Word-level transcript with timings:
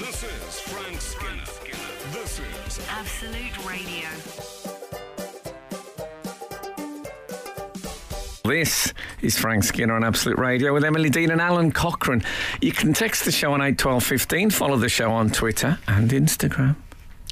This 0.00 0.22
is 0.22 0.60
Frank 0.60 0.98
Skinner. 0.98 1.44
This 2.10 2.40
is 2.40 2.86
Absolute 2.88 3.68
Radio. 3.68 4.08
This 8.44 8.94
is 9.20 9.38
Frank 9.38 9.62
Skinner 9.62 9.92
on 9.92 10.02
Absolute 10.02 10.38
Radio 10.38 10.72
with 10.72 10.84
Emily 10.84 11.10
Dean 11.10 11.30
and 11.30 11.38
Alun 11.38 11.74
Cochrane. 11.74 12.22
You 12.62 12.72
can 12.72 12.94
text 12.94 13.26
the 13.26 13.30
show 13.30 13.52
on 13.52 13.60
81215, 13.60 14.48
follow 14.48 14.78
the 14.78 14.88
show 14.88 15.12
on 15.12 15.28
Twitter 15.28 15.78
and 15.86 16.10
Instagram 16.10 16.76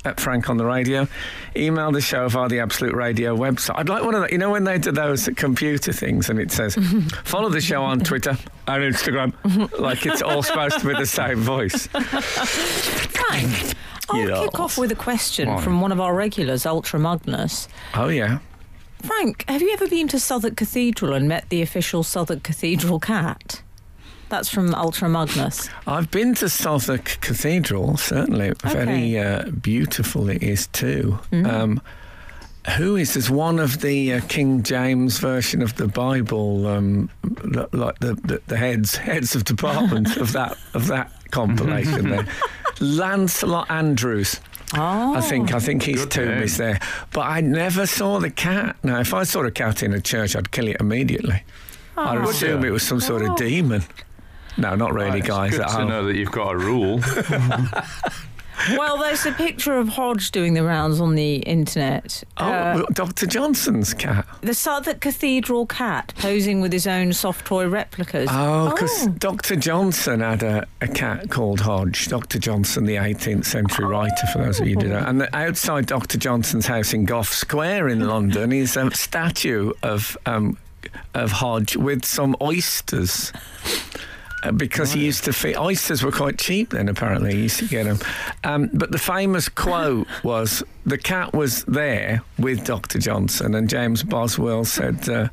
at 0.04 0.20
Frank 0.20 0.50
on 0.50 0.58
the 0.58 0.66
Radio. 0.66 1.08
Email 1.56 1.90
the 1.90 2.02
show 2.02 2.28
via 2.28 2.50
the 2.50 2.60
Absolute 2.60 2.94
Radio 2.94 3.34
website. 3.34 3.78
I'd 3.78 3.88
like 3.88 4.04
one 4.04 4.14
of 4.14 4.20
the, 4.24 4.28
you 4.30 4.36
know, 4.36 4.50
when 4.50 4.64
they 4.64 4.76
do 4.76 4.92
those 4.92 5.26
computer 5.36 5.94
things 5.94 6.28
and 6.28 6.38
it 6.38 6.52
says, 6.52 6.74
follow 7.24 7.48
the 7.48 7.62
show 7.62 7.82
on 7.82 8.00
Twitter 8.00 8.36
and 8.68 8.94
Instagram, 8.94 9.32
like 9.80 10.04
it's 10.06 10.22
all 10.22 10.42
supposed 10.42 10.78
to 10.80 10.86
be 10.86 10.94
the 10.94 11.06
same 11.06 11.38
voice. 11.40 11.86
Frank, 11.88 13.74
I'll 14.10 14.28
Yeah. 14.28 14.44
kick 14.44 14.60
off 14.60 14.78
with 14.78 14.92
a 14.92 14.96
question 14.96 15.48
Why? 15.48 15.60
from 15.62 15.80
one 15.80 15.92
of 15.92 16.00
our 16.00 16.14
regulars, 16.14 16.66
Ultra 16.66 16.98
Magnus. 17.00 17.68
Oh, 17.94 18.08
yeah. 18.08 18.38
Frank, 19.02 19.44
have 19.48 19.62
you 19.62 19.72
ever 19.72 19.86
been 19.88 20.08
to 20.08 20.18
Southwark 20.18 20.56
Cathedral 20.56 21.12
and 21.14 21.28
met 21.28 21.48
the 21.50 21.62
official 21.62 22.02
Southwark 22.02 22.42
Cathedral 22.42 22.98
cat? 23.00 23.62
That's 24.28 24.48
from 24.48 24.74
Ultra 24.74 25.08
Magnus. 25.08 25.70
I've 25.86 26.10
been 26.10 26.34
to 26.36 26.48
Southwark 26.50 27.18
Cathedral, 27.22 27.96
certainly. 27.96 28.52
Very 28.62 29.18
uh, 29.18 29.44
beautiful 29.50 30.28
it 30.28 30.42
is 30.42 30.66
too. 30.66 31.18
Um, 31.32 31.80
who 32.76 32.96
is 32.96 33.14
this? 33.14 33.30
One 33.30 33.58
of 33.58 33.80
the 33.80 34.14
uh, 34.14 34.20
King 34.28 34.62
James 34.62 35.18
version 35.18 35.62
of 35.62 35.76
the 35.76 35.88
Bible, 35.88 36.66
um, 36.66 37.10
l- 37.54 37.68
like 37.72 37.98
the, 38.00 38.14
the, 38.14 38.42
the 38.46 38.56
heads 38.56 38.96
heads 38.96 39.34
of 39.34 39.44
department 39.44 40.16
of 40.16 40.32
that 40.32 40.56
of 40.74 40.86
that 40.88 41.12
compilation 41.30 42.10
there. 42.10 42.26
Lancelot 42.80 43.70
Andrewes. 43.70 44.40
Oh, 44.74 45.14
I 45.14 45.20
think 45.20 45.54
I 45.54 45.60
think 45.60 45.82
his 45.82 46.02
Good 46.02 46.10
tomb 46.10 46.28
name. 46.28 46.42
is 46.42 46.56
there. 46.58 46.78
But 47.12 47.22
I 47.22 47.40
never 47.40 47.86
saw 47.86 48.18
the 48.20 48.30
cat. 48.30 48.76
Now, 48.82 49.00
if 49.00 49.14
I 49.14 49.22
saw 49.24 49.42
a 49.44 49.50
cat 49.50 49.82
in 49.82 49.92
a 49.94 50.00
church, 50.00 50.36
I'd 50.36 50.50
kill 50.50 50.68
it 50.68 50.76
immediately. 50.80 51.42
I'd 51.96 52.18
Oh. 52.18 52.28
assume 52.28 52.64
it 52.64 52.70
was 52.70 52.82
some 52.82 53.00
sort 53.00 53.22
of 53.22 53.34
demon. 53.36 53.82
No, 54.56 54.74
not 54.74 54.92
really, 54.92 55.20
It's 55.20 55.28
guys. 55.28 55.50
good 55.52 55.58
to 55.62 55.68
home. 55.68 55.88
know 55.88 56.04
that 56.06 56.16
you've 56.16 56.32
got 56.32 56.54
a 56.54 56.58
rule. 56.58 57.00
Well, 58.76 58.98
there's 58.98 59.24
a 59.26 59.32
picture 59.32 59.78
of 59.78 59.88
Hodge 59.88 60.30
doing 60.30 60.54
the 60.54 60.62
rounds 60.64 61.00
on 61.00 61.14
the 61.14 61.36
internet. 61.36 62.22
Oh, 62.36 62.44
Uh, 62.46 62.82
Dr. 62.92 63.26
Johnson's 63.26 63.94
cat. 63.94 64.26
the 64.40 64.54
Southwark 64.54 65.00
Cathedral 65.00 65.66
cat 65.66 66.12
posing 66.18 66.60
with 66.60 66.72
his 66.72 66.86
own 66.86 67.12
soft 67.12 67.46
toy 67.46 67.66
replicas. 67.68 68.28
Oh, 68.32 68.70
because 68.70 69.06
Dr. 69.18 69.56
Johnson 69.56 70.20
had 70.20 70.42
a, 70.42 70.66
a 70.80 70.88
cat 70.88 71.30
called 71.30 71.60
Hodge. 71.60 72.08
Dr. 72.08 72.38
Johnson, 72.38 72.84
the 72.84 72.96
18th 72.96 73.44
century 73.44 73.84
writer, 73.86 74.26
for 74.32 74.38
those 74.38 74.60
of 74.60 74.66
you 74.66 74.74
who 74.74 74.80
don't 74.82 74.90
know. 74.90 75.04
And 75.06 75.28
outside 75.32 75.86
Dr. 75.86 76.18
Johnson's 76.18 76.66
house 76.66 76.92
in 76.92 77.04
Gough 77.04 77.32
Square 77.32 77.88
in 77.88 78.00
London 78.06 78.52
is 78.52 78.76
a 78.76 78.90
statue 78.90 79.72
of 79.82 80.16
um, 80.26 80.56
of 81.14 81.30
Hodge 81.32 81.76
with 81.76 82.04
some 82.04 82.34
oysters. 82.40 83.32
Because 84.56 84.92
he 84.92 85.04
used 85.04 85.24
to 85.24 85.32
feed 85.32 85.56
oysters 85.56 86.02
were 86.02 86.12
quite 86.12 86.38
cheap 86.38 86.70
then. 86.70 86.88
Apparently, 86.88 87.34
he 87.34 87.42
used 87.42 87.58
to 87.58 87.66
get 87.66 87.84
them. 87.84 87.98
Um, 88.44 88.70
but 88.72 88.92
the 88.92 88.98
famous 88.98 89.48
quote 89.48 90.06
was, 90.22 90.62
"The 90.86 90.98
cat 90.98 91.32
was 91.32 91.64
there 91.64 92.22
with 92.38 92.64
Dr. 92.64 92.98
Johnson," 92.98 93.54
and 93.54 93.68
James 93.68 94.02
Boswell 94.04 94.64
said, 94.64 95.08
uh, 95.08 95.28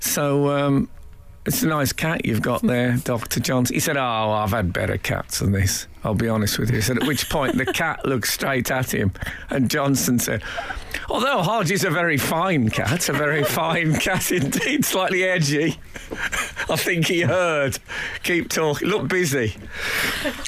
"So 0.00 0.48
um, 0.48 0.88
it's 1.44 1.62
a 1.62 1.66
nice 1.66 1.92
cat 1.92 2.24
you've 2.24 2.40
got 2.42 2.62
there, 2.62 2.96
Dr. 3.04 3.38
Johnson." 3.40 3.74
He 3.74 3.80
said, 3.80 3.98
"Oh, 3.98 4.30
I've 4.30 4.50
had 4.50 4.72
better 4.72 4.96
cats 4.96 5.40
than 5.40 5.52
this. 5.52 5.86
I'll 6.02 6.14
be 6.14 6.28
honest 6.28 6.58
with 6.58 6.70
you." 6.70 6.76
He 6.76 6.82
said, 6.82 6.96
at 7.02 7.06
which 7.06 7.28
point 7.28 7.58
the 7.58 7.66
cat 7.66 8.02
looked 8.06 8.28
straight 8.28 8.70
at 8.70 8.94
him, 8.94 9.12
and 9.50 9.68
Johnson 9.70 10.18
said, 10.18 10.42
"Although 11.10 11.42
Hodge 11.42 11.70
is 11.70 11.84
a 11.84 11.90
very 11.90 12.16
fine 12.16 12.70
cat, 12.70 13.10
a 13.10 13.12
very 13.12 13.44
fine 13.60 13.94
cat 13.96 14.32
indeed, 14.32 14.86
slightly 14.86 15.24
edgy." 15.24 15.78
I 16.72 16.76
think 16.76 17.06
he 17.06 17.20
heard. 17.22 17.78
Keep 18.22 18.48
talking. 18.50 18.88
Look 18.88 19.08
busy. 19.08 19.54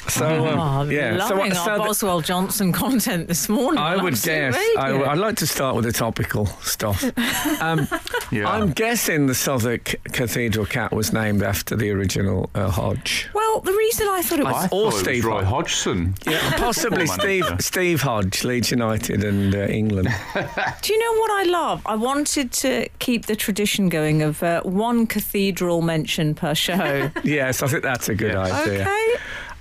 So 0.07 0.25
Oh, 0.25 0.47
um, 0.47 0.59
I'm 0.59 0.91
yeah. 0.91 1.27
So, 1.27 1.35
loving 1.35 1.53
so 1.53 1.59
our 1.71 1.77
the- 1.77 1.83
Boswell 1.83 2.21
Johnson 2.21 2.71
content 2.71 3.27
this 3.27 3.47
morning. 3.49 3.79
I 3.81 3.95
would 4.01 4.19
guess. 4.21 4.55
I, 4.77 4.89
Radio. 4.89 5.09
would 5.09 5.17
like 5.19 5.35
to 5.37 5.47
start 5.47 5.75
with 5.75 5.85
the 5.85 5.91
topical 5.93 6.45
stuff. 6.63 7.03
Um, 7.61 7.87
Yeah. 8.31 8.49
I'm 8.49 8.71
guessing 8.71 9.27
the 9.27 9.35
Southwark 9.35 9.95
Cathedral 10.11 10.65
cat 10.65 10.91
was 10.91 11.13
named 11.13 11.41
after 11.43 11.75
the 11.75 11.89
original 11.91 12.49
uh, 12.55 12.69
Hodge. 12.69 13.29
Well, 13.33 13.61
the 13.61 13.71
reason 13.71 14.07
I 14.09 14.21
thought 14.21 14.39
it 14.39 14.45
I 14.45 14.51
was. 14.51 14.63
or 14.71 14.91
thought 14.91 14.99
it 15.01 15.03
Steve 15.03 15.23
was 15.23 15.25
Roy 15.25 15.43
Hodge. 15.43 15.49
Hodgson. 15.49 16.15
Yeah, 16.27 16.51
possibly 16.57 17.05
Steve. 17.07 17.45
Steve 17.59 18.01
Hodge, 18.01 18.43
Leeds 18.43 18.71
United 18.71 19.23
and 19.23 19.53
uh, 19.55 19.59
England. 19.67 20.09
Do 20.81 20.93
you 20.93 20.99
know 20.99 21.19
what 21.21 21.31
I 21.31 21.43
love? 21.49 21.81
I 21.85 21.95
wanted 21.95 22.51
to 22.53 22.89
keep 22.99 23.25
the 23.27 23.35
tradition 23.35 23.89
going 23.89 24.21
of 24.21 24.41
uh, 24.43 24.61
one 24.63 25.05
cathedral 25.07 25.81
mention 25.81 26.14
per 26.35 26.55
show. 26.55 27.11
yes, 27.23 27.61
I 27.61 27.67
think 27.67 27.83
that's 27.83 28.07
a 28.09 28.15
good 28.15 28.31
Yes. 28.33 28.51
idea. 28.51 28.81
okay. 28.81 29.15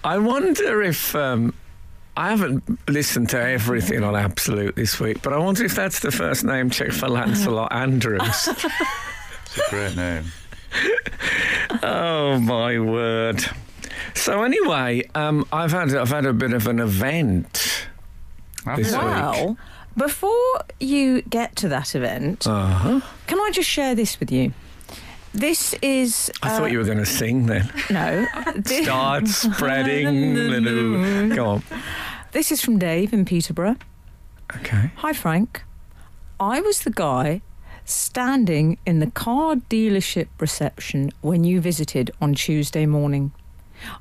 I 0.05 0.19
wonder 0.19 0.83
if 0.83 1.15
um, 1.17 1.53
I 2.17 2.29
haven't 2.31 2.63
listened 2.89 3.31
to 3.31 3.41
everything 3.41 4.05
on 4.05 4.15
Absolute 4.15 4.77
this 4.77 5.01
week, 5.01 5.23
but 5.23 5.33
I 5.33 5.39
wonder 5.39 5.65
if 5.65 5.75
that's 5.75 6.01
the 6.01 6.11
first 6.13 6.45
name 6.45 6.71
check 6.71 6.93
for 6.93 7.09
Lancelot 7.09 7.73
Andrewes. 7.73 8.49
It's 8.49 8.65
a 9.59 9.71
great 9.71 9.97
name. 9.97 10.25
oh 11.83 12.39
my 12.41 12.79
word! 12.79 13.45
So 14.15 14.43
anyway, 14.43 15.03
um, 15.15 15.47
I've 15.53 15.73
had 15.73 15.95
I've 15.95 16.11
had 16.11 16.27
a 16.27 16.33
bit 16.33 16.53
of 16.53 16.67
an 16.67 16.81
event. 16.81 17.89
This 18.77 18.93
week. 18.93 19.01
Wow. 19.01 19.57
Before 19.97 20.61
you 20.81 21.23
get 21.23 21.55
to 21.57 21.69
that 21.69 21.95
event, 21.95 22.47
Uh 22.47 22.67
huh. 22.67 23.01
can 23.27 23.39
I 23.39 23.51
just 23.53 23.69
share 23.69 23.95
this 23.95 24.19
with 24.19 24.33
you? 24.33 24.53
This 25.35 25.75
is. 25.83 26.31
I 26.43 26.55
uh, 26.55 26.59
thought 26.59 26.71
you 26.71 26.79
were 26.79 26.85
going 26.85 26.99
to 26.99 27.07
sing 27.07 27.47
then. 27.47 27.69
No. 27.91 28.25
Start 28.65 29.27
spreading 29.27 30.35
the 30.35 30.61
news. 30.61 31.35
Go 31.35 31.47
on. 31.47 31.63
This 32.31 32.53
is 32.53 32.61
from 32.61 32.79
Dave 32.79 33.13
in 33.13 33.25
Peterborough. 33.25 33.77
Okay. 34.57 34.93
Hi, 34.97 35.13
Frank. 35.13 35.65
I 36.39 36.61
was 36.61 36.81
the 36.81 36.93
guy 36.93 37.43
standing 37.85 38.79
in 38.87 39.01
the 39.01 39.11
car 39.11 39.57
dealership 39.57 40.29
reception 40.39 41.11
when 41.21 41.43
you 41.43 41.61
visited 41.61 42.13
on 42.21 42.35
Tuesday 42.35 42.87
morning. 42.87 43.33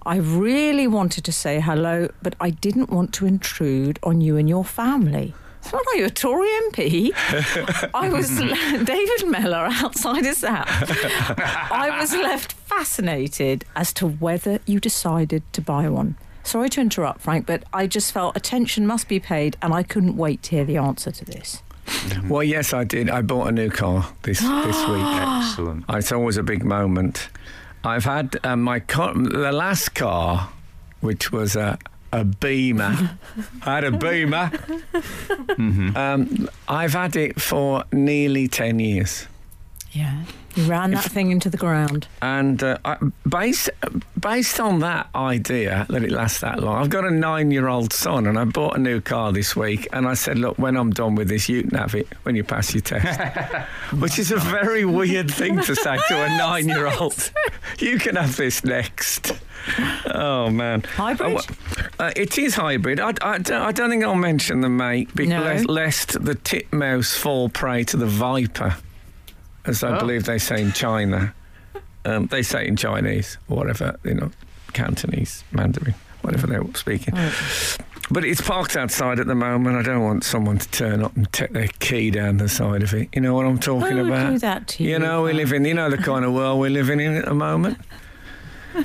I 0.06 0.18
really 0.18 0.88
wanted 0.88 1.26
to 1.26 1.32
say 1.32 1.60
hello, 1.60 2.10
but 2.22 2.36
I 2.40 2.52
didn't 2.52 2.92
want 2.92 3.12
to 3.16 3.26
intrude 3.26 3.98
on 4.04 4.22
you 4.22 4.38
and 4.38 4.48
your 4.48 4.64
family. 4.64 5.34
So 5.64 5.78
what 5.78 5.88
are 5.94 5.96
you, 5.98 6.06
a 6.06 6.10
Tory 6.10 6.50
MP? 6.70 7.12
I 7.94 8.10
was 8.10 8.30
David 8.38 9.28
Mellor 9.28 9.70
outside 9.72 10.26
his 10.26 10.44
house. 10.44 10.68
I 10.70 11.98
was 12.00 12.14
left 12.14 12.54
fascinated 12.54 13.66
as 13.76 13.94
to 13.94 14.08
whether 14.08 14.60
you 14.66 14.80
decided 14.80 15.42
to 15.54 15.62
buy 15.62 15.88
one. 15.90 16.18
Sorry 16.44 16.70
to 16.70 16.82
interrupt, 16.82 17.22
Frank, 17.22 17.46
but 17.46 17.64
I 17.72 17.88
just 17.88 18.12
felt 18.12 18.36
attention 18.36 18.86
must 18.86 19.08
be 19.08 19.20
paid, 19.20 19.56
and 19.62 19.74
I 19.74 19.84
couldn't 19.84 20.18
wait 20.18 20.44
to 20.44 20.52
hear 20.52 20.66
the 20.66 20.76
answer 20.78 21.12
to 21.12 21.26
this. 21.26 21.64
Well, 22.28 22.44
yes, 22.44 22.74
I 22.74 22.84
did. 22.84 23.10
I 23.10 23.22
bought 23.22 23.48
a 23.48 23.52
new 23.52 23.70
car 23.70 24.08
this 24.24 24.40
this 24.42 24.88
week. 24.88 25.06
Excellent. 25.06 25.86
It's 25.90 26.12
always 26.12 26.38
a 26.38 26.44
big 26.44 26.66
moment. 26.66 27.30
I've 27.86 28.06
had 28.06 28.38
uh, 28.44 28.56
my 28.58 28.80
car, 28.82 29.14
the 29.14 29.52
last 29.52 29.96
car, 29.96 30.50
which 31.02 31.32
was 31.32 31.56
a 31.56 31.78
a 32.14 32.24
Beamer. 32.24 33.18
I 33.64 33.76
had 33.76 33.84
a 33.84 33.92
Beamer. 33.92 34.52
Um, 35.96 36.48
I've 36.68 36.94
had 36.94 37.16
it 37.16 37.42
for 37.42 37.84
nearly 37.92 38.48
ten 38.48 38.80
years. 38.80 39.28
Yeah. 39.92 40.24
You 40.56 40.66
ran 40.66 40.92
that 40.92 41.04
thing 41.06 41.32
into 41.32 41.50
the 41.50 41.58
ground. 41.58 42.08
And 42.22 42.62
uh, 42.64 42.78
I, 42.86 42.98
based 43.28 43.70
based 44.20 44.60
on 44.60 44.80
that 44.80 45.08
idea 45.16 45.86
that 45.90 46.04
it 46.04 46.12
lasts 46.12 46.40
that 46.42 46.60
long, 46.62 46.82
I've 46.82 46.90
got 46.90 47.06
a 47.06 47.12
nine-year-old 47.12 47.92
son, 47.94 48.28
and 48.28 48.38
I 48.38 48.46
bought 48.46 48.76
a 48.78 48.80
new 48.80 49.02
car 49.02 49.32
this 49.32 49.56
week. 49.56 49.88
And 49.94 50.08
I 50.08 50.14
said, 50.14 50.38
"Look, 50.38 50.58
when 50.60 50.76
I'm 50.78 50.92
done 50.92 51.16
with 51.16 51.28
this, 51.30 51.50
you 51.50 51.64
can 51.64 51.78
have 51.78 51.96
it 51.96 52.08
when 52.24 52.36
you 52.36 52.44
pass 52.44 52.74
your 52.74 52.82
test." 52.82 53.20
Which 54.00 54.20
is 54.20 54.32
a 54.32 54.38
very 54.38 54.86
weird 54.86 55.30
thing 55.32 55.60
to 55.62 55.76
say 55.76 55.98
to 56.08 56.24
a 56.24 56.30
nine-year-old. 56.38 57.32
you 57.80 57.98
can 58.00 58.16
have 58.16 58.36
this 58.36 58.64
next. 58.64 59.34
Oh 60.06 60.50
man, 60.50 60.82
Hybrid? 60.84 61.38
Oh, 61.38 62.04
uh, 62.04 62.12
it 62.18 62.38
is 62.38 62.54
hybrid. 62.56 63.00
I, 63.00 63.14
I, 63.22 63.38
don't, 63.38 63.52
I 63.52 63.72
don't 63.72 63.90
think 63.90 64.04
I'll 64.04 64.14
mention 64.14 64.60
the 64.60 64.68
make 64.70 65.14
because 65.16 65.64
No. 65.66 65.74
lest 65.74 66.22
the 66.26 66.36
titmouse 66.36 67.16
fall 67.18 67.48
prey 67.48 67.86
to 67.86 67.96
the 67.96 68.06
viper, 68.06 68.76
as 69.66 69.84
I 69.84 69.96
Oh. 69.96 70.00
believe 70.00 70.24
they 70.26 70.38
say 70.40 70.62
in 70.62 70.72
China. 70.74 71.34
Um, 72.06 72.28
they 72.28 72.42
say 72.44 72.68
in 72.68 72.76
Chinese, 72.76 73.38
or 73.48 73.56
whatever, 73.58 73.96
you 74.04 74.14
know, 74.14 74.30
Cantonese, 74.74 75.44
Mandarin, 75.54 75.96
whatever 76.22 76.48
they're 76.48 76.64
speaking. 76.76 77.14
But 78.12 78.26
it's 78.26 78.42
parked 78.42 78.76
outside 78.76 79.20
at 79.20 79.28
the 79.28 79.36
moment. 79.36 79.78
I 79.78 79.84
don't 79.84 80.02
want 80.04 80.26
someone 80.26 80.58
to 80.58 80.70
turn 80.70 81.02
up 81.02 81.16
and 81.16 81.32
take 81.32 81.52
their 81.54 81.70
key 81.80 82.12
down 82.12 82.38
the 82.38 82.50
side 82.50 82.84
of 82.84 82.94
it. 82.94 83.08
You 83.14 83.22
know 83.22 83.34
what 83.34 83.46
I'm 83.46 83.58
talking 83.58 83.98
Who 83.98 84.08
about? 84.08 84.32
do 84.34 84.40
that 84.40 84.68
to 84.70 84.84
you? 84.84 84.90
You 84.92 85.00
know, 85.00 85.22
we 85.24 85.32
live 85.32 85.54
in, 85.54 85.64
you 85.64 85.74
know, 85.74 85.90
the 85.90 85.98
kind 85.98 86.26
of 86.26 86.34
world 86.34 86.60
we're 86.60 86.70
living 86.70 87.00
in 87.00 87.16
at 87.16 87.26
the 87.26 87.34
moment. 87.34 87.78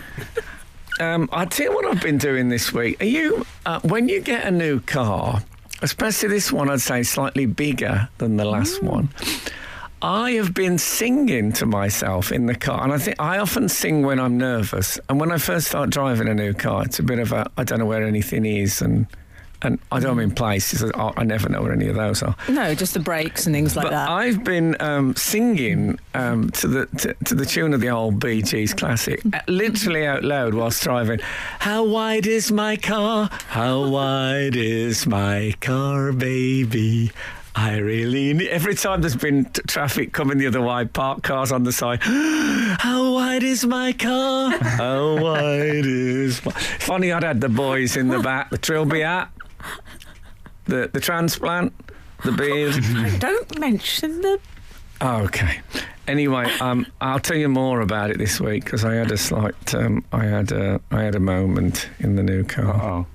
Um, 1.01 1.29
I'll 1.33 1.47
tell 1.47 1.67
you 1.67 1.73
what 1.73 1.85
I've 1.85 2.03
been 2.03 2.19
doing 2.19 2.49
this 2.49 2.73
week. 2.73 3.01
Are 3.01 3.07
you, 3.07 3.47
uh, 3.65 3.79
when 3.83 4.09
you 4.09 4.21
get 4.21 4.45
a 4.45 4.51
new 4.51 4.81
car, 4.81 5.45
especially 5.81 6.29
this 6.29 6.51
one, 6.51 6.69
I'd 6.69 6.81
say 6.81 7.05
slightly 7.05 7.47
bigger 7.47 8.09
than 8.19 8.37
the 8.37 8.45
last 8.45 8.83
one. 8.83 9.09
I 10.01 10.33
have 10.33 10.55
been 10.55 10.79
singing 10.79 11.53
to 11.55 11.67
myself 11.67 12.31
in 12.31 12.47
the 12.47 12.55
car, 12.55 12.83
and 12.85 12.93
I 12.93 12.99
think 12.99 13.21
I 13.21 13.39
often 13.39 13.69
sing 13.69 14.03
when 14.03 14.21
I'm 14.21 14.39
nervous. 14.39 15.01
And 15.09 15.19
when 15.19 15.33
I 15.33 15.39
first 15.39 15.69
start 15.69 15.91
driving 15.91 16.29
a 16.29 16.35
new 16.35 16.55
car, 16.55 16.85
it's 16.85 16.99
a 16.99 17.03
bit 17.03 17.19
of 17.19 17.33
a 17.33 17.51
I 17.57 17.65
don't 17.65 17.81
know 17.81 17.87
where 17.87 18.07
anything 18.07 18.47
is, 18.47 18.81
and 18.81 19.07
and 19.63 19.79
I 19.91 19.99
don't 19.99 20.17
mean 20.17 20.31
places. 20.31 20.89
I, 20.95 21.25
never 21.25 21.49
know 21.49 21.63
where 21.63 21.73
any 21.73 21.89
of 21.89 21.97
those 21.97 22.23
are. 22.23 22.37
No, 22.49 22.75
just 22.77 22.95
the 22.95 23.01
brakes 23.01 23.47
and 23.47 23.55
things 23.55 23.75
like 23.75 23.87
But 23.87 23.91
that. 23.91 24.09
I've 24.09 24.45
been 24.45 24.77
um, 24.81 25.17
singing 25.17 25.99
um, 26.15 26.51
to 26.51 26.69
the 26.69 26.87
to, 26.99 27.15
to 27.25 27.35
the 27.35 27.45
tune 27.45 27.75
of 27.75 27.81
the 27.81 27.89
old 27.89 28.21
Bee 28.21 28.41
Gees 28.43 28.73
classic, 28.73 29.21
uh, 29.33 29.41
literally 29.49 30.07
out 30.07 30.23
loud 30.23 30.55
whilst 30.55 30.83
driving. 30.83 31.19
How 31.59 31.83
wide 31.85 32.27
is 32.27 32.53
my 32.53 32.77
car? 32.77 33.29
How 33.49 33.89
wide 33.89 34.55
is 34.55 35.07
my 35.07 35.55
car, 35.61 36.13
baby? 36.13 37.11
I 37.59 37.79
really 37.79 38.33
need. 38.35 38.49
Every 38.51 38.77
time 38.77 39.01
there's 39.01 39.17
been 39.17 39.45
t- 39.47 39.63
traffic 39.67 40.13
coming 40.13 40.39
the 40.39 40.47
other 40.47 40.63
way, 40.63 40.85
parked 40.85 41.25
cars 41.25 41.51
on 41.51 41.65
the 41.65 41.73
side. 41.73 41.99
How 42.03 43.15
wide 43.15 43.43
is 43.43 43.67
my 43.67 43.93
car? 43.93 44.51
How 44.61 45.21
wide 45.21 45.85
is 45.85 46.45
my? 46.45 46.53
Funny, 46.53 47.11
I'd 47.11 47.25
had 47.25 47.41
the 47.41 47.49
boys 47.49 47.97
in 47.97 48.07
the 48.07 48.21
back, 48.31 48.51
the 48.51 48.59
trilby 48.59 49.01
hat, 49.01 49.33
the 50.67 50.89
the 50.93 51.01
transplant, 51.01 51.73
the 52.25 52.31
beard. 52.31 52.77
Don't 53.19 53.59
mention 53.59 54.21
the. 54.21 54.39
Okay. 55.03 55.61
Anyway, 56.07 56.45
um, 56.61 56.87
I'll 57.01 57.19
tell 57.19 57.37
you 57.37 57.49
more 57.49 57.81
about 57.81 58.11
it 58.11 58.19
this 58.19 58.41
week 58.41 58.65
because 58.65 58.85
I 58.85 58.95
had 58.95 59.11
a 59.11 59.19
slight, 59.19 59.75
um, 59.75 60.05
I 60.13 60.25
had 60.25 60.53
a, 60.53 60.81
I 60.91 61.03
had 61.03 61.15
a 61.17 61.21
moment 61.21 61.91
in 61.99 62.15
the 62.15 62.23
new 62.23 62.45
car. 62.45 62.81
Oh. 62.83 63.07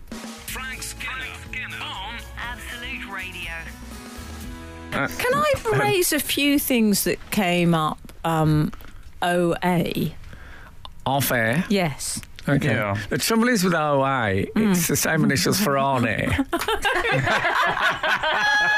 Can 4.94 5.34
I 5.34 5.54
raise 5.74 6.14
a 6.14 6.20
few 6.20 6.60
things 6.60 7.04
that 7.06 7.20
came 7.32 7.74
up? 7.74 8.00
Um, 8.24 8.72
OA. 9.22 10.12
Off 11.06 11.32
air. 11.32 11.66
Yes. 11.70 12.22
Okay. 12.48 12.68
Yeah. 12.74 12.98
The 13.10 13.18
trouble 13.18 13.48
is 13.48 13.64
with 13.64 13.74
OA, 13.74 14.46
it's 14.56 14.88
the 14.88 14.96
same 14.98 15.24
initials 15.24 15.60
for 15.60 15.78
on 15.78 16.06
air. 16.08 16.46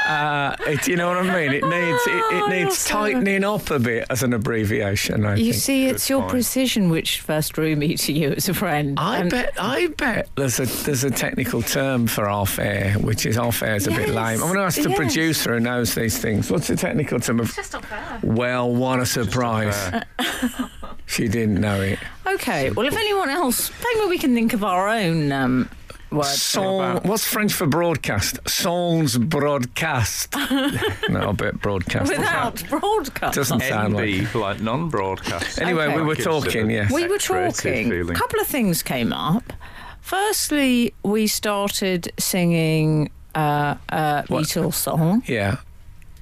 uh, 0.06 0.54
it, 0.66 0.86
you 0.86 0.96
know 0.96 1.08
what 1.08 1.16
I 1.18 1.22
mean? 1.22 1.52
It 1.52 1.64
needs 1.64 2.06
it, 2.06 2.14
it 2.14 2.42
Oh, 2.42 2.46
needs 2.48 2.60
you're 2.62 2.70
so- 2.70 2.94
tightening 2.94 3.44
up 3.44 3.70
a 3.70 3.78
bit 3.78 4.06
as 4.10 4.22
an 4.22 4.32
abbreviation. 4.32 5.24
I 5.26 5.34
You 5.36 5.52
think. 5.52 5.62
see, 5.62 5.86
it's 5.86 6.04
Good 6.06 6.10
your 6.12 6.20
point. 6.20 6.30
precision 6.32 6.88
which 6.90 7.20
first 7.20 7.52
drew 7.54 7.74
me 7.76 7.96
to 7.96 8.12
you 8.12 8.32
as 8.32 8.48
a 8.48 8.54
friend. 8.54 8.98
I 8.98 9.18
And- 9.18 9.30
bet 9.30 9.52
I 9.58 9.88
bet 9.88 10.28
there's 10.36 10.60
a 10.60 10.66
there's 10.84 11.04
a 11.04 11.10
technical 11.10 11.62
term 11.62 12.06
for 12.06 12.28
off 12.28 12.58
air, 12.58 12.92
which 12.94 13.26
is 13.26 13.36
off 13.38 13.62
air 13.62 13.74
is 13.76 13.86
a 13.86 13.90
bit 13.90 14.08
lame. 14.10 14.34
I'm 14.42 14.48
going 14.48 14.54
to 14.56 14.60
ask 14.62 14.80
the 14.80 14.88
yes. 14.90 14.98
producer 14.98 15.54
who 15.54 15.60
knows 15.60 15.94
these 15.94 16.18
things. 16.18 16.50
What's 16.50 16.68
the 16.68 16.76
technical 16.76 17.18
term? 17.20 17.40
Of, 17.40 17.54
Just 17.54 17.74
off 17.74 17.90
air. 17.92 18.20
well, 18.22 18.72
what 18.72 19.00
a 19.00 19.06
surprise! 19.06 19.76
she 21.06 21.28
didn't 21.28 21.60
know 21.60 21.80
it. 21.80 21.98
Okay, 22.26 22.70
well, 22.70 22.86
if 22.86 22.96
anyone 22.96 23.30
else, 23.30 23.70
maybe 23.94 24.08
we 24.08 24.18
can 24.18 24.34
think 24.34 24.52
of 24.52 24.62
our 24.64 24.88
own 24.88 25.32
um, 25.32 25.70
words. 26.10 26.42
Song, 26.42 27.00
what's 27.04 27.24
French 27.24 27.52
for 27.52 27.66
broadcast? 27.66 28.38
Songs 28.48 29.16
broadcast. 29.16 30.34
no, 31.08 31.28
I 31.28 31.32
bet 31.32 31.60
broadcast. 31.60 32.10
Without 32.10 32.62
broadcast. 32.68 33.34
Doesn't 33.36 33.60
sound 33.60 33.94
like. 33.94 34.08
NB, 34.08 34.34
like 34.34 34.60
non-broadcast. 34.60 35.60
Anyway, 35.60 35.84
Okay. 35.86 35.96
we 35.96 36.02
were 36.02 36.14
Gives 36.16 36.26
it 36.26 36.30
a- 36.30 36.40
talking. 36.40 36.70
Yes. 36.70 36.92
we 36.92 37.06
were 37.06 37.18
talking. 37.18 38.10
A 38.10 38.14
couple 38.14 38.40
of 38.40 38.46
things 38.46 38.82
came 38.82 39.12
up. 39.12 39.52
Firstly, 40.00 40.94
we 41.02 41.26
started 41.26 42.12
singing 42.18 43.10
uh, 43.34 43.74
a 43.88 44.24
What? 44.28 44.44
Beatles 44.44 44.74
song. 44.74 45.22
Yeah. 45.26 45.56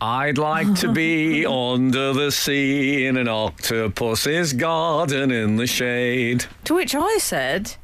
I'd 0.06 0.36
like 0.36 0.74
to 0.80 0.92
be 0.92 1.46
under 1.46 2.12
the 2.12 2.30
sea 2.30 3.06
in 3.06 3.16
an 3.16 3.26
octopus's 3.26 4.52
garden 4.52 5.30
in 5.30 5.56
the 5.56 5.66
shade. 5.66 6.44
To 6.64 6.74
which 6.74 6.94
I 6.94 7.16
said, 7.16 7.76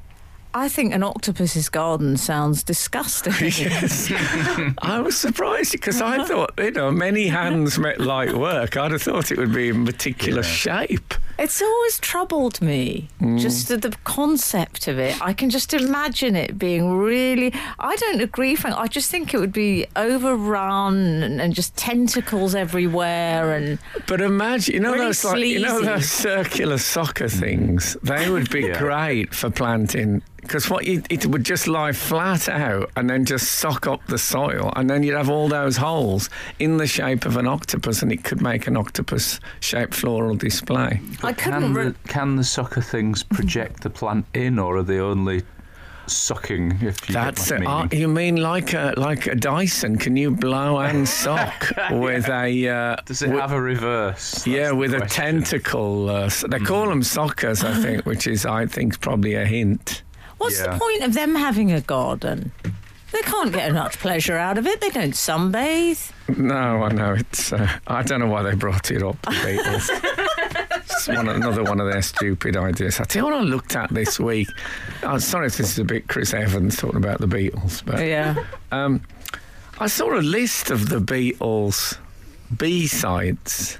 I 0.52 0.68
think 0.68 0.92
an 0.92 1.02
octopus's 1.02 1.68
garden 1.68 2.16
sounds 2.16 2.62
disgusting. 2.62 3.30
Yes. 3.60 4.10
I 4.78 5.00
was 5.00 5.16
surprised 5.16 5.72
because 5.72 6.00
I 6.00 6.16
uh-huh. 6.16 6.24
thought, 6.24 6.52
you 6.58 6.70
know, 6.70 6.90
many 6.90 7.26
hands 7.28 7.78
met 7.78 8.00
light 8.00 8.34
work. 8.34 8.76
I'd 8.76 8.92
have 8.92 9.02
thought 9.02 9.30
it 9.30 9.38
would 9.38 9.52
be 9.52 9.68
in 9.68 9.84
meticulous 9.84 10.46
shape. 10.46 11.14
It's 11.38 11.62
always 11.62 11.98
troubled 11.98 12.60
me, 12.60 13.08
mm. 13.18 13.40
just 13.40 13.68
the, 13.68 13.78
the 13.78 13.96
concept 14.04 14.88
of 14.88 14.98
it. 14.98 15.20
I 15.22 15.32
can 15.32 15.48
just 15.48 15.72
imagine 15.72 16.36
it 16.36 16.58
being 16.58 16.92
really. 16.98 17.54
I 17.78 17.96
don't 17.96 18.20
agree, 18.20 18.54
Frank. 18.54 18.76
I 18.76 18.88
just 18.88 19.10
think 19.10 19.32
it 19.32 19.38
would 19.38 19.52
be 19.52 19.86
overrun 19.96 21.22
and, 21.22 21.40
and 21.40 21.54
just 21.54 21.74
tentacles 21.76 22.54
everywhere. 22.54 23.54
And 23.54 23.78
But 24.06 24.20
imagine, 24.20 24.74
you 24.74 24.80
know 24.80 24.92
Really 24.92 25.06
those 25.06 25.24
like, 25.24 25.46
you 25.46 25.60
know 25.60 25.80
those 25.80 26.10
circular 26.10 26.76
soccer 26.76 27.28
things. 27.28 27.96
They 28.02 28.30
would 28.30 28.50
be 28.50 28.60
Yeah. 28.70 28.78
great 28.78 29.34
for 29.34 29.48
planting 29.50 30.22
because 30.40 30.68
what 30.70 30.86
you, 30.86 31.02
it 31.10 31.26
would 31.26 31.44
just 31.44 31.68
lie 31.68 31.92
flat 31.92 32.48
out 32.48 32.90
and 32.96 33.08
then 33.08 33.24
just 33.24 33.52
sock 33.52 33.86
up 33.86 34.04
the 34.06 34.18
soil, 34.18 34.72
and 34.76 34.88
then 34.90 35.02
you'd 35.02 35.16
have 35.16 35.30
all 35.30 35.48
those 35.48 35.76
holes 35.76 36.28
in 36.58 36.76
the 36.76 36.86
shape 36.86 37.24
of 37.26 37.36
an 37.36 37.46
octopus, 37.46 38.02
and 38.02 38.10
it 38.12 38.24
could 38.24 38.40
make 38.40 38.66
an 38.66 38.76
octopus-shaped 38.76 39.94
floral 39.94 40.36
display. 40.36 41.00
I 41.22 41.32
couldn't. 41.32 41.62
Can 41.62 41.74
Re- 41.74 41.84
the, 41.88 41.94
can 42.08 42.36
the 42.36 42.44
sucker 42.44 42.80
things 42.80 43.22
project 43.22 43.82
the 43.82 43.90
plant 43.90 44.26
in, 44.34 44.58
or 44.58 44.76
are 44.78 44.82
they 44.82 44.98
only 45.00 45.42
sucking? 46.06 46.72
If 46.82 47.08
you 47.08 47.12
That's 47.14 47.50
get 47.50 47.60
it. 47.60 47.64
my 47.64 47.82
Uh, 47.82 47.88
you 47.92 48.08
mean 48.08 48.36
like 48.36 48.72
a 48.72 48.94
like 48.96 49.26
a 49.26 49.34
Dyson? 49.34 49.96
Can 49.96 50.16
you 50.16 50.30
blow 50.30 50.78
and 50.80 51.08
sock 51.08 51.72
with 51.92 52.28
a? 52.28 52.68
Uh, 52.68 52.96
Does 53.04 53.22
it 53.22 53.26
wi- 53.26 53.40
have 53.40 53.52
a 53.52 53.60
reverse? 53.60 54.32
That's 54.32 54.46
yeah, 54.46 54.68
the 54.68 54.74
with 54.76 54.94
a 54.94 55.00
tentacle. 55.06 56.08
Uh, 56.10 56.24
s- 56.24 56.44
they 56.48 56.58
call 56.58 56.88
them 56.88 57.02
sockers, 57.02 57.64
I 57.64 57.80
think, 57.80 58.06
which 58.06 58.26
is 58.26 58.44
I 58.46 58.66
think 58.66 59.00
probably 59.00 59.34
a 59.34 59.44
hint. 59.44 60.02
What's 60.40 60.58
Yeah. 60.58 60.72
the 60.72 60.78
point 60.78 61.02
of 61.02 61.12
them 61.14 61.34
having 61.34 61.70
a 61.70 61.80
garden? 61.82 62.50
They 63.12 63.20
can't 63.22 63.52
get 63.52 63.72
much 63.74 63.98
pleasure 63.98 64.36
out 64.38 64.56
of 64.56 64.66
it. 64.66 64.80
They 64.80 64.88
don't 64.90 65.12
sunbathe. 65.12 66.12
No, 66.36 66.82
I 66.84 66.92
know 66.92 67.12
it's. 67.14 67.52
Uh, 67.52 67.68
I 67.86 68.02
don't 68.02 68.20
know 68.20 68.28
why 68.28 68.42
they 68.42 68.54
brought 68.54 68.90
it 68.90 69.02
up. 69.02 69.20
The 69.22 69.30
Beatles. 69.32 69.88
it's 70.76 71.08
one, 71.08 71.28
another 71.28 71.64
one 71.64 71.80
of 71.80 71.90
their 71.92 72.02
stupid 72.02 72.56
ideas. 72.56 73.00
I 73.00 73.04
tell 73.04 73.26
you 73.26 73.32
what 73.32 73.40
I 73.40 73.42
looked 73.42 73.74
at 73.76 73.92
this 73.92 74.18
week. 74.20 74.48
I'm 75.02 75.18
sorry 75.20 75.48
if 75.48 75.56
this 75.56 75.72
is 75.72 75.78
a 75.80 75.84
bit 75.84 76.06
Chris 76.08 76.32
Evans 76.32 76.76
talking 76.76 76.96
about 76.98 77.20
the 77.20 77.26
Beatles, 77.26 77.82
but 77.84 77.98
Yeah. 77.98 78.36
um, 78.72 79.02
I 79.80 79.88
saw 79.88 80.14
a 80.18 80.22
list 80.22 80.70
of 80.70 80.88
the 80.88 81.00
Beatles 81.00 81.98
B 82.56 82.86
sides. 82.86 83.76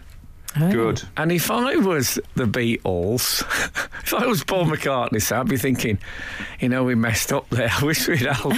Good. 0.59 1.03
And 1.17 1.31
if 1.31 1.51
I 1.51 1.77
was 1.77 2.19
the 2.35 2.45
Beatles, 2.45 3.43
if 4.03 4.13
I 4.13 4.27
was 4.27 4.43
Paul 4.43 4.65
McCartney, 4.67 5.23
so 5.23 5.39
I'd 5.41 5.49
be 5.49 5.57
thinking, 5.57 5.99
you 6.59 6.69
know, 6.69 6.83
we 6.83 6.95
messed 6.97 7.33
up 7.33 7.49
there. 7.51 7.71
I 7.81 7.85
wish 7.85 8.09
we'd 8.09 8.21
held, 8.23 8.55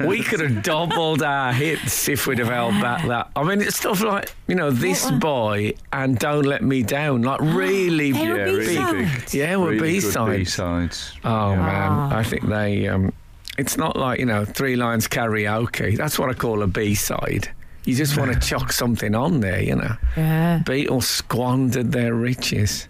we 0.00 0.22
could 0.22 0.40
have 0.40 0.62
doubled 0.64 1.22
our 1.22 1.52
hits 1.52 2.08
if 2.08 2.26
we'd 2.26 2.38
have 2.38 2.48
held 2.48 2.74
back 2.80 3.06
that. 3.06 3.30
I 3.36 3.44
mean, 3.44 3.60
it's 3.62 3.76
stuff 3.76 4.02
like, 4.02 4.34
you 4.48 4.56
know, 4.56 4.70
this 4.72 5.10
boy 5.12 5.74
and 5.92 6.18
Don't 6.18 6.44
Let 6.44 6.62
Me 6.64 6.82
Down, 6.82 7.22
like 7.22 7.40
really 7.42 8.10
They 8.12 8.18
Yeah, 8.24 8.34
big. 8.34 8.44
really 8.54 8.66
B-sides. 8.66 9.24
big. 9.32 9.34
Yeah, 9.34 9.56
were 9.56 9.70
really 9.70 9.80
B-sides. 9.92 10.36
B-sides. 10.38 11.12
Oh 11.24 11.50
Yeah. 11.52 11.56
man, 11.56 12.12
I 12.12 12.22
think 12.24 12.48
they. 12.48 12.88
Um, 12.88 13.12
it's 13.58 13.76
not 13.76 13.96
like 13.96 14.18
you 14.18 14.26
know 14.26 14.44
three 14.44 14.76
lions 14.76 15.06
karaoke. 15.06 15.96
That's 15.96 16.18
what 16.18 16.30
I 16.30 16.32
call 16.32 16.62
a 16.62 16.66
B 16.66 16.94
side. 16.94 17.50
You 17.84 17.94
just 17.96 18.16
want 18.16 18.32
to 18.32 18.38
chuck 18.38 18.72
something 18.72 19.14
on 19.14 19.40
there, 19.40 19.60
you 19.60 19.74
know. 19.74 19.96
Yeah. 20.16 20.60
Beatles 20.64 21.02
squandered 21.04 21.90
their 21.92 22.14
riches. 22.14 22.86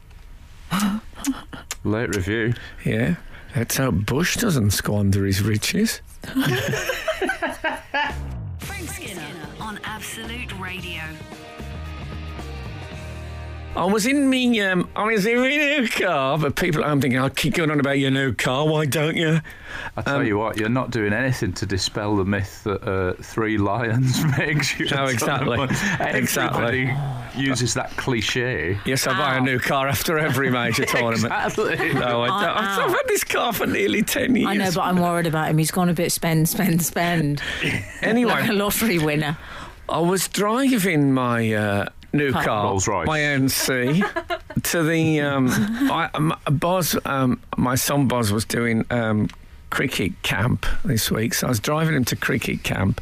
Late 1.85 2.15
review. 2.15 2.55
Yeah, 2.85 3.17
That's 3.55 3.77
how 3.77 3.91
Bush 3.91 4.37
doesn't 4.37 4.71
squander 4.73 5.25
his 5.27 5.41
riches. 5.43 6.01
Frank 8.59 8.89
Skinner 8.89 9.27
on 9.61 9.81
Absolute 9.85 10.53
Radio. 10.59 11.03
I 13.75 13.87
was 13.87 14.07
in 14.07 14.29
me, 14.29 14.61
um, 14.61 14.87
I 14.95 15.05
was 15.05 15.25
in 15.25 15.41
my 15.41 15.49
new 15.49 15.89
car, 15.89 16.37
but 16.37 16.57
people, 16.57 16.85
I'm 16.85 17.01
thinking, 17.01 17.19
I'll 17.19 17.31
keep 17.31 17.55
going 17.55 17.71
on 17.71 17.81
about 17.81 17.99
your 17.99 18.11
new 18.11 18.35
car. 18.35 18.69
Why 18.69 18.85
don't 18.85 19.17
you? 19.17 19.41
I 19.97 20.03
tell 20.03 20.17
Um, 20.17 20.27
you 20.27 20.37
what, 20.37 20.59
you're 20.59 20.69
not 20.69 20.91
doing 20.91 21.15
anything 21.15 21.55
to 21.55 21.65
dispel 21.65 22.15
the 22.17 22.25
myth 22.27 22.63
that 22.65 22.83
uh, 22.87 23.15
three 23.23 23.57
lions 23.57 24.23
makes 24.39 24.79
you. 24.79 24.87
a 24.89 24.95
No, 24.95 25.05
exactly. 25.07 25.57
money. 25.57 25.73
Exactly. 26.01 26.83
Everybody 26.91 27.41
uses 27.43 27.73
that 27.73 27.91
cliche. 27.97 28.79
Yes, 28.85 29.07
I 29.07 29.17
buy 29.19 29.37
a 29.37 29.41
new 29.41 29.59
car 29.59 29.89
after 29.89 30.19
every 30.19 30.51
major 30.51 30.85
tournament. 30.87 31.33
Exactly. 31.33 31.95
No, 31.95 32.23
I 32.23 32.27
don't. 32.29 32.57
Ow. 32.59 32.85
I've 32.85 32.91
had 32.93 33.09
this 33.09 33.25
car 33.25 33.55
for 33.55 33.67
nearly 33.67 34.03
ten 34.03 34.37
years. 34.37 34.49
I 34.49 34.55
know, 34.55 34.71
but 34.75 34.83
I'm 34.83 34.99
worried 34.99 35.27
about 35.27 35.49
him. 35.49 35.57
He's 35.57 35.71
gone 35.71 35.89
a 35.89 35.95
bit 35.95 36.13
spend, 36.13 36.47
spend, 36.51 36.83
spend. 36.83 37.41
anyway, 38.03 38.33
Like 38.33 38.51
a 38.51 38.53
lottery 38.53 38.99
winner. 38.99 39.39
I 39.89 39.99
was 40.01 40.29
driving 40.29 41.13
my 41.15 41.53
uh, 41.55 41.87
new 42.13 42.33
car, 42.33 42.65
Rolls 42.65 42.87
Royce. 42.89 43.07
my 43.07 43.19
NC, 43.21 44.03
to 44.63 44.83
the 44.83 45.21
um, 45.21 45.49
I, 45.91 46.11
m- 46.15 46.35
Buzz. 46.59 46.97
Um, 47.05 47.41
my 47.57 47.75
son 47.75 48.09
Buzz 48.09 48.33
was 48.33 48.45
doing 48.45 48.85
um, 48.91 49.29
cricket 49.71 50.21
camp 50.23 50.67
this 50.85 51.11
week, 51.11 51.35
so 51.35 51.47
I 51.47 51.51
was 51.51 51.61
driving 51.61 51.95
him 51.95 52.05
to 52.07 52.17
cricket 52.17 52.63
camp. 52.63 53.01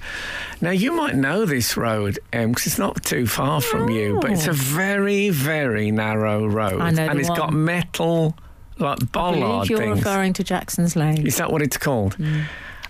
Now 0.60 0.70
you 0.70 0.92
might 0.92 1.14
know 1.16 1.44
this 1.46 1.76
road 1.76 2.18
because 2.30 2.66
it's 2.66 2.78
not 2.78 3.02
too 3.02 3.26
far 3.26 3.60
from 3.60 3.90
you, 3.90 4.18
but 4.20 4.30
it's 4.30 4.46
a 4.46 4.52
very 4.52 5.30
very 5.30 5.90
narrow 5.90 6.46
road, 6.46 6.80
I 6.80 6.90
know 6.90 7.02
and 7.04 7.16
the 7.16 7.20
it's 7.20 7.28
got 7.30 7.52
metal 7.52 8.36
like 8.78 9.02
I 9.02 9.04
bollard 9.06 9.40
believe 9.40 9.70
you're 9.70 9.78
things. 9.80 9.98
referring 9.98 10.32
to 10.34 10.44
Jackson's 10.44 10.96
Lane. 10.96 11.26
Is 11.26 11.36
that 11.38 11.50
what 11.52 11.60
it's 11.62 11.76
called? 11.76 12.16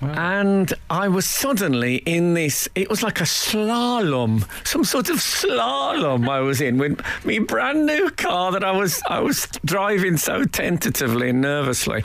And 0.00 0.72
I 0.88 1.08
was 1.08 1.26
suddenly 1.26 1.96
in 1.96 2.34
this, 2.34 2.68
it 2.74 2.88
was 2.88 3.02
like 3.02 3.20
a 3.20 3.24
slalom, 3.24 4.46
some 4.66 4.84
sort 4.84 5.10
of 5.10 5.16
slalom 5.16 6.28
I 6.28 6.40
was 6.40 6.60
in 6.60 6.78
with 6.78 7.00
me 7.24 7.38
brand 7.38 7.86
new 7.86 8.10
car 8.10 8.52
that 8.52 8.64
I 8.64 8.72
was 8.72 9.02
I 9.08 9.20
was 9.20 9.46
driving 9.64 10.16
so 10.16 10.44
tentatively 10.44 11.30
and 11.30 11.40
nervously. 11.40 12.02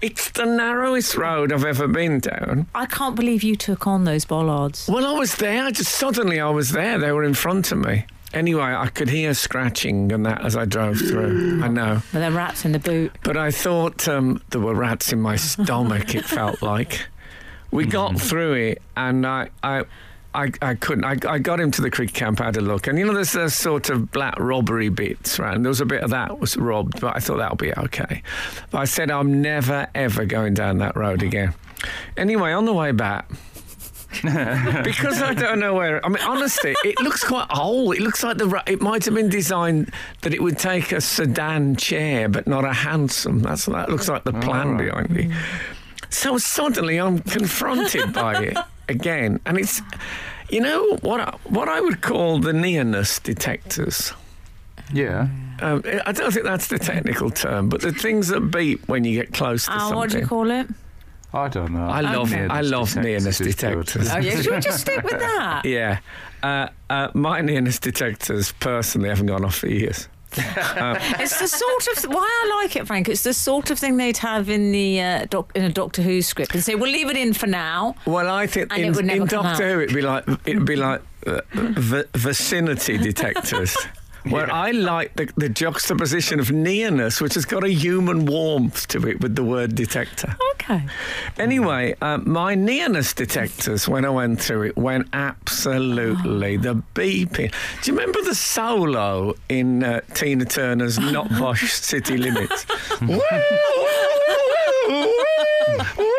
It's 0.00 0.30
the 0.30 0.46
narrowest 0.46 1.16
road 1.16 1.52
I've 1.52 1.64
ever 1.64 1.88
been 1.88 2.20
down. 2.20 2.66
I 2.74 2.86
can't 2.86 3.14
believe 3.14 3.42
you 3.42 3.56
took 3.56 3.86
on 3.86 4.04
those 4.04 4.24
bollards. 4.24 4.88
Well, 4.88 5.06
I 5.06 5.12
was 5.12 5.36
there, 5.36 5.64
I 5.64 5.70
just 5.70 5.92
suddenly 5.94 6.40
I 6.40 6.50
was 6.50 6.70
there, 6.70 6.98
they 6.98 7.12
were 7.12 7.24
in 7.24 7.34
front 7.34 7.72
of 7.72 7.78
me. 7.78 8.06
Anyway, 8.34 8.62
I 8.62 8.88
could 8.88 9.08
hear 9.08 9.32
scratching 9.32 10.12
and 10.12 10.26
that 10.26 10.44
as 10.44 10.54
I 10.54 10.66
drove 10.66 10.98
through. 10.98 11.62
I 11.62 11.68
know. 11.68 11.94
With 11.94 12.12
their 12.12 12.30
rats 12.30 12.66
in 12.66 12.72
the 12.72 12.78
boot. 12.78 13.12
But 13.22 13.38
I 13.38 13.50
thought 13.50 14.06
um, 14.06 14.42
there 14.50 14.60
were 14.60 14.74
rats 14.74 15.12
in 15.14 15.20
my 15.20 15.36
stomach, 15.36 16.14
it 16.14 16.26
felt 16.26 16.60
like. 16.60 17.06
We 17.70 17.86
got 18.00 18.20
through 18.20 18.54
it, 18.54 18.82
and 18.96 19.26
I. 19.26 19.50
I 19.62 19.84
I, 20.34 20.52
I 20.60 20.74
couldn't. 20.74 21.04
I, 21.04 21.16
I 21.26 21.38
got 21.38 21.58
him 21.58 21.70
to 21.72 21.82
the 21.82 21.90
cricket 21.90 22.14
camp, 22.14 22.40
I 22.40 22.44
had 22.44 22.58
a 22.58 22.60
look, 22.60 22.86
and 22.86 22.98
you 22.98 23.06
know, 23.06 23.14
there's 23.14 23.32
those 23.32 23.54
sort 23.54 23.88
of 23.88 24.12
black 24.12 24.38
robbery 24.38 24.90
bits 24.90 25.40
around. 25.40 25.62
There 25.62 25.70
was 25.70 25.80
a 25.80 25.86
bit 25.86 26.02
of 26.02 26.10
that 26.10 26.38
was 26.38 26.54
robbed, 26.56 27.00
but 27.00 27.16
I 27.16 27.18
thought 27.18 27.38
that'll 27.38 27.56
be 27.56 27.72
okay. 27.72 28.22
But 28.70 28.78
I 28.78 28.84
said 28.84 29.10
I'm 29.10 29.40
never 29.40 29.88
ever 29.94 30.26
going 30.26 30.52
down 30.52 30.78
that 30.78 30.96
road 30.96 31.22
again. 31.22 31.54
Anyway, 32.18 32.52
on 32.52 32.66
the 32.66 32.74
way 32.74 32.92
back, 32.92 33.30
because 34.22 35.20
I 35.22 35.34
don't 35.34 35.60
know 35.60 35.74
where. 35.74 36.04
I 36.04 36.08
mean, 36.08 36.22
honestly, 36.22 36.74
it 36.82 36.98
looks 37.00 37.22
quite 37.22 37.46
old. 37.54 37.94
It 37.94 38.00
looks 38.00 38.22
like 38.22 38.38
the. 38.38 38.62
It 38.66 38.80
might 38.80 39.04
have 39.04 39.14
been 39.14 39.28
designed 39.28 39.92
that 40.22 40.32
it 40.32 40.42
would 40.42 40.58
take 40.58 40.92
a 40.92 41.00
sedan 41.00 41.76
chair, 41.76 42.28
but 42.28 42.46
not 42.46 42.64
a 42.64 42.72
hansom. 42.72 43.40
That's 43.40 43.66
that 43.66 43.90
looks 43.90 44.08
like 44.08 44.24
the 44.24 44.32
plan 44.32 44.74
ah. 44.74 44.78
behind 44.78 45.16
it. 45.16 45.30
So 46.10 46.38
suddenly, 46.38 46.98
I'm 46.98 47.18
confronted 47.20 48.12
by 48.14 48.42
it 48.44 48.56
again, 48.88 49.40
and 49.44 49.58
it's, 49.58 49.82
you 50.50 50.60
know, 50.60 50.96
what 51.02 51.20
I, 51.20 51.36
what 51.44 51.68
I 51.68 51.80
would 51.80 52.00
call 52.00 52.38
the 52.38 52.52
nearness 52.52 53.18
detectors. 53.18 54.12
Yeah. 54.92 55.28
Um, 55.60 55.82
I 56.06 56.12
don't 56.12 56.32
think 56.32 56.46
that's 56.46 56.68
the 56.68 56.78
technical 56.78 57.30
term, 57.30 57.68
but 57.68 57.80
the 57.82 57.92
things 57.92 58.28
that 58.28 58.40
beep 58.40 58.88
when 58.88 59.04
you 59.04 59.12
get 59.20 59.34
close 59.34 59.66
to 59.66 59.74
Oh, 59.74 59.78
something. 59.78 59.96
what 59.96 60.10
do 60.10 60.18
you 60.18 60.26
call 60.26 60.50
it? 60.50 60.66
I 61.34 61.48
don't 61.48 61.72
know. 61.74 61.84
I 61.86 62.00
love, 62.00 62.30
Nearness 62.30 62.50
I 62.50 62.60
love 62.62 62.88
detectors 62.88 63.04
nearness 63.04 63.38
detectors. 63.38 64.08
Oh, 64.10 64.16
yeah, 64.16 64.40
should 64.40 64.54
we 64.54 64.60
just 64.60 64.80
stick 64.80 65.02
with 65.02 65.18
that? 65.18 65.62
Yeah. 65.66 65.98
Uh, 66.42 66.68
uh, 66.88 67.08
my 67.12 67.42
nearness 67.42 67.78
detectors 67.78 68.52
personally 68.52 69.10
haven't 69.10 69.26
gone 69.26 69.44
off 69.44 69.56
for 69.56 69.68
years. 69.68 70.08
It's 70.36 71.38
the 71.38 71.48
sort 71.48 71.86
of 71.88 72.10
why 72.12 72.26
I 72.44 72.62
like 72.62 72.76
it, 72.76 72.86
Frank. 72.86 73.08
It's 73.08 73.22
the 73.24 73.34
sort 73.34 73.70
of 73.70 73.78
thing 73.78 73.96
they'd 73.96 74.16
have 74.18 74.48
in 74.48 74.72
the 74.72 75.00
uh, 75.00 75.26
doc, 75.30 75.52
in 75.54 75.64
a 75.64 75.70
Doctor 75.72 76.02
Who 76.02 76.22
script 76.22 76.54
and 76.54 76.62
say, 76.62 76.74
"We'll 76.74 76.92
leave 76.92 77.08
it 77.08 77.16
in 77.16 77.32
for 77.32 77.46
now." 77.46 77.94
Well, 78.06 78.28
I 78.28 78.46
think 78.46 78.72
in, 78.76 79.10
in 79.10 79.26
Doctor 79.26 79.64
out. 79.64 79.72
Who 79.72 79.80
it'd 79.80 79.94
be 79.94 80.02
like 80.02 80.24
it'd 80.44 80.64
be 80.64 80.76
like 80.76 81.02
uh, 81.26 81.40
vi- 81.52 82.04
vicinity 82.14 82.98
detectors. 82.98 83.76
Where 84.24 84.52
I 84.52 84.72
like 84.72 85.14
the, 85.16 85.30
the 85.36 85.48
juxtaposition 85.48 86.40
of 86.40 86.50
nearness, 86.50 87.20
which 87.20 87.34
has 87.34 87.44
got 87.44 87.64
a 87.64 87.70
human 87.70 88.26
warmth 88.26 88.88
to 88.88 89.06
it 89.06 89.20
with 89.20 89.36
the 89.36 89.44
word 89.44 89.74
detector. 89.74 90.36
Okay. 90.54 90.82
Anyway, 91.38 91.94
uh, 92.02 92.18
my 92.18 92.54
nearness 92.54 93.14
detectors, 93.14 93.88
when 93.88 94.04
I 94.04 94.10
went 94.10 94.40
through 94.40 94.64
it, 94.64 94.76
went 94.76 95.08
absolutely 95.12 96.56
the 96.56 96.82
beeping. 96.94 97.52
Do 97.82 97.90
you 97.90 97.98
remember 97.98 98.20
the 98.22 98.34
solo 98.34 99.34
in 99.48 99.82
uh, 99.82 100.00
Tina 100.14 100.44
Turner's 100.44 100.98
Nutbush 100.98 101.70
City 101.70 102.18
Limits? 102.18 102.66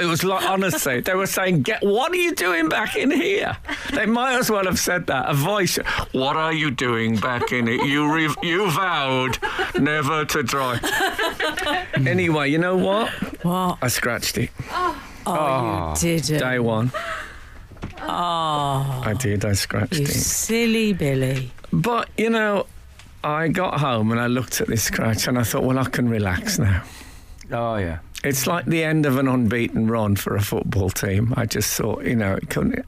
It 0.00 0.06
was 0.06 0.24
like 0.24 0.48
honestly, 0.48 1.00
they 1.00 1.14
were 1.14 1.26
saying, 1.26 1.62
"Get 1.62 1.82
what 1.82 2.12
are 2.12 2.16
you 2.16 2.34
doing 2.34 2.68
back 2.68 2.96
in 2.96 3.10
here?" 3.10 3.56
They 3.92 4.06
might 4.06 4.36
as 4.38 4.50
well 4.50 4.64
have 4.64 4.78
said 4.78 5.06
that. 5.06 5.28
A 5.28 5.34
voice, 5.34 5.76
"What 6.12 6.36
are 6.36 6.52
you 6.52 6.70
doing 6.70 7.16
back 7.16 7.52
in 7.52 7.68
it? 7.68 7.84
You 7.86 8.12
re- 8.12 8.34
you 8.42 8.70
vowed 8.70 9.38
never 9.78 10.24
to 10.24 10.42
drive." 10.42 10.84
anyway, 12.06 12.50
you 12.50 12.58
know 12.58 12.76
what? 12.76 13.10
What? 13.44 13.78
I 13.82 13.88
scratched 13.88 14.38
it. 14.38 14.50
Oh, 14.70 15.02
oh 15.26 15.32
you 15.32 15.38
ah, 15.38 15.94
didn't. 15.94 16.38
Day 16.38 16.58
one. 16.58 16.92
Oh, 18.00 19.02
I 19.04 19.14
did. 19.18 19.44
I 19.44 19.52
scratched 19.52 19.94
you 19.94 20.04
it. 20.04 20.10
silly 20.10 20.92
Billy. 20.92 21.50
But 21.72 22.08
you 22.16 22.30
know, 22.30 22.66
I 23.24 23.48
got 23.48 23.80
home 23.80 24.12
and 24.12 24.20
I 24.20 24.28
looked 24.28 24.60
at 24.60 24.68
this 24.68 24.84
scratch 24.84 25.26
and 25.26 25.38
I 25.38 25.42
thought, 25.42 25.64
well, 25.64 25.78
I 25.78 25.84
can 25.84 26.08
relax 26.08 26.58
now. 26.58 26.82
Oh 27.50 27.76
yeah. 27.76 27.98
It's 28.24 28.46
like 28.46 28.64
the 28.64 28.82
end 28.82 29.06
of 29.06 29.18
an 29.18 29.28
unbeaten 29.28 29.88
run 29.88 30.16
for 30.16 30.34
a 30.34 30.40
football 30.42 30.90
team. 30.90 31.32
I 31.36 31.46
just 31.46 31.76
thought, 31.76 32.04
you 32.04 32.16
know, 32.16 32.34
it 32.34 32.50
couldn't. 32.50 32.84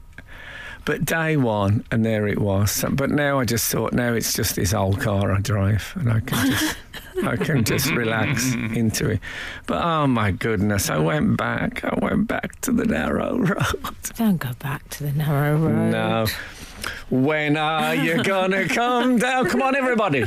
But 0.85 1.05
day 1.05 1.37
one, 1.37 1.83
and 1.91 2.03
there 2.03 2.27
it 2.27 2.39
was. 2.39 2.83
But 2.91 3.11
now 3.11 3.39
I 3.39 3.45
just 3.45 3.71
thought, 3.71 3.93
now 3.93 4.13
it's 4.13 4.33
just 4.33 4.55
this 4.55 4.73
old 4.73 4.99
car 4.99 5.31
I 5.31 5.39
drive, 5.39 5.93
and 5.95 6.11
I 6.11 6.19
can 6.21 6.51
just, 6.51 6.77
I 7.23 7.35
can 7.35 7.63
just 7.63 7.91
relax 7.91 8.53
into 8.53 9.09
it. 9.11 9.19
But 9.67 9.83
oh 9.83 10.07
my 10.07 10.31
goodness, 10.31 10.89
I 10.89 10.97
went 10.97 11.37
back. 11.37 11.83
I 11.85 11.97
went 12.01 12.27
back 12.27 12.59
to 12.61 12.71
the 12.71 12.85
narrow 12.85 13.37
road. 13.37 13.57
Don't 14.17 14.37
go 14.37 14.51
back 14.59 14.89
to 14.89 15.03
the 15.03 15.11
narrow 15.11 15.57
road. 15.57 15.91
No. 15.91 16.25
When 17.11 17.55
are 17.55 17.93
you 17.93 18.23
gonna 18.23 18.67
come 18.69 19.19
down? 19.19 19.47
Come 19.47 19.61
on, 19.61 19.75
everybody. 19.75 20.25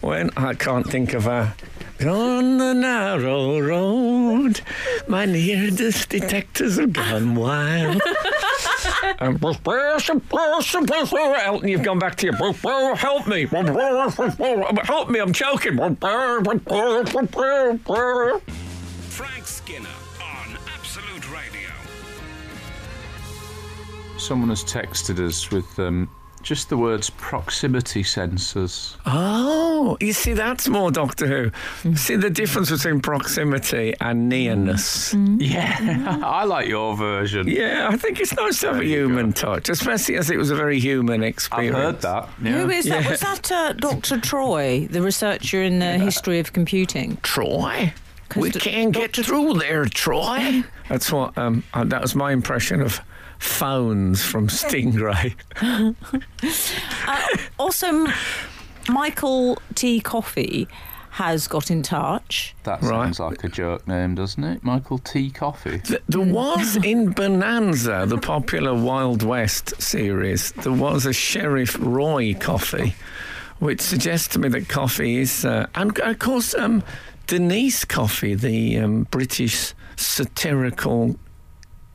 When 0.00 0.30
I 0.36 0.54
can't 0.54 0.86
think 0.88 1.14
of 1.14 1.26
a. 1.26 1.54
On 2.00 2.58
the 2.58 2.74
narrow 2.74 3.58
road, 3.58 4.60
my 5.08 5.24
nearest 5.24 6.08
detectors 6.10 6.78
have 6.78 6.92
gone 6.92 7.34
wild. 7.34 8.00
Elton, 11.44 11.68
you've 11.68 11.82
gone 11.82 11.98
back 11.98 12.14
to 12.16 12.26
your. 12.26 12.36
Help 12.94 13.26
me! 13.26 13.46
Help 13.46 15.10
me! 15.10 15.18
I'm 15.18 15.32
choking. 15.32 15.76
Frank 19.08 19.46
Skinner 19.46 19.88
on 20.22 20.56
Absolute 20.72 21.32
Radio. 21.32 21.70
Someone 24.18 24.50
has 24.50 24.62
texted 24.62 25.18
us 25.18 25.50
with 25.50 25.78
um, 25.80 26.08
just 26.48 26.70
the 26.70 26.78
words 26.78 27.10
proximity 27.10 28.02
sensors. 28.02 28.96
Oh, 29.04 29.98
you 30.00 30.14
see, 30.14 30.32
that's 30.32 30.66
more 30.66 30.90
Doctor 30.90 31.26
Who. 31.82 31.94
See 31.94 32.16
the 32.16 32.30
difference 32.30 32.70
between 32.70 33.00
proximity 33.00 33.92
and 34.00 34.30
nearness. 34.30 35.12
Yeah, 35.14 36.18
I 36.24 36.44
like 36.44 36.66
your 36.66 36.96
version. 36.96 37.48
Yeah, 37.48 37.88
I 37.92 37.98
think 37.98 38.18
it's 38.18 38.34
nice 38.34 38.60
to 38.60 38.68
have 38.68 38.80
a 38.80 38.84
human 38.84 39.34
touch, 39.34 39.68
especially 39.68 40.16
as 40.16 40.30
it 40.30 40.38
was 40.38 40.50
a 40.50 40.56
very 40.56 40.80
human 40.80 41.22
experience. 41.22 41.76
I've 41.76 41.82
heard 41.82 42.00
that. 42.00 42.28
Yeah. 42.42 42.62
Who 42.62 42.70
is 42.70 42.86
that? 42.86 43.04
Yeah. 43.04 43.10
Was 43.10 43.20
that 43.20 43.52
uh, 43.52 43.72
Dr. 43.74 44.18
Troy, 44.18 44.86
the 44.90 45.02
researcher 45.02 45.62
in 45.62 45.80
the 45.80 45.98
history 45.98 46.38
of 46.38 46.54
computing? 46.54 47.18
Troy. 47.22 47.92
We 48.36 48.50
the- 48.50 48.58
can't 48.58 48.92
get 48.92 49.14
through 49.16 49.54
there, 49.58 49.84
Troy. 49.84 50.64
That's 50.88 51.12
what. 51.12 51.36
Um, 51.36 51.62
uh, 51.74 51.84
that 51.84 52.00
was 52.00 52.14
my 52.14 52.32
impression 52.32 52.80
of 52.80 53.00
phones 53.38 54.22
from 54.24 54.48
Stingray. 54.48 55.34
Also, 57.58 58.06
Michael 58.88 59.58
T. 59.74 60.00
Coffee 60.00 60.68
has 61.10 61.48
got 61.48 61.70
in 61.70 61.82
touch. 61.82 62.54
That 62.62 62.80
Right. 62.82 63.06
sounds 63.14 63.18
like 63.18 63.42
a 63.42 63.48
joke 63.48 63.86
name, 63.88 64.14
doesn't 64.14 64.44
it? 64.44 64.62
Michael 64.62 64.98
T. 64.98 65.30
Coffee. 65.30 65.78
Th- 65.80 66.00
There 66.08 66.20
was 66.20 66.76
in 66.76 67.10
Bonanza, 67.10 68.04
the 68.06 68.18
popular 68.18 68.74
Wild 68.74 69.22
West 69.24 69.80
series, 69.82 70.52
there 70.52 70.72
was 70.72 71.06
a 71.06 71.12
Sheriff 71.12 71.76
Roy 71.80 72.34
coffee, 72.34 72.94
which 73.58 73.80
suggests 73.80 74.28
to 74.28 74.38
me 74.38 74.48
that 74.50 74.68
coffee 74.68 75.16
is, 75.16 75.44
uh, 75.44 75.66
and 75.74 75.98
of 75.98 76.18
course, 76.20 76.54
um, 76.54 76.84
Denise 77.26 77.84
Coffey, 77.84 78.34
the 78.34 78.78
um, 78.78 79.02
British 79.10 79.74
satirical 79.96 81.16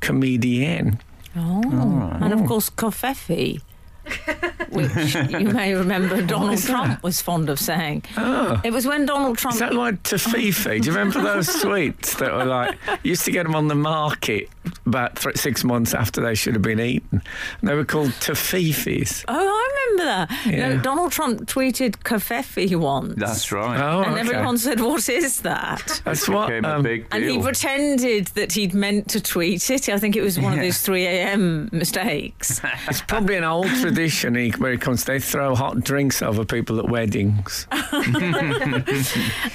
comedienne. 0.02 1.00
Oh. 1.36 2.18
And 2.22 2.34
of 2.34 2.46
course, 2.48 2.70
Covfefe, 2.70 3.62
which 4.70 5.16
you 5.32 5.48
may 5.50 5.74
remember 5.74 6.22
Donald? 6.22 6.60
Trump 6.62 7.02
was 7.04 7.22
fond 7.22 7.50
of 7.50 7.60
saying. 7.60 8.04
Oh. 8.18 8.60
It 8.64 8.72
was 8.72 8.86
when 8.86 9.06
Donald 9.06 9.38
Trump. 9.38 9.54
Is 9.56 9.60
that 9.60 9.74
like 9.74 10.04
Toffifee? 10.04 10.82
Do 10.82 10.90
you 10.90 10.96
remember 10.96 11.22
those 11.22 11.48
sweets 11.62 12.16
that 12.16 12.34
were 12.34 12.46
like, 12.46 12.78
used 13.04 13.26
to 13.26 13.32
get 13.32 13.44
them 13.44 13.56
on 13.56 13.68
the 13.68 13.76
market 13.76 14.50
about 14.86 15.16
th- 15.16 15.38
six 15.38 15.64
months 15.64 15.94
after 15.94 16.22
they 16.22 16.36
should 16.36 16.54
have 16.54 16.62
been 16.62 16.80
eaten? 16.82 17.22
And 17.62 17.70
they 17.70 17.76
were 17.76 17.86
called 17.86 18.10
Toffifees. 18.10 19.24
Oh, 19.28 19.34
I 19.34 19.70
remember 19.74 19.83
that. 19.98 20.30
You 20.46 20.58
know, 20.58 20.70
Yeah. 20.70 20.82
Donald 20.82 21.12
Trump 21.12 21.42
tweeted 21.48 21.98
Covfefe 22.04 22.76
once. 22.76 23.16
That's 23.18 23.52
right. 23.52 23.80
Oh, 23.80 24.02
and 24.04 24.12
okay. 24.14 24.20
everyone 24.22 24.58
said, 24.58 24.80
"What 24.80 25.08
is 25.10 25.42
that?" 25.42 26.02
That's 26.06 26.28
what. 26.28 26.48
Became 26.48 26.66
a 26.66 26.76
um, 26.76 26.84
big 26.84 27.08
And 27.12 27.24
he 27.24 27.40
pretended 27.40 28.28
that 28.28 28.54
he'd 28.54 28.74
meant 28.74 29.10
to 29.10 29.22
tweet 29.22 29.70
it. 29.70 29.90
I 29.90 29.98
think 30.00 30.16
it 30.16 30.22
was 30.22 30.40
one 30.40 30.54
of 30.54 30.60
those 30.60 30.80
3 30.82 31.06
a.m. 31.06 31.70
mistakes. 31.72 32.62
It's 32.88 33.02
probably 33.02 33.38
an 33.38 33.44
old 33.44 33.68
tradition 33.68 34.36
where 34.58 34.74
it 34.74 34.82
comes. 34.82 35.04
They 35.06 35.20
throw 35.20 35.56
hot 35.56 35.84
drinks 35.84 36.22
over 36.22 36.44
people 36.46 36.80
at 36.80 36.90
weddings. 36.90 37.68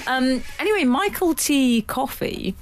Um, 0.07 0.41
anyway, 0.59 0.85
Michael 0.85 1.33
T. 1.35 1.81
Coffee 1.83 2.55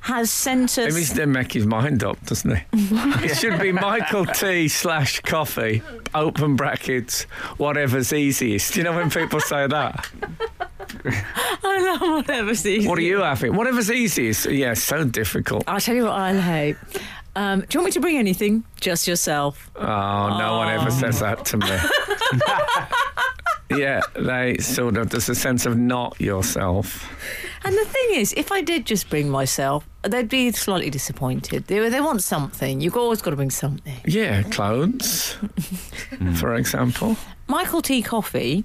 has 0.00 0.30
sent 0.30 0.70
us. 0.70 0.78
Maybe 0.78 0.94
he's 0.94 1.12
to 1.14 1.26
make 1.26 1.52
his 1.52 1.66
mind 1.66 2.02
up, 2.02 2.24
doesn't 2.26 2.56
he? 2.56 2.62
it 2.72 3.36
should 3.36 3.60
be 3.60 3.72
Michael 3.72 4.26
T 4.26 4.68
slash 4.68 5.20
coffee, 5.20 5.82
open 6.14 6.56
brackets, 6.56 7.24
whatever's 7.58 8.12
easiest. 8.12 8.74
Do 8.74 8.80
You 8.80 8.84
know 8.84 8.96
when 8.96 9.10
people 9.10 9.40
say 9.40 9.66
that? 9.66 10.08
I 11.62 11.98
know 12.00 12.16
whatever's 12.16 12.66
easiest. 12.66 12.88
What 12.88 12.98
are 12.98 13.02
you 13.02 13.18
having? 13.18 13.54
Whatever's 13.54 13.90
easiest. 13.90 14.46
Yeah, 14.46 14.74
so 14.74 15.04
difficult. 15.04 15.64
I'll 15.66 15.80
tell 15.80 15.94
you 15.94 16.04
what 16.04 16.12
I'll 16.12 16.40
hate. 16.40 16.76
Um, 17.36 17.60
do 17.60 17.66
you 17.72 17.80
want 17.80 17.86
me 17.86 17.92
to 17.92 18.00
bring 18.00 18.18
anything? 18.18 18.64
Just 18.80 19.06
yourself. 19.06 19.70
Oh, 19.76 20.38
no 20.38 20.56
one 20.56 20.68
ever 20.68 20.90
says 20.90 21.20
that 21.20 21.44
to 21.46 21.56
me. 21.58 21.78
yeah, 23.80 24.00
they 24.16 24.56
sort 24.58 24.96
of, 24.96 25.10
there's 25.10 25.28
a 25.28 25.34
sense 25.34 25.64
of 25.64 25.78
not 25.78 26.20
yourself. 26.20 27.08
And 27.64 27.74
the 27.76 27.84
thing 27.84 28.08
is, 28.20 28.32
if 28.36 28.50
I 28.52 28.62
did 28.62 28.86
just 28.86 29.10
bring 29.10 29.28
myself, 29.28 29.86
they'd 30.02 30.28
be 30.28 30.50
slightly 30.52 30.88
disappointed. 30.90 31.66
They, 31.66 31.88
they 31.90 32.00
want 32.00 32.22
something. 32.22 32.80
You've 32.80 32.96
always 32.96 33.20
got 33.20 33.30
to 33.30 33.36
bring 33.36 33.50
something. 33.50 33.96
Yeah, 34.06 34.42
clothes, 34.44 35.36
for 36.36 36.54
example. 36.54 37.16
Michael 37.48 37.82
T. 37.82 38.00
Coffee, 38.02 38.64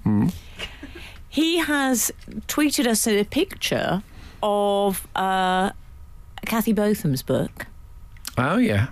he 1.28 1.58
has 1.58 2.10
tweeted 2.48 2.86
us 2.86 3.06
a 3.06 3.24
picture 3.24 4.02
of 4.42 5.06
uh, 5.14 5.70
Kathy 6.46 6.72
Botham's 6.72 7.22
book. 7.22 7.66
Oh, 8.38 8.56
yeah. 8.56 8.88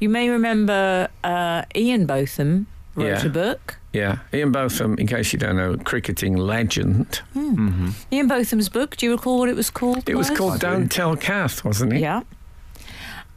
You 0.00 0.08
may 0.08 0.30
remember 0.30 1.08
uh, 1.22 1.62
Ian 1.76 2.06
Botham 2.06 2.66
wrote 2.96 3.06
Yeah. 3.06 3.26
a 3.26 3.28
book. 3.28 3.76
Yeah, 3.94 4.18
Ian 4.32 4.50
Botham, 4.50 4.98
in 4.98 5.06
case 5.06 5.32
you 5.32 5.38
don't 5.38 5.56
know, 5.56 5.76
cricketing 5.76 6.36
legend. 6.36 7.22
Hmm. 7.32 7.68
Mm-hmm. 7.68 7.88
Ian 8.12 8.26
Botham's 8.28 8.68
book. 8.68 8.96
Do 8.96 9.06
you 9.06 9.12
recall 9.12 9.38
what 9.38 9.48
it 9.48 9.54
was 9.54 9.70
called? 9.70 10.08
It 10.08 10.16
was 10.16 10.26
Clive? 10.26 10.38
called 10.38 10.52
I 10.52 10.56
do. 10.56 10.66
Don't 10.66 10.88
Tell 10.90 11.16
Kath, 11.16 11.64
wasn't 11.64 11.92
it? 11.92 12.00
Yeah. 12.00 12.22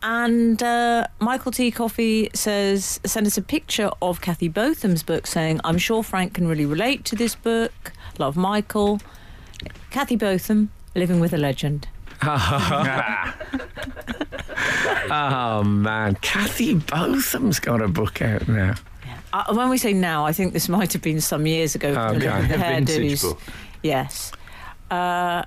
And 0.01 0.61
uh, 0.63 1.07
Michael 1.19 1.51
T. 1.51 1.69
Coffey 1.69 2.29
says, 2.33 2.99
send 3.05 3.27
us 3.27 3.37
a 3.37 3.41
picture 3.41 3.91
of 4.01 4.19
Kathy 4.21 4.47
Botham's 4.47 5.03
book 5.03 5.27
saying, 5.27 5.61
I'm 5.63 5.77
sure 5.77 6.01
Frank 6.03 6.33
can 6.33 6.47
really 6.47 6.65
relate 6.65 7.05
to 7.05 7.15
this 7.15 7.35
book. 7.35 7.93
Love 8.17 8.35
Michael. 8.35 8.99
Kathy 9.91 10.15
Botham, 10.15 10.71
living 10.95 11.19
with 11.19 11.33
a 11.33 11.37
legend. 11.37 11.87
Ah. 12.21 13.35
Oh, 15.09 15.63
man. 15.63 16.15
Kathy 16.21 16.73
Botham's 16.73 17.59
got 17.59 17.81
a 17.81 17.87
book 17.87 18.21
out 18.21 18.47
now. 18.47 18.73
Uh, 19.47 19.53
when 19.53 19.69
we 19.69 19.77
say 19.77 19.93
now, 19.93 20.25
I 20.25 20.33
think 20.33 20.53
this 20.53 20.67
might 20.77 20.93
have 20.93 21.01
been 21.01 21.21
some 21.21 21.45
years 21.45 21.75
ago. 21.75 21.93
for 21.93 22.17
the- 22.19 22.27
Okay. 22.33 22.47
the 22.47 22.57
vintage 22.57 23.11
hairdos. 23.19 23.21
book. 23.23 23.41
Yes. 23.83 24.31
Uh, 24.89 25.43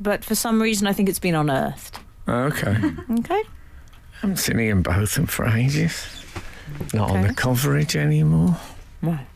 but 0.00 0.24
for 0.24 0.34
some 0.34 0.60
reason, 0.62 0.86
I 0.86 0.92
think 0.92 1.08
it's 1.08 1.18
been 1.18 1.34
unearthed. 1.34 1.98
Okay. 2.28 2.76
Okay. 3.20 3.42
I 3.42 4.18
haven't 4.20 4.36
seen 4.38 4.58
Ian 4.60 4.80
Botham 4.82 5.26
for 5.26 5.46
ages. 5.46 6.06
Not 6.94 7.10
on 7.10 7.22
the 7.26 7.34
coverage 7.34 7.94
anymore. 7.96 8.56
Right. 9.02 9.26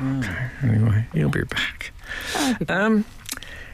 Okay, 0.00 0.46
anyway, 0.62 1.04
he'll 1.12 1.28
be 1.28 1.42
back. 1.42 1.92
Um, 2.68 3.04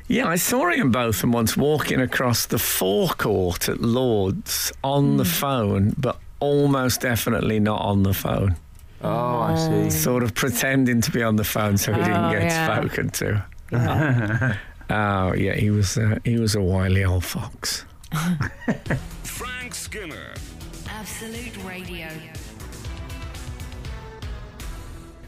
yeah, 0.09 0.27
I 0.27 0.37
saw 0.37 0.71
Ian 0.71 0.91
Botham 0.91 1.31
once 1.33 1.57
walking 1.57 2.01
across 2.01 2.47
the 2.47 2.59
forecourt 2.59 3.69
at 3.69 3.81
Lord's 3.81 4.73
on 4.83 5.19
the 5.19 5.25
phone, 5.27 5.95
but 5.99 6.19
almost 6.41 7.03
definitely 7.03 7.61
not 7.61 7.81
on 7.83 8.03
the 8.03 8.15
phone. 8.15 8.57
Oh, 9.03 9.41
I 9.41 9.55
see. 9.57 9.91
Sort 9.91 10.23
of 10.23 10.35
pretending 10.35 11.01
to 11.03 11.11
be 11.11 11.23
on 11.23 11.37
the 11.37 11.45
phone 11.45 11.77
so 11.77 11.93
he 11.93 11.99
didn't 11.99 12.25
Oh, 12.25 12.31
get 12.33 12.43
yeah. 12.45 12.79
spoken 12.81 13.11
to. 13.11 13.45
Oh 14.89 15.33
yeah, 15.35 15.55
he 15.55 15.71
was 15.71 15.99
uh, 15.99 16.21
he 16.23 16.39
was 16.39 16.55
a 16.55 16.61
wily 16.61 17.03
old 17.05 17.25
fox. 17.25 17.85
Frank 19.25 19.75
Skinner. 19.75 20.33
Absolute 20.89 21.57
Radio. 21.65 22.07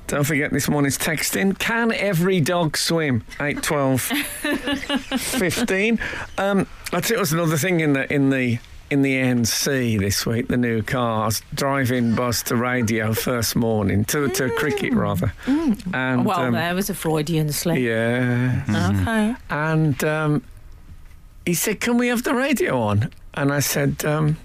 Don't 0.07 0.23
forget 0.25 0.53
this 0.53 0.69
morning's 0.69 0.97
texting. 0.97 1.59
Can 1.59 1.91
every 1.93 2.41
dog 2.41 2.77
swim? 2.77 3.25
8, 3.41 3.61
12, 3.63 4.01
15. 5.19 5.99
Um, 6.39 6.67
I 6.93 7.01
tell 7.01 7.17
you, 7.17 7.21
was 7.21 7.33
another 7.33 7.57
thing 7.59 7.81
in 7.81 7.93
the 7.95 8.11
in 8.13 8.31
the 8.31 8.59
in 8.91 9.03
the 9.03 9.15
NC 9.15 9.99
this 9.99 10.25
week. 10.27 10.49
The 10.49 10.57
new 10.57 10.83
cars 10.83 11.43
driving 11.55 12.15
bus 12.15 12.43
to 12.45 12.57
radio 12.57 13.13
first 13.15 13.55
morning 13.57 14.05
to 14.07 14.29
to 14.29 14.49
cricket 14.51 14.93
rather. 14.95 15.33
And 15.47 16.25
Well, 16.25 16.41
um, 16.41 16.55
there 16.55 16.75
was 16.75 16.91
a 16.91 16.95
Freudian 16.95 17.53
slip. 17.53 17.79
yeah, 17.79 18.63
Okay. 18.69 19.35
and 19.51 20.03
um, 20.05 20.43
he 21.47 21.55
said, 21.55 21.81
"Can 21.81 21.99
we 21.99 22.09
have 22.09 22.23
the 22.23 22.35
radio 22.35 22.81
on?" 22.81 23.11
And 23.35 23.53
I 23.53 23.61
said, 23.61 24.05
um, 24.05 24.37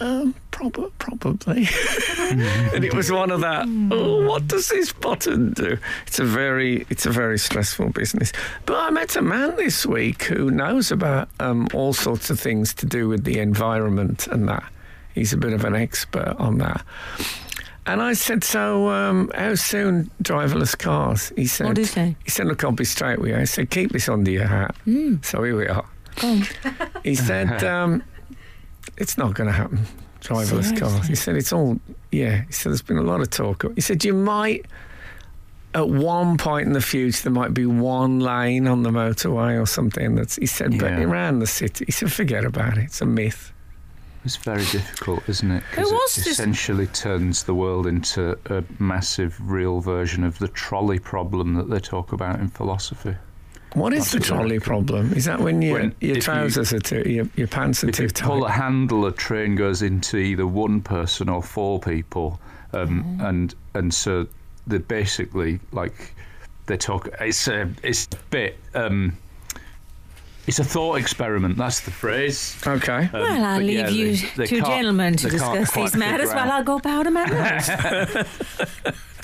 um, 0.00 0.34
prob- 0.50 0.92
"Probably." 0.98 1.68
and 2.30 2.84
it 2.84 2.94
was 2.94 3.10
one 3.10 3.30
of 3.30 3.40
that. 3.40 3.66
Oh, 3.90 4.26
what 4.26 4.46
does 4.48 4.68
this 4.68 4.92
button 4.92 5.52
do? 5.52 5.78
It's 6.06 6.18
a 6.18 6.24
very, 6.24 6.86
it's 6.90 7.06
a 7.06 7.10
very 7.10 7.38
stressful 7.38 7.90
business. 7.90 8.32
But 8.66 8.76
I 8.76 8.90
met 8.90 9.16
a 9.16 9.22
man 9.22 9.56
this 9.56 9.84
week 9.86 10.24
who 10.24 10.50
knows 10.50 10.90
about 10.90 11.28
um, 11.38 11.68
all 11.74 11.92
sorts 11.92 12.30
of 12.30 12.40
things 12.40 12.74
to 12.74 12.86
do 12.86 13.08
with 13.08 13.24
the 13.24 13.38
environment 13.38 14.26
and 14.26 14.48
that. 14.48 14.64
He's 15.14 15.32
a 15.32 15.36
bit 15.36 15.52
of 15.52 15.64
an 15.64 15.74
expert 15.74 16.36
on 16.38 16.58
that. 16.58 16.84
And 17.86 18.00
I 18.02 18.12
said, 18.12 18.44
"So, 18.44 18.88
um, 18.90 19.30
how 19.34 19.54
soon 19.56 20.10
driverless 20.22 20.78
cars?" 20.78 21.32
He 21.34 21.46
said, 21.46 21.66
What 21.66 21.76
did 21.76 21.86
he 21.86 21.92
say? 21.92 22.16
he 22.24 22.30
said, 22.30 22.46
Look, 22.46 22.62
I'll 22.62 22.72
be 22.72 22.84
straight 22.84 23.18
with 23.18 23.30
you. 23.30 23.36
I 23.36 23.44
said, 23.44 23.70
Keep 23.70 23.92
this 23.92 24.08
under 24.08 24.30
your 24.30 24.46
hat. 24.46 24.76
So 25.22 25.42
here 25.42 25.56
we 25.56 25.66
are. 25.66 25.84
He 27.02 27.14
said, 27.14 27.64
um, 27.64 28.02
It's 28.96 29.16
not 29.18 29.34
going 29.34 29.46
to 29.46 29.52
happen. 29.52 29.80
Driverless 30.20 30.78
cars. 30.78 31.06
He 31.06 31.14
said, 31.14 31.36
It's 31.36 31.52
all, 31.52 31.78
yeah. 32.12 32.42
He 32.46 32.52
said, 32.52 32.70
There's 32.70 32.82
been 32.82 32.98
a 32.98 33.02
lot 33.02 33.20
of 33.20 33.30
talk. 33.30 33.64
He 33.74 33.80
said, 33.80 34.04
You 34.04 34.12
might, 34.14 34.66
at 35.74 35.88
one 35.88 36.36
point 36.36 36.66
in 36.66 36.72
the 36.74 36.80
future, 36.80 37.22
there 37.24 37.32
might 37.32 37.54
be 37.54 37.64
one 37.66 38.20
lane 38.20 38.66
on 38.66 38.82
the 38.82 38.90
motorway 38.90 39.60
or 39.60 39.66
something. 39.66 40.14
That's, 40.16 40.36
he 40.36 40.46
said, 40.46 40.78
But 40.78 40.92
around 40.92 41.38
the 41.38 41.46
city, 41.46 41.86
he 41.86 41.92
said, 41.92 42.12
Forget 42.12 42.44
about 42.44 42.76
it. 42.76 42.84
It's 42.84 43.00
a 43.00 43.06
myth. 43.06 43.52
It's 44.22 44.36
very 44.36 44.66
difficult, 44.66 45.26
isn't 45.30 45.50
it? 45.50 45.62
Who 45.62 45.76
Because 45.76 45.92
was 45.92 46.18
it 46.18 46.24
this- 46.24 46.32
essentially 46.34 46.86
turns 46.88 47.44
the 47.44 47.54
world 47.54 47.86
into 47.86 48.38
a 48.46 48.62
massive, 48.78 49.40
real 49.40 49.80
version 49.80 50.24
of 50.24 50.38
the 50.38 50.48
trolley 50.48 50.98
problem 50.98 51.54
that 51.54 51.70
they 51.70 51.80
talk 51.80 52.12
about 52.12 52.38
in 52.38 52.48
philosophy. 52.48 53.16
What 53.74 53.92
is 53.92 54.10
That's 54.10 54.12
the 54.12 54.20
trolley 54.20 54.58
reckon. 54.58 54.60
problem? 54.60 55.12
Is 55.12 55.26
that 55.26 55.40
when, 55.40 55.62
your 55.62 55.74
When- 55.80 55.94
your 56.00 56.10
if 56.12 56.16
you- 56.16 56.22
trousers 56.22 56.72
are 56.72 56.80
too, 56.80 57.04
your, 57.08 57.28
your 57.36 57.46
pants 57.46 57.84
are 57.84 57.88
If 57.88 57.96
too 57.96 58.02
you 58.04 58.08
tight? 58.08 58.26
pull 58.26 58.44
a 58.44 58.50
handle, 58.50 59.06
a 59.06 59.12
train 59.12 59.54
goes 59.54 59.82
into 59.82 60.16
either 60.16 60.46
one 60.46 60.80
person 60.80 61.28
or 61.28 61.42
four 61.42 61.78
people, 61.78 62.40
um, 62.72 63.18
and 63.20 63.54
and 63.74 63.92
so 63.94 64.26
they're 64.66 64.80
basically 64.80 65.60
like 65.72 66.14
they 66.66 66.76
talk. 66.76 67.08
It's 67.20 67.46
a 67.48 67.68
it's 67.84 68.06
a 68.12 68.16
bit. 68.30 68.58
Um, 68.74 69.16
it's 70.46 70.58
a 70.58 70.64
thought 70.64 70.96
experiment. 70.96 71.56
That's 71.56 71.80
the 71.80 71.92
phrase. 71.92 72.56
Okay. 72.66 73.04
Um, 73.04 73.08
Well, 73.12 73.44
I'll 73.44 73.60
leave 73.60 73.78
yeah, 73.78 73.88
you 73.88 74.16
they- 74.16 74.28
they 74.36 74.46
two 74.46 74.62
gentlemen 74.62 75.14
to 75.18 75.28
discuss 75.30 75.70
these 75.72 75.94
matters 75.94 76.30
figure 76.30 76.42
while 76.42 76.52
out- 76.52 76.60
I 76.62 76.64
go 76.64 76.80
powder 76.80 77.10
my 77.12 77.24
nose. 77.24 78.26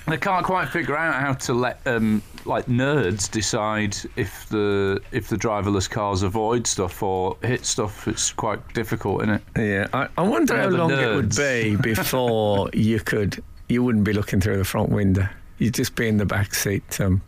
They 0.06 0.16
can't 0.16 0.44
quite 0.44 0.68
figure 0.68 0.96
out 0.96 1.20
how 1.20 1.32
to 1.32 1.54
let 1.54 1.80
um, 1.86 2.22
like 2.44 2.66
nerds 2.66 3.30
decide 3.30 3.96
if 4.14 4.48
the 4.48 5.00
if 5.10 5.28
the 5.28 5.36
driverless 5.36 5.90
cars 5.90 6.22
avoid 6.22 6.66
stuff 6.66 7.02
or 7.02 7.36
hit 7.42 7.64
stuff. 7.66 8.06
It's 8.06 8.32
quite 8.32 8.72
difficult, 8.72 9.22
isn't 9.22 9.34
it? 9.34 9.42
Yeah, 9.56 9.86
I, 9.92 10.08
I 10.16 10.22
wonder 10.22 10.54
They're 10.54 10.62
how 10.62 10.68
long 10.68 10.92
it 10.92 11.14
would 11.14 11.34
be 11.34 11.76
before 11.82 12.70
you 12.72 13.00
could, 13.00 13.42
you 13.68 13.82
wouldn't 13.82 14.04
be 14.04 14.12
looking 14.12 14.40
through 14.40 14.58
the 14.58 14.64
front 14.64 14.90
window. 14.90 15.28
You'd 15.58 15.74
just 15.74 15.96
be 15.96 16.06
in 16.06 16.18
the 16.18 16.26
back 16.26 16.54
seat, 16.54 17.00
um, 17.00 17.20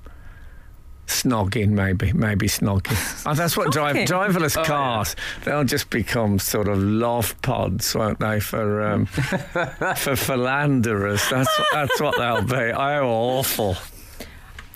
snogging, 1.09 1.71
maybe, 1.71 2.13
maybe 2.13 2.47
snogging. 2.49 2.97
Oh, 3.27 3.35
that's 3.35 3.57
what 3.57 3.73
drive, 3.73 3.97
Snogging? 3.97 4.07
driverless 4.07 4.65
cars. 4.65 5.17
They'll 5.45 5.65
just 5.65 5.91
become 5.91 6.39
sort 6.39 6.69
of 6.69 6.79
love 6.79 7.41
pods, 7.43 7.95
won't 7.95 8.21
they, 8.21 8.41
for 8.41 8.83
um, 8.83 9.07
for 9.97 10.17
philanderers? 10.17 11.29
That's 11.29 11.61
that's 11.73 12.01
what 12.01 12.17
they'll 12.17 12.43
be. 12.43 12.73
Oh, 12.73 13.07
awful. 13.09 13.77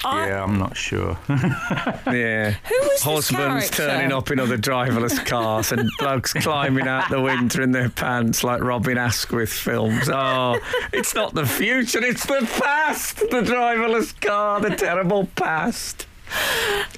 I- 0.05 0.27
Yeah, 0.29 0.42
I'm 0.42 0.59
not 0.59 0.77
sure. 0.77 1.16
Yeah. 1.29 2.51
Who 2.51 2.75
was 2.81 2.88
this 2.90 3.03
Husbands 3.05 3.71
character? 3.71 3.87
turning 3.87 4.12
up 4.12 4.31
in 4.33 4.40
other 4.40 4.59
driverless 4.59 5.25
cars 5.25 5.71
and 5.73 5.88
blokes 6.01 6.33
climbing 6.33 6.88
out 6.88 7.09
the 7.09 7.21
window 7.21 7.62
in 7.62 7.71
their 7.71 7.88
pants 7.88 8.42
like 8.42 8.61
Robin 8.62 8.99
Askwith 8.99 9.53
films. 9.53 10.09
Oh, 10.12 10.59
it's 10.92 11.14
not 11.14 11.35
the 11.35 11.47
future, 11.47 12.05
it's 12.05 12.27
the 12.27 12.47
past. 12.61 13.18
The 13.18 13.42
driverless 13.42 14.21
car, 14.21 14.61
the 14.61 14.75
terrible 14.75 15.27
past. 15.37 16.07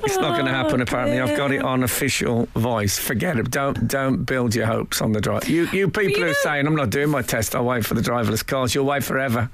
It's 0.02 0.18
not 0.18 0.34
going 0.34 0.46
to 0.46 0.52
happen. 0.52 0.80
Oh, 0.80 0.82
apparently, 0.82 1.18
I've 1.20 1.36
got 1.36 1.50
it 1.50 1.62
on 1.62 1.82
official 1.82 2.46
voice. 2.54 2.98
Forget 2.98 3.38
it. 3.38 3.50
Don't 3.50 3.88
don't 3.88 4.24
build 4.24 4.54
your 4.54 4.66
hopes 4.66 5.00
on 5.00 5.12
the 5.12 5.20
drive. 5.20 5.48
You 5.48 5.66
you 5.72 5.88
people 5.88 6.10
you 6.12 6.16
who 6.18 6.24
are 6.24 6.26
know- 6.28 6.32
saying 6.42 6.66
I'm 6.66 6.76
not 6.76 6.90
doing 6.90 7.08
my 7.10 7.22
test. 7.22 7.54
I'll 7.54 7.64
wait 7.64 7.86
for 7.86 7.94
the 7.94 8.02
driverless 8.02 8.46
cars. 8.46 8.74
You'll 8.74 8.84
wait 8.86 9.02
forever. 9.02 9.48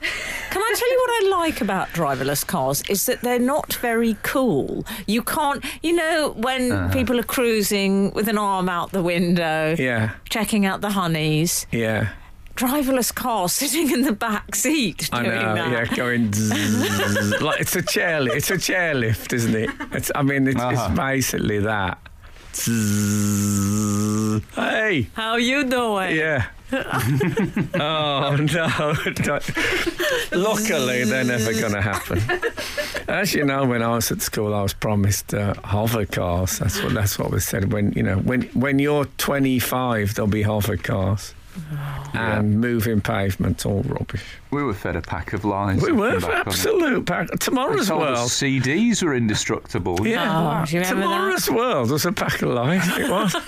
Can 0.50 0.62
I 0.62 0.74
tell 0.76 0.90
you 0.90 0.98
what 0.98 1.10
I 1.10 1.38
like 1.44 1.60
about 1.60 1.88
driverless 1.88 2.46
cars 2.46 2.82
is 2.88 3.06
that 3.06 3.20
they're 3.20 3.38
not 3.38 3.74
very 3.74 4.16
cool. 4.22 4.84
You 5.06 5.22
can't, 5.22 5.64
you 5.82 5.92
know, 5.92 6.34
when 6.36 6.72
uh-huh. 6.72 6.92
people 6.92 7.18
are 7.20 7.24
cruising 7.24 8.10
with 8.12 8.28
an 8.28 8.38
arm 8.38 8.68
out 8.68 8.90
the 8.92 9.02
window, 9.02 9.76
Yeah, 9.78 10.14
checking 10.28 10.66
out 10.66 10.80
the 10.80 10.90
honeys, 10.90 11.66
yeah. 11.70 12.10
Driverless 12.60 13.14
car 13.14 13.48
sitting 13.48 13.90
in 13.90 14.02
the 14.02 14.12
back 14.12 14.54
seat 14.54 15.08
I 15.12 15.22
know, 15.22 15.30
that. 15.54 15.70
yeah, 15.72 15.96
going 15.96 16.32
zzz, 16.32 17.40
like 17.48 17.60
it's 17.60 17.74
a 17.76 17.82
chair, 17.82 18.20
li- 18.20 18.32
it's 18.34 18.50
a 18.50 18.56
chairlift, 18.56 19.32
isn't 19.32 19.54
it? 19.54 19.70
It's, 19.92 20.10
I 20.14 20.22
mean, 20.22 20.46
it's, 20.46 20.60
Uh-huh. 20.60 20.86
it's 20.90 20.96
basically 20.98 21.60
that. 21.60 21.98
Zzz. 22.54 24.42
Hey, 24.54 25.08
How 25.14 25.36
you 25.36 25.64
doing? 25.64 26.16
yeah. 26.16 26.46
oh 26.72 28.36
no! 28.36 28.94
no. 29.26 29.40
Luckily, 30.32 31.04
they're 31.04 31.24
never 31.24 31.52
going 31.52 31.72
to 31.72 31.80
happen. 31.82 32.20
As 33.08 33.34
you 33.34 33.44
know, 33.44 33.64
when 33.64 33.82
I 33.82 33.88
was 33.88 34.12
at 34.12 34.22
school, 34.22 34.54
I 34.54 34.62
was 34.62 34.72
promised 34.72 35.34
uh, 35.34 35.54
hover 35.64 36.06
cars. 36.06 36.58
That's 36.60 36.80
what 36.82 36.94
that's 36.94 37.18
what 37.18 37.32
was 37.32 37.44
said. 37.44 37.72
When 37.72 37.90
you 37.92 38.04
know, 38.04 38.18
when 38.18 38.42
when 38.54 38.78
you're 38.78 39.06
25, 39.18 40.14
there'll 40.14 40.28
be 40.30 40.42
hover 40.42 40.76
cars 40.76 41.34
and 42.14 42.60
moving 42.60 43.00
pavement, 43.00 43.64
all 43.66 43.82
rubbish. 43.82 44.24
We 44.50 44.62
were 44.64 44.74
fed 44.74 44.96
a 44.96 45.00
pack 45.02 45.32
of 45.32 45.44
lies. 45.44 45.80
We 45.80 45.92
were 45.92 46.18
back 46.20 46.30
on 46.30 46.48
absolute 46.48 47.06
pack. 47.06 47.28
They 47.28 47.36
Tomorrow's 47.36 47.88
told 47.88 48.00
world. 48.02 48.16
us 48.16 48.38
CDs 48.40 49.02
were 49.02 49.14
indestructible. 49.14 50.06
Yeah, 50.06 50.62
Oh, 50.62 50.66
do 50.66 50.74
you 50.76 50.80
remember 50.82 51.02
tomorrow's 51.02 51.50
world 51.50 51.90
was 51.90 52.04
a 52.04 52.12
pack 52.12 52.42
of 52.42 52.50
lies. 52.50 52.86
It 52.98 53.08
was 53.08 53.34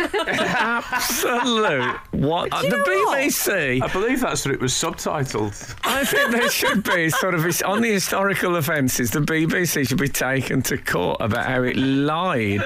absolute. 0.82 1.96
What 2.12 2.52
uh, 2.52 2.62
the 2.62 2.68
know 2.68 2.76
what? 2.76 3.18
BBC? 3.18 3.82
I 3.82 3.88
believe 3.92 4.20
that's 4.20 4.44
what 4.44 4.54
it 4.54 4.60
was 4.60 4.72
subtitled. 4.72 5.74
I 5.84 6.04
think 6.04 6.30
there 6.30 6.48
should 6.50 6.84
be 6.84 7.10
sort 7.10 7.34
of 7.34 7.44
on 7.64 7.80
the 7.82 7.90
historical 7.92 8.56
offences. 8.56 9.10
The 9.10 9.20
BBC 9.20 9.88
should 9.88 9.98
be 9.98 10.08
taken 10.08 10.62
to 10.62 10.76
court 10.78 11.18
about 11.20 11.46
how 11.46 11.62
it 11.62 11.76
lied 11.76 12.62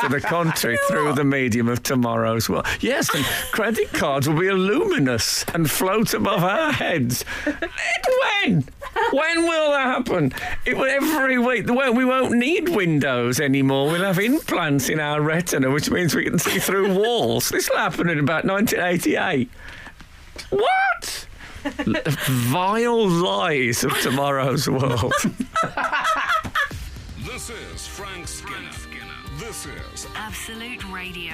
to 0.00 0.08
the 0.08 0.20
country 0.20 0.78
through 0.88 1.14
the 1.14 1.24
medium 1.24 1.68
of 1.68 1.82
tomorrow's 1.82 2.48
world. 2.48 2.66
Yes, 2.80 3.12
and 3.14 3.24
credit 3.52 3.92
cards 3.92 4.28
will 4.28 4.38
be 4.38 4.48
luminous 4.90 5.44
and 5.54 5.70
float 5.70 6.14
above 6.14 6.42
our 6.42 6.72
heads. 6.72 7.24
When? 7.44 8.64
When 9.12 9.42
will 9.42 9.70
that 9.70 9.86
happen? 9.86 10.32
It 10.64 10.76
will 10.76 10.86
every 10.86 11.38
week. 11.38 11.66
Well, 11.68 11.94
we 11.94 12.04
won't 12.04 12.32
need 12.32 12.68
windows 12.70 13.40
anymore. 13.40 13.86
We'll 13.90 14.02
have 14.02 14.18
implants 14.18 14.88
in 14.88 14.98
our 15.00 15.20
retina, 15.20 15.70
which 15.70 15.90
means 15.90 16.14
we 16.14 16.24
can 16.24 16.38
see 16.38 16.58
through 16.58 16.94
walls. 16.98 17.48
This 17.50 17.70
will 17.70 17.78
happen 17.78 18.08
in 18.08 18.18
about 18.18 18.44
1988. 18.44 19.48
What? 20.50 21.26
Vile 21.62 23.08
lies 23.08 23.84
of 23.84 23.92
tomorrow's 24.00 24.68
world. 24.68 25.12
This 27.22 27.50
is 27.50 27.86
Frank 27.86 28.28
Skinner. 28.28 28.70
This 29.38 29.66
is 29.66 30.06
Absolute 30.14 30.84
Radio. 30.90 31.32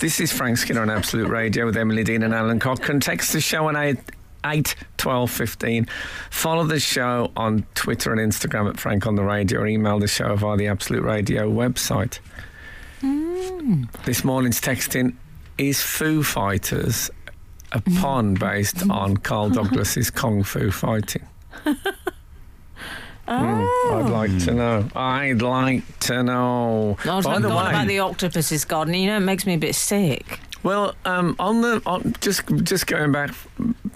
This 0.00 0.18
is 0.18 0.32
Frank 0.32 0.56
Skinner 0.56 0.80
on 0.80 0.88
Absolute 0.88 1.28
Radio 1.28 1.66
with 1.66 1.76
Emily 1.76 2.02
Dean 2.02 2.22
and 2.22 2.32
Alun 2.32 2.58
Cochrane. 2.58 3.00
Text 3.00 3.34
the 3.34 3.40
show 3.42 3.68
on 3.68 3.76
8, 3.76 3.98
8 4.46 4.74
12 4.96 5.30
15. 5.30 5.86
Follow 6.30 6.64
the 6.64 6.80
show 6.80 7.30
on 7.36 7.66
Twitter 7.74 8.10
and 8.10 8.18
Instagram 8.18 8.70
at 8.70 8.80
Frank 8.80 9.06
on 9.06 9.16
the 9.16 9.22
Radio 9.22 9.60
or 9.60 9.66
email 9.66 9.98
the 9.98 10.08
show 10.08 10.34
via 10.36 10.56
the 10.56 10.68
Absolute 10.68 11.02
Radio 11.02 11.50
website. 11.50 12.18
Hmm. 13.02 13.84
This 14.06 14.24
morning's 14.24 14.58
texting 14.58 15.16
is 15.58 15.82
Foo 15.82 16.22
Fighters, 16.22 17.10
a 17.72 17.82
pun 17.82 18.32
based 18.32 18.88
on 18.88 19.18
Carl 19.18 19.50
Douglas's 19.50 20.08
Kung 20.08 20.42
Fu 20.44 20.70
fighting. 20.70 21.28
Hmm, 23.38 23.94
I'd 23.94 24.10
like 24.10 24.38
to 24.44 24.52
know. 24.52 24.88
I'd 24.96 25.40
like 25.40 25.98
to 26.00 26.22
know. 26.22 26.96
I 27.04 27.14
was 27.16 27.24
By 27.24 27.38
the 27.38 27.48
way, 27.48 27.54
about 27.54 27.86
the 27.86 28.00
octopus's 28.00 28.64
garden. 28.64 28.94
You 28.94 29.06
know, 29.06 29.16
it 29.18 29.20
makes 29.20 29.46
me 29.46 29.54
a 29.54 29.58
bit 29.58 29.74
sick. 29.76 30.40
Well, 30.62 30.94
um, 31.04 31.36
on 31.38 31.62
the 31.62 31.80
on, 31.86 32.14
just 32.20 32.42
just 32.64 32.86
going 32.86 33.12
back 33.12 33.30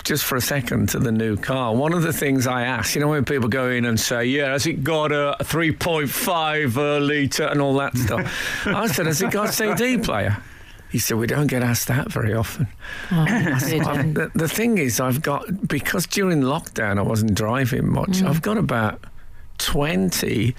just 0.05 0.25
for 0.25 0.37
a 0.37 0.41
second 0.41 0.89
to 0.91 0.99
the 0.99 1.13
new 1.13 1.37
car. 1.37 1.75
One 1.75 1.93
of 1.93 2.03
the 2.03 2.13
things 2.13 2.47
I 2.47 2.63
asked, 2.63 2.95
you 2.95 3.01
know, 3.01 3.09
when 3.09 3.25
people 3.25 3.49
go 3.49 3.69
in 3.71 3.85
and 3.85 3.99
say, 4.01 4.25
"Yeah, 4.25 4.53
has 4.53 4.67
it 4.67 4.83
got 4.85 5.13
a 5.13 5.37
3.5 5.43 6.77
uh, 6.77 6.99
liter 6.99 7.45
and 7.45 7.61
all 7.61 7.75
that 7.77 7.97
stuff?" 8.05 8.67
I 8.67 8.87
said, 8.87 9.07
"Has 9.07 9.21
it 9.21 9.31
got 9.31 9.49
a 9.51 9.53
CD 9.53 9.99
player?" 9.99 10.39
He 10.91 10.99
said, 11.01 11.19
"We 11.19 11.27
don't 11.27 11.49
get 11.49 11.63
asked 11.63 11.89
that 11.89 12.11
very 12.11 12.33
often." 12.35 12.69
Oh, 13.13 13.17
I 13.29 13.59
did, 13.59 13.83
I've- 13.83 14.01
um, 14.01 14.15
the, 14.15 14.31
the 14.35 14.49
thing 14.49 14.79
is, 14.79 15.01
I've 15.01 15.21
got 15.23 15.67
because 15.69 16.07
during 16.07 16.41
lockdown 16.43 16.99
I 16.99 17.03
wasn't 17.03 17.35
driving 17.35 17.91
much. 17.93 18.23
I've 18.23 18.41
got 18.43 18.57
about 18.57 19.05
twenty 19.59 20.55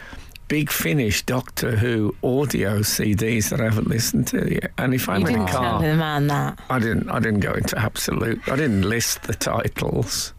big 0.48 0.70
Finish 0.70 1.24
Doctor 1.24 1.76
Who 1.76 2.16
audio 2.24 2.80
CDs 2.80 3.50
that 3.50 3.60
I 3.60 3.64
haven't 3.64 3.88
listened 3.88 4.28
to 4.28 4.54
yet. 4.54 4.72
And 4.78 4.94
if 4.94 5.10
I'm 5.10 5.22
you 5.22 5.28
in 5.28 5.34
didn't 5.34 5.50
a 5.50 5.52
tell 5.52 5.62
car, 5.62 5.82
the 5.82 5.96
man 5.96 6.28
that. 6.28 6.60
I 6.70 6.80
didn't. 6.80 7.10
I 7.10 7.20
didn't 7.20 7.40
go 7.40 7.54
into 7.54 7.78
absolute. 7.80 8.48
I 8.48 8.56
didn't 8.56 8.84
list 8.84 9.24
the 9.24 9.34
titles, 9.34 10.34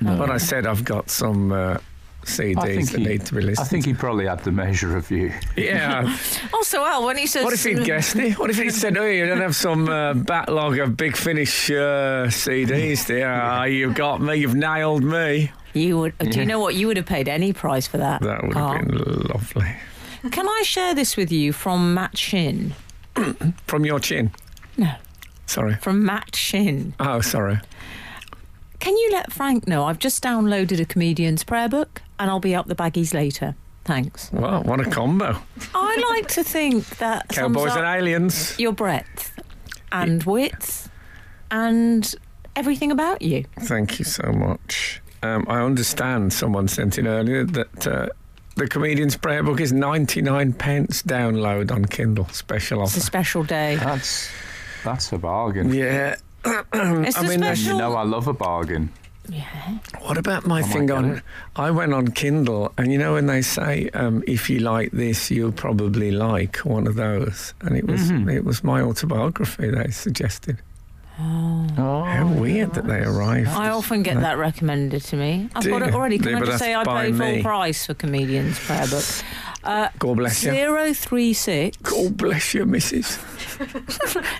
but 0.00 0.30
I 0.30 0.38
said 0.38 0.66
I've 0.66 0.84
got 0.84 1.10
some 1.10 1.52
uh, 1.52 1.76
CDs 2.24 2.90
that 2.92 3.00
he- 3.00 3.04
need 3.06 3.26
to 3.26 3.34
be 3.34 3.42
listened. 3.42 3.66
I 3.66 3.68
think 3.68 3.84
he 3.84 3.92
probably 3.92 4.26
had 4.26 4.40
the 4.44 4.52
measure 4.52 4.96
of 4.96 5.10
you. 5.10 5.32
Yeah. 5.56 6.16
Also, 6.52 6.84
Al, 6.84 7.06
when 7.06 7.16
he 7.16 7.26
says. 7.26 7.42
what 7.44 7.54
if 7.54 7.64
he'd 7.64 7.84
guessed 7.84 8.14
it? 8.16 8.38
What 8.38 8.50
if 8.50 8.58
he'd 8.58 8.70
said, 8.74 8.96
"Oh, 8.98 9.04
you 9.06 9.26
don't 9.26 9.40
have 9.40 9.56
some 9.56 9.88
uh, 9.88 10.12
backlog 10.14 10.78
of 10.78 10.94
Big 10.96 11.16
Finish 11.16 11.70
uh, 11.70 12.26
CDs 12.28 13.06
there? 13.06 13.32
Ah, 13.42 13.64
you've 13.64 13.94
got 13.94 14.20
me. 14.20 14.36
You've 14.36 14.54
nailed 14.54 15.02
me." 15.02 15.50
You 15.72 15.98
would. 15.98 16.18
Do 16.18 16.38
you 16.40 16.46
know 16.46 16.58
what? 16.58 16.74
You 16.74 16.86
would 16.88 16.96
have 16.96 17.06
paid 17.06 17.28
any 17.28 17.52
price 17.52 17.86
for 17.86 17.98
that. 17.98 18.22
That 18.22 18.42
would 18.42 18.54
have 18.56 18.86
been 18.86 18.98
lovely. 18.98 19.76
Can 20.30 20.48
I 20.48 20.62
share 20.64 20.94
this 20.94 21.16
with 21.16 21.30
you 21.32 21.52
from 21.52 21.94
Matt 21.94 22.18
Shin? 22.18 22.74
From 23.66 23.84
your 23.84 23.98
chin. 24.00 24.30
No, 24.76 24.92
Sorry. 25.46 25.74
from 25.74 26.04
Matt 26.04 26.34
Shin. 26.36 26.94
Oh, 27.00 27.20
sorry. 27.20 27.58
Can 28.78 28.96
you 28.96 29.10
let 29.12 29.32
Frank 29.32 29.66
know 29.66 29.84
I've 29.84 29.98
just 29.98 30.22
downloaded 30.22 30.80
a 30.80 30.84
comedian's 30.84 31.42
prayer 31.44 31.68
book 31.68 32.02
and 32.18 32.30
I'll 32.30 32.40
be 32.40 32.54
up 32.54 32.66
the 32.66 32.74
baggies 32.74 33.12
later? 33.12 33.54
Thanks. 33.84 34.30
Well, 34.32 34.62
what 34.62 34.80
a 34.80 34.88
combo. 34.88 35.36
I 35.74 36.14
like 36.14 36.28
to 36.28 36.44
think 36.44 36.86
that 36.98 37.32
sums 37.34 37.56
Cowboys 37.56 37.72
up 37.72 37.78
and 37.78 37.86
aliens. 37.86 38.58
your 38.58 38.72
breadth 38.72 39.32
and 39.90 40.22
width 40.24 40.88
and 41.50 42.14
everything 42.56 42.90
about 42.92 43.22
you. 43.22 43.44
Thank 43.60 43.98
you 43.98 44.04
so 44.04 44.30
much. 44.32 45.00
Um, 45.22 45.44
I 45.48 45.60
understand 45.60 46.32
someone 46.32 46.68
sent 46.68 46.98
in 46.98 47.06
earlier 47.06 47.44
that 47.44 47.86
uh, 47.86 48.08
the 48.56 48.66
comedian's 48.66 49.16
prayer 49.16 49.42
book 49.42 49.60
is 49.60 49.72
99 49.72 50.52
pence 50.54 51.02
download 51.02 51.70
on 51.70 51.84
Kindle. 51.84 52.26
Special 52.28 52.80
offer. 52.80 52.96
It's 52.96 53.04
a 53.04 53.06
special 53.06 53.44
day. 53.44 53.76
That's 53.76 54.30
that's 54.84 55.12
a 55.12 55.18
bargain. 55.18 55.72
Yeah. 55.74 56.16
It's 56.72 57.16
I 57.18 57.24
a 57.24 57.28
mean, 57.28 57.38
special. 57.40 57.72
You 57.74 57.78
know 57.78 57.94
I 57.94 58.02
love 58.04 58.26
a 58.28 58.32
bargain. 58.32 58.90
yeah. 59.28 59.44
What 60.00 60.16
about 60.16 60.46
my 60.46 60.60
I 60.60 60.62
thing 60.62 60.86
get 60.86 60.96
on? 60.96 61.22
I 61.54 61.70
went 61.70 61.92
on 61.92 62.08
Kindle, 62.12 62.72
and 62.78 62.90
you 62.90 62.96
know 62.98 63.12
when 63.12 63.26
they 63.26 63.42
say, 63.42 63.90
um, 63.92 64.24
"If 64.26 64.48
you 64.48 64.60
like 64.60 64.90
this, 64.92 65.30
you'll 65.30 65.52
probably 65.52 66.10
like 66.10 66.56
one 66.64 66.86
of 66.86 66.94
those," 66.94 67.52
and 67.60 67.76
it 67.76 67.86
was 67.86 68.10
Mhm. 68.10 68.32
it 68.32 68.44
was 68.44 68.64
my 68.64 68.80
autobiography 68.80 69.70
they 69.70 69.90
suggested. 69.90 70.56
Oh, 71.22 72.02
How 72.04 72.26
weird 72.26 72.74
that 72.74 72.86
they 72.86 73.00
arrived. 73.00 73.48
I 73.48 73.70
often 73.70 74.02
get 74.02 74.20
that 74.20 74.38
recommended 74.38 75.02
to 75.04 75.16
me. 75.16 75.48
I've 75.54 75.62
Do 75.62 75.70
got 75.70 75.82
it 75.82 75.90
you? 75.90 75.94
already. 75.94 76.18
Can 76.18 76.30
Yeah, 76.30 76.36
I 76.36 76.40
but 76.40 76.46
just 76.46 76.58
that's 76.58 76.64
say 76.64 76.74
I 76.74 76.84
by 76.84 77.10
pay 77.12 77.12
full 77.12 77.42
price 77.42 77.86
for 77.86 77.94
comedian's 77.94 78.58
prayer 78.58 78.86
book? 78.86 79.04
Uh, 79.62 79.88
God 79.98 80.16
bless 80.16 80.42
you. 80.44 80.50
Zero 80.52 80.92
three 80.94 81.32
six. 81.34 81.76
God 81.78 82.16
bless 82.16 82.54
you, 82.54 82.64
Mrs. 82.64 83.18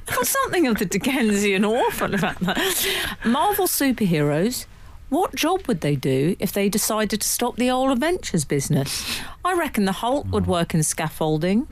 Got 0.07 0.27
something 0.27 0.67
of 0.67 0.79
the 0.79 0.87
Dickensian 0.87 1.65
orphan 1.65 2.15
about 2.15 2.41
that. 2.41 2.87
Marvel 3.25 3.67
superheroes. 3.67 4.67
What 5.11 5.35
job 5.35 5.67
would 5.67 5.81
they 5.81 5.97
do 5.97 6.37
if 6.39 6.53
they 6.53 6.69
decided 6.69 7.21
to 7.21 7.29
stop 7.29 7.57
the 7.57 7.69
old 7.71 7.91
Adventures 7.91 8.45
business? 8.45 9.21
I 9.45 9.55
reckon 9.55 9.85
the 9.85 9.93
Hulk 9.93 10.27
would 10.31 10.47
work 10.47 10.73
in 10.73 10.83
scaffolding. 10.85 11.67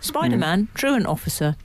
Spider 0.00 0.36
Man, 0.36 0.68
truant 0.74 1.06
officer. 1.06 1.56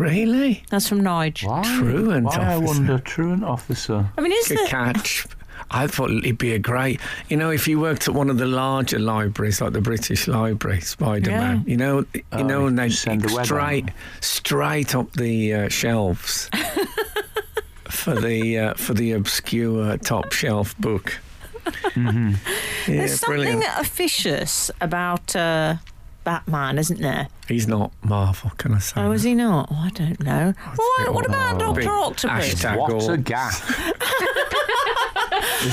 Really? 0.00 0.62
That's 0.70 0.88
from 0.88 1.02
Nige. 1.02 1.44
why? 1.46 1.62
Truant 1.78 2.24
why 2.26 2.36
I 2.36 2.56
officer. 2.56 2.64
wonder, 2.66 2.98
truant 2.98 3.44
officer. 3.44 4.10
I 4.16 4.20
mean, 4.20 4.32
is 4.32 4.48
Could 4.48 4.58
there, 4.58 4.66
catch 4.66 5.26
I 5.72 5.86
thought 5.86 6.10
it'd 6.10 6.36
be 6.38 6.52
a 6.54 6.58
great, 6.58 6.98
you 7.28 7.36
know, 7.36 7.50
if 7.50 7.68
you 7.68 7.78
worked 7.78 8.08
at 8.08 8.14
one 8.14 8.28
of 8.28 8.38
the 8.38 8.46
larger 8.46 8.98
libraries, 8.98 9.60
like 9.60 9.72
the 9.72 9.80
British 9.80 10.26
Library, 10.26 10.80
Spider 10.80 11.30
Man, 11.30 11.62
you 11.66 11.76
know, 11.76 12.04
you 12.14 12.22
Oh, 12.32 12.42
know, 12.42 12.66
and 12.66 12.76
they 12.76 12.88
send 12.90 13.22
the 13.22 13.32
web 13.32 13.44
straight, 13.46 13.84
straight 14.20 14.96
up 14.96 15.12
the 15.12 15.54
uh, 15.54 15.68
shelves 15.68 16.50
for 17.88 18.14
the 18.20 18.58
uh, 18.58 18.74
for 18.74 18.94
the 18.94 19.12
obscure 19.12 19.96
top 19.98 20.32
shelf 20.32 20.76
book. 20.78 21.18
Mm-hmm. 21.66 22.30
Yeah, 22.30 22.96
There's 22.96 23.20
something 23.20 23.42
brilliant. 23.42 23.64
officious 23.78 24.70
about 24.80 25.36
uh, 25.36 25.76
Batman, 26.24 26.78
isn't 26.78 27.00
there? 27.00 27.28
He's 27.48 27.66
not 27.66 27.92
Marvel, 28.02 28.50
can 28.58 28.74
I 28.74 28.78
say? 28.78 29.00
Oh, 29.00 29.12
is 29.12 29.22
he 29.22 29.34
not? 29.34 29.68
Oh, 29.70 29.76
I 29.76 29.90
don't 29.90 30.20
know. 30.22 30.52
What, 30.76 31.14
what 31.14 31.26
about 31.26 31.58
Doctor 31.58 31.88
Octopus? 31.90 32.54
hashtag 32.54 32.78
What 32.78 33.08
a 33.08 33.16
gaff. 33.16 33.66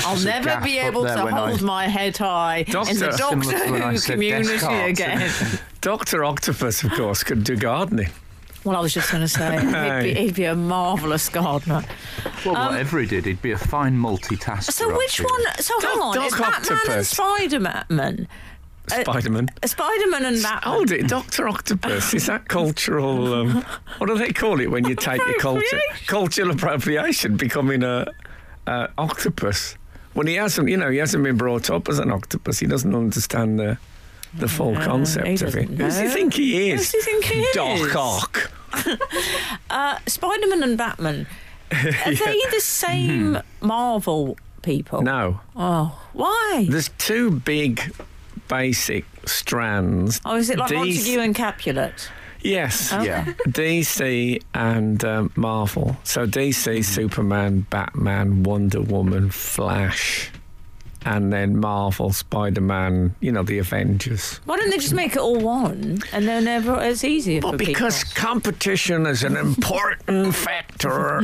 I'll 0.06 0.18
never 0.22 0.60
be 0.64 0.78
able 0.78 1.04
to 1.04 1.24
when 1.24 1.34
I- 1.34 1.48
hold 1.48 1.62
my 1.62 1.88
head 1.88 2.16
high 2.16 2.58
in 2.58 2.64
the 2.66 2.72
Doctor- 2.72 2.94
Doctor 3.16 3.16
Similar 3.42 3.64
to 3.66 3.72
when 3.72 3.82
I 3.82 3.92
Who 3.94 4.00
community 4.00 4.48
Descartes. 4.54 4.90
again. 4.90 5.30
Doctor 5.80 6.24
Octopus, 6.24 6.82
of 6.84 6.92
course, 6.92 7.22
could 7.22 7.44
do 7.44 7.56
gardening. 7.56 8.10
Well, 8.64 8.76
I 8.76 8.80
was 8.80 8.92
just 8.92 9.10
going 9.10 9.22
to 9.22 9.28
say 9.28 9.52
he'd 9.64 10.14
be, 10.14 10.20
he'd 10.20 10.34
be 10.34 10.44
a 10.44 10.54
marvellous 10.54 11.28
gardener. 11.28 11.84
Well, 12.44 12.56
um, 12.56 12.72
whatever 12.72 12.98
he 12.98 13.06
did, 13.06 13.24
he'd 13.24 13.40
be 13.40 13.52
a 13.52 13.58
fine 13.58 13.96
multitasker. 13.96 14.72
So 14.72 14.94
which 14.96 15.20
one? 15.20 15.40
So 15.60 15.80
hang 15.80 16.00
on, 16.00 16.14
Doc 16.16 16.26
is 16.26 16.32
Batman 16.32 16.54
and 16.54 16.70
Octopus. 16.70 17.08
Spider-Man? 17.08 17.84
Spider 17.84 17.94
Man. 17.94 18.28
Spider-Man 18.88 20.24
and 20.24 20.42
Batman. 20.42 20.72
Hold 20.72 20.90
it, 20.92 21.08
Doctor 21.08 21.48
Octopus. 21.48 22.14
Is 22.14 22.26
that 22.26 22.48
cultural? 22.48 23.34
Um, 23.34 23.64
what 23.98 24.06
do 24.08 24.16
they 24.18 24.32
call 24.32 24.60
it 24.60 24.70
when 24.70 24.86
you 24.86 24.94
take 24.94 25.20
your 25.24 25.38
culture 25.38 25.80
cultural 26.06 26.50
appropriation, 26.50 27.36
becoming 27.36 27.82
a, 27.82 28.06
a 28.66 28.88
octopus? 28.98 29.76
When 30.14 30.26
he 30.26 30.34
hasn't, 30.34 30.68
you 30.68 30.76
know, 30.76 30.90
he 30.90 30.98
hasn't 30.98 31.22
been 31.22 31.36
brought 31.36 31.70
up 31.70 31.88
as 31.88 31.98
an 31.98 32.10
octopus. 32.10 32.58
He 32.58 32.66
doesn't 32.66 32.94
understand 32.94 33.58
the 33.58 33.78
the 34.34 34.48
full 34.48 34.74
concept 34.76 35.40
of 35.42 35.56
it. 35.56 35.66
doesn't 35.66 35.68
Who 35.68 35.76
does 35.76 35.98
he 35.98 36.08
think 36.08 36.34
he 36.34 36.70
is? 36.70 36.92
Who 36.92 36.98
does 36.98 37.04
he 37.06 37.12
think 37.12 37.24
he 37.24 37.48
Doc 37.54 37.78
is? 37.80 37.96
Ock. 37.96 38.50
Uh, 39.70 39.98
Spider-Man 40.06 40.62
and 40.62 40.76
Batman. 40.78 41.26
Are 41.72 41.82
they 42.14 42.40
the 42.50 42.60
same 42.60 43.38
Marvel 43.60 44.36
people? 44.62 45.02
No, 45.02 45.40
Oh, 45.56 45.98
why? 46.12 46.66
there's 46.68 46.90
two 46.98 47.30
big 47.30 47.92
basic 48.48 49.04
strands. 49.26 50.20
Oh, 50.24 50.36
is 50.36 50.50
it 50.50 50.58
like 50.58 50.70
DC 50.70 50.76
Montague 50.76 51.20
and 51.20 51.34
Capulet? 51.34 52.10
Yes. 52.40 52.92
Yeah. 52.92 53.24
DC 53.48 54.42
and 54.54 55.04
um, 55.04 55.32
Marvel. 55.36 55.96
So 56.04 56.26
DC, 56.26 56.84
Superman, 56.84 57.66
Batman, 57.70 58.42
Wonder 58.44 58.80
Woman, 58.80 59.30
Flash, 59.30 60.30
and 61.08 61.32
then 61.32 61.58
Marvel, 61.58 62.12
Spider 62.12 62.60
Man, 62.60 63.14
you 63.20 63.32
know, 63.32 63.42
the 63.42 63.58
Avengers. 63.58 64.40
Why 64.44 64.56
don't 64.58 64.68
they 64.70 64.76
just 64.76 64.92
make 64.92 65.12
it 65.12 65.18
all 65.20 65.38
one 65.38 65.98
and 66.12 66.28
then 66.28 66.44
never 66.44 66.78
it's 66.82 67.02
easier 67.02 67.40
Well, 67.42 67.52
for 67.52 67.58
because 67.58 68.04
people? 68.04 68.20
competition 68.22 69.06
is 69.06 69.22
an 69.24 69.36
important 69.36 70.34
factor 70.46 71.22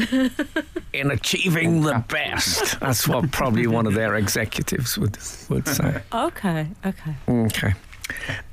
in 0.93 1.11
achieving 1.11 1.83
the 1.83 2.03
best. 2.09 2.81
That's 2.81 3.07
what 3.07 3.31
probably 3.31 3.67
one 3.67 3.87
of 3.87 3.95
their 3.95 4.15
executives 4.17 4.97
would 4.99 5.19
would 5.51 5.69
say. 5.69 6.03
Okay, 6.13 6.69
okay. 6.87 7.15
Okay. 7.29 7.75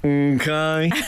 Okay. 0.04 0.92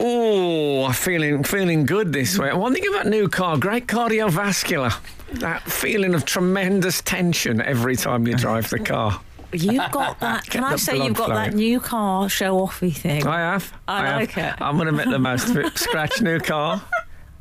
oh, 0.00 0.92
feeling 0.92 1.42
feeling 1.44 1.86
good 1.86 2.12
this 2.12 2.38
way. 2.38 2.52
One 2.52 2.74
thing 2.74 2.86
about 2.88 3.06
new 3.06 3.28
car, 3.28 3.56
great 3.56 3.86
cardiovascular. 3.86 4.94
That 5.40 5.62
feeling 5.62 6.14
of 6.14 6.24
tremendous 6.24 7.00
tension 7.02 7.60
every 7.60 7.96
time 7.96 8.26
you 8.26 8.34
drive 8.34 8.70
the 8.70 8.78
car. 8.78 9.20
You've 9.52 9.90
got 9.90 10.20
that. 10.20 10.44
Can 10.46 10.64
I 10.64 10.76
say 10.76 10.96
you've 11.02 11.16
got 11.16 11.28
that 11.28 11.54
new 11.54 11.80
car 11.80 12.28
show 12.28 12.58
offy 12.58 12.94
thing? 12.94 13.26
I 13.26 13.38
have. 13.38 13.72
I 13.86 14.06
have. 14.06 14.20
like 14.20 14.36
it. 14.36 14.54
I'm 14.60 14.76
going 14.76 14.86
to 14.86 14.92
make 14.92 15.08
the 15.08 15.18
most 15.18 15.50
of 15.50 15.56
it. 15.58 15.76
Scratch 15.78 16.20
new 16.20 16.40
car, 16.40 16.82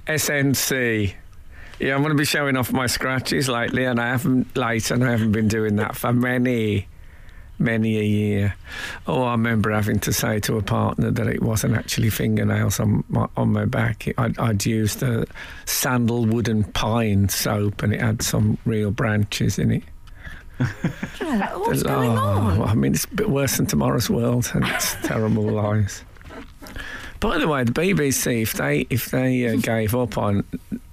SNC. 0.08 1.13
Yeah, 1.80 1.96
I'm 1.96 2.02
going 2.02 2.13
to 2.13 2.18
be 2.18 2.26
showing 2.26 2.56
off 2.56 2.72
my 2.72 2.88
scratches 2.88 3.50
lately, 3.50 3.86
and 3.86 4.00
I 4.00 4.08
haven't 4.10 4.56
late, 4.56 4.92
and 4.92 5.04
I 5.04 5.12
haven't 5.12 5.32
been 5.32 5.48
doing 5.48 5.76
that 5.78 5.96
for 5.96 6.13
many, 6.13 6.88
many 7.63 7.97
a 7.97 8.04
year. 8.04 8.56
Oh, 9.08 9.23
I 9.23 9.32
remember 9.32 9.71
having 9.71 9.99
to 10.02 10.13
say 10.13 10.39
to 10.41 10.58
a 10.58 10.62
partner 10.62 11.10
that 11.12 11.28
it 11.28 11.41
wasn't 11.41 11.76
actually 11.76 12.10
fingernails 12.10 12.80
on 12.80 13.04
my, 13.10 13.28
on 13.38 13.52
my 13.54 13.65
back. 13.65 14.08
I'd, 14.17 14.38
I'd 14.38 14.65
used 14.65 15.02
a 15.02 15.26
sandalwood 15.65 16.47
and 16.47 16.71
pine 16.73 17.30
soap, 17.30 17.82
and 17.82 17.93
it 17.93 18.02
had 18.02 18.21
some 18.21 18.58
real 18.65 18.91
branches 18.91 19.58
in 19.58 19.71
it. 19.71 19.84
What's 20.58 21.82
oh, 21.82 21.88
going 21.88 22.12
Oh, 22.12 22.21
on? 22.21 22.62
I 22.62 22.73
mean, 22.76 22.93
it's 22.93 23.06
a 23.06 23.15
bit 23.15 23.30
worse 23.30 23.58
than 23.58 23.65
Tomorrow's 23.65 24.10
World, 24.10 24.52
and 24.54 24.65
it's 24.67 24.95
terrible 25.04 25.43
lies. 25.52 26.04
By 27.23 27.38
the 27.38 27.47
way, 27.47 27.63
the 27.63 27.71
BBC, 27.71 28.41
if 28.41 28.51
they 28.51 28.86
if 28.89 29.05
they 29.09 29.47
uh, 29.47 29.55
gave 29.62 29.95
up 29.95 30.17
on, 30.17 30.43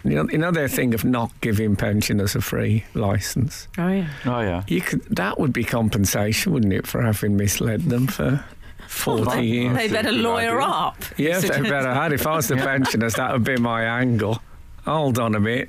you 0.04 0.14
know, 0.14 0.28
you 0.30 0.38
know 0.38 0.52
their 0.52 0.68
thing 0.68 0.94
of 0.94 1.04
not 1.04 1.32
giving 1.40 1.74
pensioners 1.74 2.36
a 2.36 2.40
free 2.40 2.84
license, 2.94 3.66
Oh 3.76 3.88
yeah. 3.88 4.08
Oh 4.24 4.40
yeah. 4.40 4.62
you 4.68 4.80
could 4.80 5.02
that 5.16 5.40
would 5.40 5.52
be 5.52 5.64
compensation, 5.64 6.52
wouldn't 6.52 6.72
it, 6.72 6.86
for 6.86 7.02
having 7.02 7.36
misled 7.36 7.82
them 7.82 8.06
for 8.06 8.44
forty 8.86 9.44
years? 9.44 9.76
They 9.76 9.88
better 9.88 10.12
lawyer 10.12 10.62
idea. 10.62 10.72
up. 10.72 11.04
Yes, 11.16 11.42
they 11.42 11.62
better 11.62 11.92
had. 11.92 12.12
If 12.12 12.24
I 12.28 12.36
was 12.36 12.46
the 12.46 12.56
pensioners, 12.70 13.14
that 13.14 13.32
would 13.32 13.42
be 13.42 13.56
my 13.56 13.82
angle. 13.82 14.40
Hold 14.84 15.18
on 15.18 15.34
a 15.34 15.40
bit. 15.40 15.68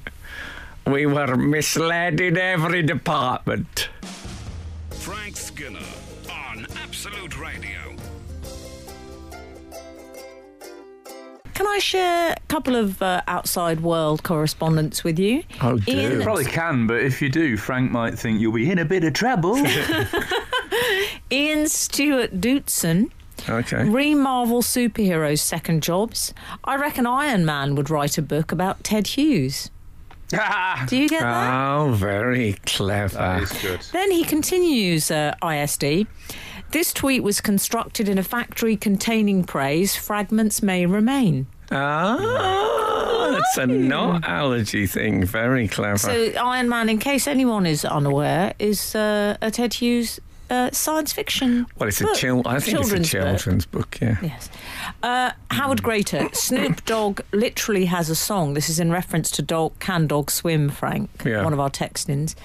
We 0.85 1.07
were 1.07 1.35
misled 1.37 2.21
in 2.21 2.37
every 2.37 2.83
department. 2.83 3.89
Frank 4.91 5.37
Skinner 5.37 5.79
Can 11.53 11.67
I 11.67 11.79
share 11.79 12.33
a 12.33 12.39
couple 12.47 12.75
of 12.75 13.01
uh, 13.01 13.21
outside 13.27 13.81
world 13.81 14.23
correspondents 14.23 15.03
with 15.03 15.19
you? 15.19 15.43
Oh, 15.61 15.77
do. 15.77 15.91
Ian- 15.91 16.11
You 16.13 16.21
probably 16.21 16.45
can, 16.45 16.87
but 16.87 17.01
if 17.01 17.21
you 17.21 17.29
do, 17.29 17.57
Frank 17.57 17.91
might 17.91 18.17
think 18.17 18.39
you'll 18.39 18.53
be 18.53 18.69
in 18.71 18.79
a 18.79 18.85
bit 18.85 19.03
of 19.03 19.13
trouble. 19.13 19.57
Ian 21.31 21.67
Stewart 21.69 22.39
Dootson, 22.41 23.11
Okay. 23.49 23.83
re 23.87 24.15
Marvel 24.15 24.61
superheroes' 24.61 25.39
second 25.39 25.83
jobs. 25.83 26.33
I 26.63 26.75
reckon 26.75 27.05
Iron 27.05 27.45
Man 27.45 27.75
would 27.75 27.89
write 27.89 28.17
a 28.17 28.21
book 28.21 28.51
about 28.51 28.83
Ted 28.83 29.07
Hughes. 29.07 29.69
Do 30.87 30.95
you 30.95 31.09
get 31.09 31.21
that? 31.21 31.73
Oh, 31.75 31.91
very 31.91 32.53
clever. 32.65 33.17
that 33.17 33.43
is 33.43 33.51
good. 33.51 33.81
Then 33.91 34.11
he 34.11 34.23
continues 34.23 35.11
uh, 35.11 35.35
ISD. 35.43 36.07
This 36.71 36.93
tweet 36.93 37.21
was 37.21 37.41
constructed 37.41 38.07
in 38.07 38.17
a 38.17 38.23
factory 38.23 38.77
containing 38.77 39.43
praise. 39.43 39.93
Fragments 39.95 40.63
may 40.63 40.85
remain. 40.85 41.47
Ah, 41.69 43.37
it's 43.37 43.57
a 43.57 43.67
not 43.67 44.23
allergy 44.25 44.87
thing. 44.87 45.25
Very 45.25 45.67
clever. 45.67 45.97
So, 45.97 46.31
Iron 46.41 46.69
Man, 46.69 46.87
in 46.87 46.97
case 46.97 47.27
anyone 47.27 47.65
is 47.65 47.83
unaware, 47.83 48.53
is 48.57 48.95
uh, 48.95 49.35
a 49.41 49.51
Ted 49.51 49.73
Hughes 49.73 50.21
uh, 50.51 50.69
science 50.71 51.11
fiction. 51.13 51.65
well, 51.77 51.87
it's 51.89 52.01
a 52.01 52.03
book. 52.03 52.15
chil- 52.15 52.41
I 52.45 52.59
think 52.59 52.77
Children's 52.77 53.05
it's 53.07 53.13
a 53.13 53.17
book. 53.17 53.25
children's 53.37 53.65
book. 53.65 53.97
yeah. 54.01 54.17
Yes. 54.21 54.49
Uh, 55.01 55.31
Howard 55.49 55.81
Greater. 55.81 56.29
Snoop 56.33 56.83
Dogg 56.85 57.21
literally 57.31 57.85
has 57.85 58.09
a 58.09 58.15
song. 58.15 58.53
This 58.53 58.69
is 58.69 58.79
in 58.79 58.91
reference 58.91 59.31
to 59.31 59.41
dog, 59.41 59.79
Can 59.79 60.05
Dog 60.07 60.29
Swim, 60.29 60.69
Frank, 60.69 61.09
Yeah. 61.25 61.43
one 61.43 61.53
of 61.53 61.59
our 61.59 61.69
text-ins. 61.69 62.35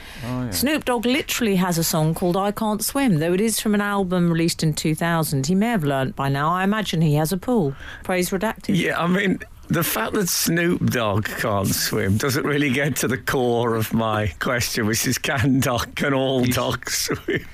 Snoop 0.53 0.85
Dogg 0.85 1.05
literally 1.05 1.57
has 1.57 1.77
a 1.79 1.85
song 1.85 2.14
called 2.14 2.37
I 2.37 2.53
Can't 2.53 2.83
Swim, 2.83 3.19
though 3.19 3.33
it 3.35 3.40
is 3.40 3.61
from 3.61 3.75
an 3.75 3.81
album 3.81 4.31
released 4.31 4.62
in 4.62 4.73
2000. 4.73 5.47
He 5.47 5.55
may 5.55 5.69
have 5.69 5.85
learnt 5.85 6.14
by 6.16 6.29
now. 6.29 6.51
I 6.53 6.64
imagine 6.64 7.01
he 7.03 7.14
has 7.16 7.33
a 7.33 7.37
pool. 7.37 7.75
Praise 8.05 8.31
redacted. 8.31 8.77
Yeah, 8.77 8.99
I 9.03 9.07
mean, 9.07 9.40
the 9.68 9.83
fact 9.85 10.14
that 10.14 10.29
Snoop 10.29 10.87
Dogg 10.87 11.26
can't 11.26 11.68
swim 11.68 12.16
doesn't 12.16 12.44
really 12.44 12.70
get 12.70 12.96
to 12.96 13.09
the 13.09 13.18
core 13.18 13.74
of 13.74 13.92
my 13.92 14.29
question, 14.38 14.87
which 14.87 15.07
is 15.07 15.18
can 15.18 15.61
dog 15.61 15.94
can 15.96 16.14
all 16.14 16.44
dogs 16.44 16.94
swim? 16.96 17.44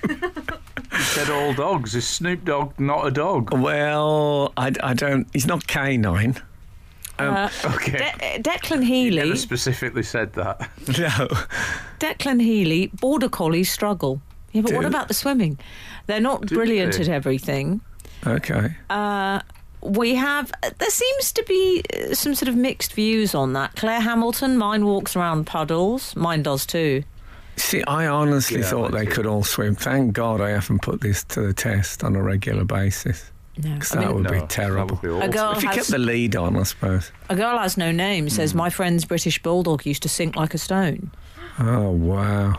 He 0.93 0.99
said 1.03 1.31
all 1.31 1.55
dogs. 1.55 1.95
Is 1.95 2.07
Snoop 2.07 2.45
Dogg 2.45 2.79
not 2.79 3.07
a 3.07 3.11
dog? 3.11 3.53
Well, 3.53 4.53
I, 4.57 4.73
I 4.83 4.95
don't. 4.95 5.27
He's 5.33 5.47
not 5.47 5.67
canine. 5.67 6.37
Uh, 7.19 7.49
Okay. 7.65 8.13
De- 8.19 8.43
Declan 8.43 8.83
He 8.85 9.11
never 9.11 9.37
specifically 9.37 10.03
said 10.03 10.33
that. 10.35 10.69
No. 10.99 11.29
Declan 12.01 12.41
Healy, 12.43 12.89
border 12.89 13.29
collies 13.29 13.71
struggle. 13.71 14.21
Yeah, 14.53 14.63
but 14.63 14.73
what 14.73 14.85
about 14.85 15.09
the 15.09 15.15
swimming? 15.15 15.59
They're 16.07 16.21
not 16.21 16.47
Do 16.47 16.57
brilliant 16.57 16.95
they? 16.95 17.03
at 17.03 17.09
everything. 17.09 17.81
Okay. 18.27 18.75
Uh, 18.91 19.41
we 19.83 20.15
have. 20.15 20.53
There 20.79 20.91
seems 20.91 21.33
to 21.33 21.45
be 21.49 21.83
uh, 21.95 22.15
some 22.15 22.35
sort 22.35 22.49
of 22.49 22.57
mixed 22.57 22.93
views 22.95 23.35
on 23.35 23.53
that. 23.55 23.75
Claire 23.77 24.01
Hamilton, 24.01 24.57
mine 24.57 24.85
walks 24.87 25.17
around 25.17 25.47
puddles. 25.47 26.15
Mine 26.17 26.43
does 26.43 26.65
too. 26.67 27.05
See, 27.57 27.83
I 27.85 28.07
honestly 28.07 28.61
Yeah, 28.61 28.67
thought 28.71 28.93
they 28.93 29.05
too. 29.05 29.11
could 29.11 29.27
all 29.27 29.45
swim. 29.45 29.75
Thank 29.75 30.15
God 30.15 30.41
I 30.41 30.51
haven't 30.51 30.81
put 30.83 31.01
this 31.03 31.23
to 31.25 31.41
the 31.43 31.53
test 31.53 32.03
on 32.03 32.17
a 32.17 32.23
regular 32.23 32.65
basis. 32.65 33.31
No, 33.63 33.77
'Cause 33.79 33.93
I 33.95 34.01
that 34.01 34.07
mean, 34.07 34.15
would 34.15 34.25
No, 34.25 34.31
be 34.31 34.39
that 34.39 34.49
terrible. 34.49 34.97
would 34.97 35.03
be 35.03 35.09
a 35.09 35.13
awful. 35.19 35.29
girl 35.29 35.53
If 35.53 35.63
you 35.63 35.69
has 35.69 35.77
kept 35.77 35.89
the 35.91 35.99
lead 35.99 36.35
on, 36.37 36.57
I 36.57 36.63
suppose. 36.63 37.13
a 37.29 37.37
girl 37.37 37.59
has 37.59 37.77
no 37.77 37.93
name. 37.93 38.31
Says 38.31 38.55
my 38.55 38.71
friend's 38.71 39.05
British 39.05 39.43
bulldog 39.43 39.85
used 39.85 40.03
to 40.05 40.09
sink 40.09 40.37
like 40.37 40.55
a 40.55 40.59
stone. 40.59 41.11
Oh 41.59 41.91
wow. 41.91 42.55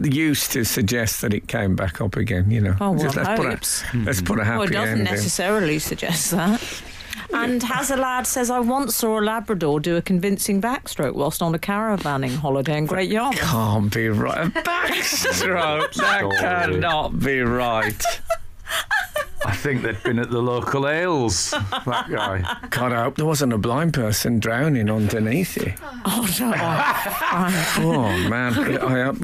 But 0.00 0.14
used 0.14 0.52
to 0.52 0.64
suggest 0.64 1.20
that 1.22 1.34
it 1.34 1.48
came 1.48 1.76
back 1.76 2.00
up 2.00 2.16
again. 2.16 2.50
You 2.50 2.60
know, 2.60 2.76
Oh, 2.80 2.92
well, 2.92 3.02
Just 3.04 3.16
let's 3.16 3.28
put 3.40 3.48
hopes. 3.48 3.82
a 3.92 3.96
let's 3.98 4.22
put 4.22 4.38
a 4.38 4.44
happy 4.44 4.58
Well, 4.58 4.68
it 4.68 4.72
doesn't 4.72 4.98
end 4.98 5.08
in. 5.08 5.14
necessarily 5.14 5.78
suggest 5.78 6.30
that. 6.32 6.62
And 7.34 7.62
Hazard 7.62 8.26
says, 8.26 8.50
I 8.50 8.60
once 8.60 8.94
saw 8.96 9.18
a 9.18 9.22
Labrador 9.22 9.80
do 9.80 9.96
a 9.96 10.02
convincing 10.02 10.60
backstroke 10.60 11.14
whilst 11.14 11.40
on 11.40 11.54
a 11.54 11.58
caravanning 11.58 12.34
holiday 12.36 12.76
in 12.76 12.84
Great 12.84 13.10
Yarmouth. 13.10 13.38
Can't 13.40 13.94
be 13.94 14.08
right. 14.08 14.46
A 14.48 14.50
backstroke. 14.50 15.94
that 15.94 16.30
cannot 16.40 17.18
be 17.20 17.40
right. 17.40 18.02
I 19.44 19.56
think 19.56 19.82
they'd 19.82 20.00
been 20.04 20.20
at 20.20 20.30
the 20.30 20.40
local 20.40 20.88
ales. 20.88 21.50
That 21.50 22.06
guy. 22.08 22.58
God, 22.70 22.92
I 22.92 23.02
hope 23.02 23.16
there 23.16 23.26
wasn't 23.26 23.52
a 23.52 23.58
blind 23.58 23.92
person 23.92 24.38
drowning 24.38 24.88
underneath 24.88 25.56
you. 25.56 25.74
Oh, 26.04 26.28
no. 26.38 26.52
Oh, 26.56 27.78
Oh 27.78 28.28
man, 28.28 28.52
I 28.82 29.02
hope, 29.04 29.16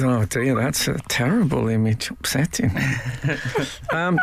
oh 0.00 0.24
dear, 0.24 0.54
that's 0.56 0.88
a 0.88 0.98
terrible 1.08 1.68
image, 1.68 2.10
upsetting. 2.10 2.72
Um, 3.92 4.18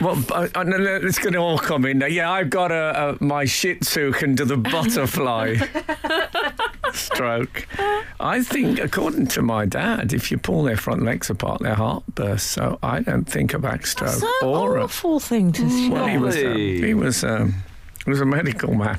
well, 0.00 0.22
I, 0.32 0.48
I, 0.54 0.64
no, 0.64 0.76
no, 0.76 0.96
it's 0.96 1.18
going 1.18 1.32
to 1.34 1.38
all 1.38 1.58
come 1.58 1.84
in. 1.84 2.02
Yeah, 2.08 2.30
I've 2.30 2.50
got 2.50 2.72
a, 2.72 3.16
a 3.20 3.24
my 3.24 3.44
Shih 3.44 3.76
Tzu 3.76 4.12
can 4.12 4.34
do 4.34 4.44
the 4.44 4.56
butterfly 4.56 5.56
stroke. 6.92 7.66
I 8.20 8.42
think, 8.42 8.78
according 8.80 9.28
to 9.28 9.42
my 9.42 9.66
dad, 9.66 10.12
if 10.12 10.30
you 10.30 10.38
pull 10.38 10.62
their 10.62 10.76
front 10.76 11.02
legs 11.02 11.30
apart, 11.30 11.62
their 11.62 11.74
heart 11.74 12.04
bursts. 12.14 12.50
So 12.50 12.78
I 12.82 13.00
don't 13.00 13.24
think 13.24 13.54
a 13.54 13.58
backstroke 13.58 14.20
That's 14.20 14.22
an 14.22 14.30
or 14.42 14.78
a 14.78 14.84
awful 14.84 15.20
thing 15.20 15.52
to 15.52 15.90
well, 15.90 16.06
he 16.06 16.18
was 16.18 16.36
um, 16.36 16.56
he 16.56 16.94
was 16.94 17.24
um, 17.24 17.54
he 18.04 18.10
was 18.10 18.20
a 18.20 18.26
medical 18.26 18.74
man. 18.74 18.98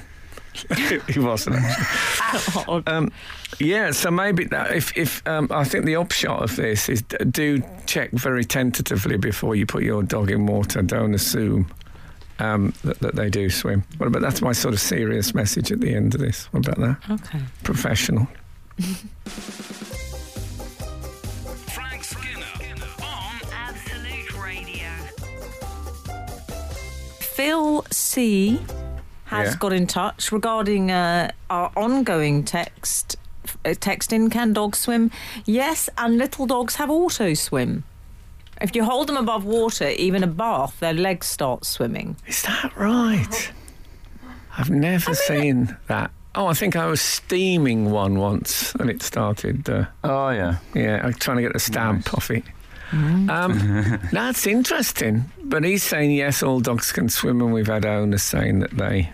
he 1.10 1.20
wasn't. 1.20 1.58
Actually. 1.58 2.84
Um, 2.88 3.12
yeah, 3.60 3.92
so 3.92 4.12
maybe 4.12 4.46
that, 4.46 4.72
if 4.76 4.96
if 4.98 5.26
um, 5.28 5.48
I 5.52 5.64
think 5.64 5.86
the 5.86 5.96
upshot 5.96 6.44
of 6.44 6.56
this 6.56 6.90
is 6.90 7.02
do 7.02 7.62
check 7.86 8.12
very 8.12 8.44
tentatively 8.46 9.18
before 9.18 9.56
you 9.56 9.66
put 9.66 9.84
your 9.84 10.04
dog 10.04 10.32
in 10.32 10.46
water. 10.46 10.82
Don't 10.82 11.14
assume 11.14 11.72
um, 12.40 12.74
that, 12.84 13.00
that 13.00 13.16
they 13.16 13.30
do 13.30 13.50
swim. 13.50 13.84
What 13.98 14.08
about 14.08 14.22
that's 14.22 14.42
my 14.42 14.52
sort 14.52 14.74
of 14.74 14.80
serious 14.80 15.34
message 15.34 15.72
at 15.72 15.82
the 15.82 15.94
end 15.94 16.16
of 16.16 16.22
this. 16.22 16.46
What 16.52 16.68
about 16.68 16.80
that? 16.80 17.12
Okay. 17.12 17.40
Professional. 17.64 18.28
Frank 21.70 22.04
Skinner 22.04 22.46
on 23.02 23.42
Absolute 23.52 24.44
Radio. 24.44 24.90
Phil 27.20 27.86
C 27.92 28.60
has 29.34 29.54
Yeah. 29.54 29.60
got 29.60 29.74
in 29.74 29.88
touch 29.88 30.32
regarding 30.32 30.92
uh, 30.92 31.32
our 31.50 31.72
ongoing 31.76 32.44
text. 32.44 33.16
Uh, 33.66 33.74
text 33.80 34.14
in 34.14 34.30
can 34.30 34.54
dogs 34.54 34.80
swim? 34.80 35.12
Yes, 35.46 35.90
and 35.98 36.18
little 36.18 36.46
dogs 36.46 36.76
have 36.76 36.90
auto 36.90 37.34
swim. 37.34 37.84
If 38.62 38.76
you 38.76 38.84
hold 38.86 39.08
them 39.08 39.18
above 39.18 39.44
water, 39.44 39.90
even 39.90 40.24
a 40.24 40.28
bath, 40.28 40.80
their 40.80 40.94
legs 40.94 41.28
start 41.28 41.66
swimming. 41.66 42.16
Is 42.28 42.42
that 42.44 42.72
right? 42.78 43.52
I've 44.58 44.70
never 44.70 45.14
seen 45.16 45.76
that. 45.88 46.12
Oh, 46.36 46.48
I 46.48 46.54
think 46.54 46.76
I 46.76 46.86
was 46.86 47.02
steaming 47.02 47.92
one 47.92 48.18
once 48.20 48.74
and 48.76 48.90
it 48.90 49.02
started. 49.04 49.70
Uh, 49.70 49.86
Oh 50.04 50.30
yeah. 50.30 50.58
Yeah, 50.74 51.02
I'm 51.04 51.14
trying 51.14 51.38
to 51.38 51.44
get 51.44 51.54
the 51.54 51.60
stamp 51.60 52.06
Nice. 52.06 52.14
off 52.14 52.32
it. 52.32 52.44
Um, 52.94 54.00
that's 54.12 54.46
interesting. 54.48 55.26
But 55.44 55.64
he's 55.64 55.84
saying 55.84 56.12
yes, 56.12 56.42
all 56.44 56.60
dogs 56.60 56.92
can 56.92 57.10
swim, 57.10 57.42
and 57.42 57.52
we've 57.54 57.68
had 57.68 57.86
owners 57.86 58.24
saying 58.24 58.60
that 58.60 58.72
they 58.78 59.12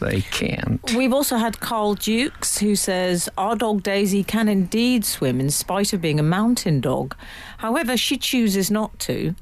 they 0.00 0.22
can't. 0.22 0.80
We've 0.94 1.12
also 1.12 1.36
had 1.36 1.60
Carl 1.60 1.94
Dukes 1.94 2.58
who 2.58 2.74
says 2.74 3.28
our 3.38 3.54
dog 3.54 3.82
Daisy 3.82 4.24
can 4.24 4.48
indeed 4.48 5.04
swim 5.04 5.40
in 5.40 5.50
spite 5.50 5.92
of 5.92 6.00
being 6.00 6.18
a 6.18 6.24
mountain 6.24 6.80
dog. 6.80 7.14
However, 7.58 7.96
she 7.96 8.16
chooses 8.16 8.70
not 8.70 8.98
to 9.00 9.34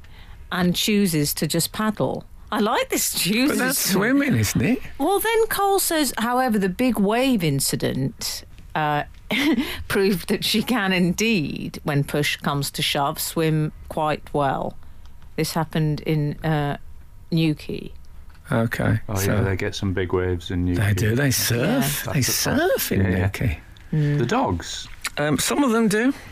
and 0.51 0.75
chooses 0.75 1.33
to 1.35 1.47
just 1.47 1.71
paddle. 1.71 2.25
I 2.51 2.59
like 2.59 2.89
this 2.89 3.13
chooses. 3.13 3.57
But 3.57 3.63
that's 3.63 3.91
swimming, 3.91 4.35
isn't 4.35 4.61
it? 4.61 4.81
Well, 4.97 5.19
then 5.19 5.47
Cole 5.47 5.79
says, 5.79 6.13
however, 6.17 6.57
the 6.57 6.69
big 6.69 6.97
wave 6.99 7.43
incident 7.43 8.43
uh, 8.73 9.03
proved 9.87 10.29
that 10.29 10.43
she 10.43 10.63
can 10.63 10.91
indeed, 10.91 11.79
when 11.83 12.03
push 12.03 12.37
comes 12.37 12.71
to 12.71 12.81
shove, 12.81 13.19
swim 13.19 13.71
quite 13.87 14.33
well. 14.33 14.75
This 15.35 15.53
happened 15.53 16.01
in 16.01 16.43
uh, 16.43 16.77
Newquay. 17.31 17.93
Okay. 18.51 18.99
Oh 19.09 19.15
so 19.15 19.33
yeah, 19.33 19.41
they 19.41 19.55
get 19.55 19.75
some 19.75 19.93
big 19.93 20.11
waves 20.13 20.51
in 20.51 20.65
Newquay. 20.65 20.87
they 20.87 20.93
do. 20.93 21.15
They 21.15 21.31
surf. 21.31 22.03
Yeah. 22.07 22.13
They 22.13 22.19
That's 22.21 22.45
a 22.45 22.49
fact. 22.49 22.71
surf 22.71 22.91
in 22.91 23.01
Yeah, 23.01 23.09
yeah. 23.09 23.17
Newquay. 23.25 23.59
The 23.91 24.25
dogs. 24.25 24.87
Um, 25.17 25.37
some 25.39 25.63
of 25.63 25.71
them 25.71 25.87
do. 25.87 26.13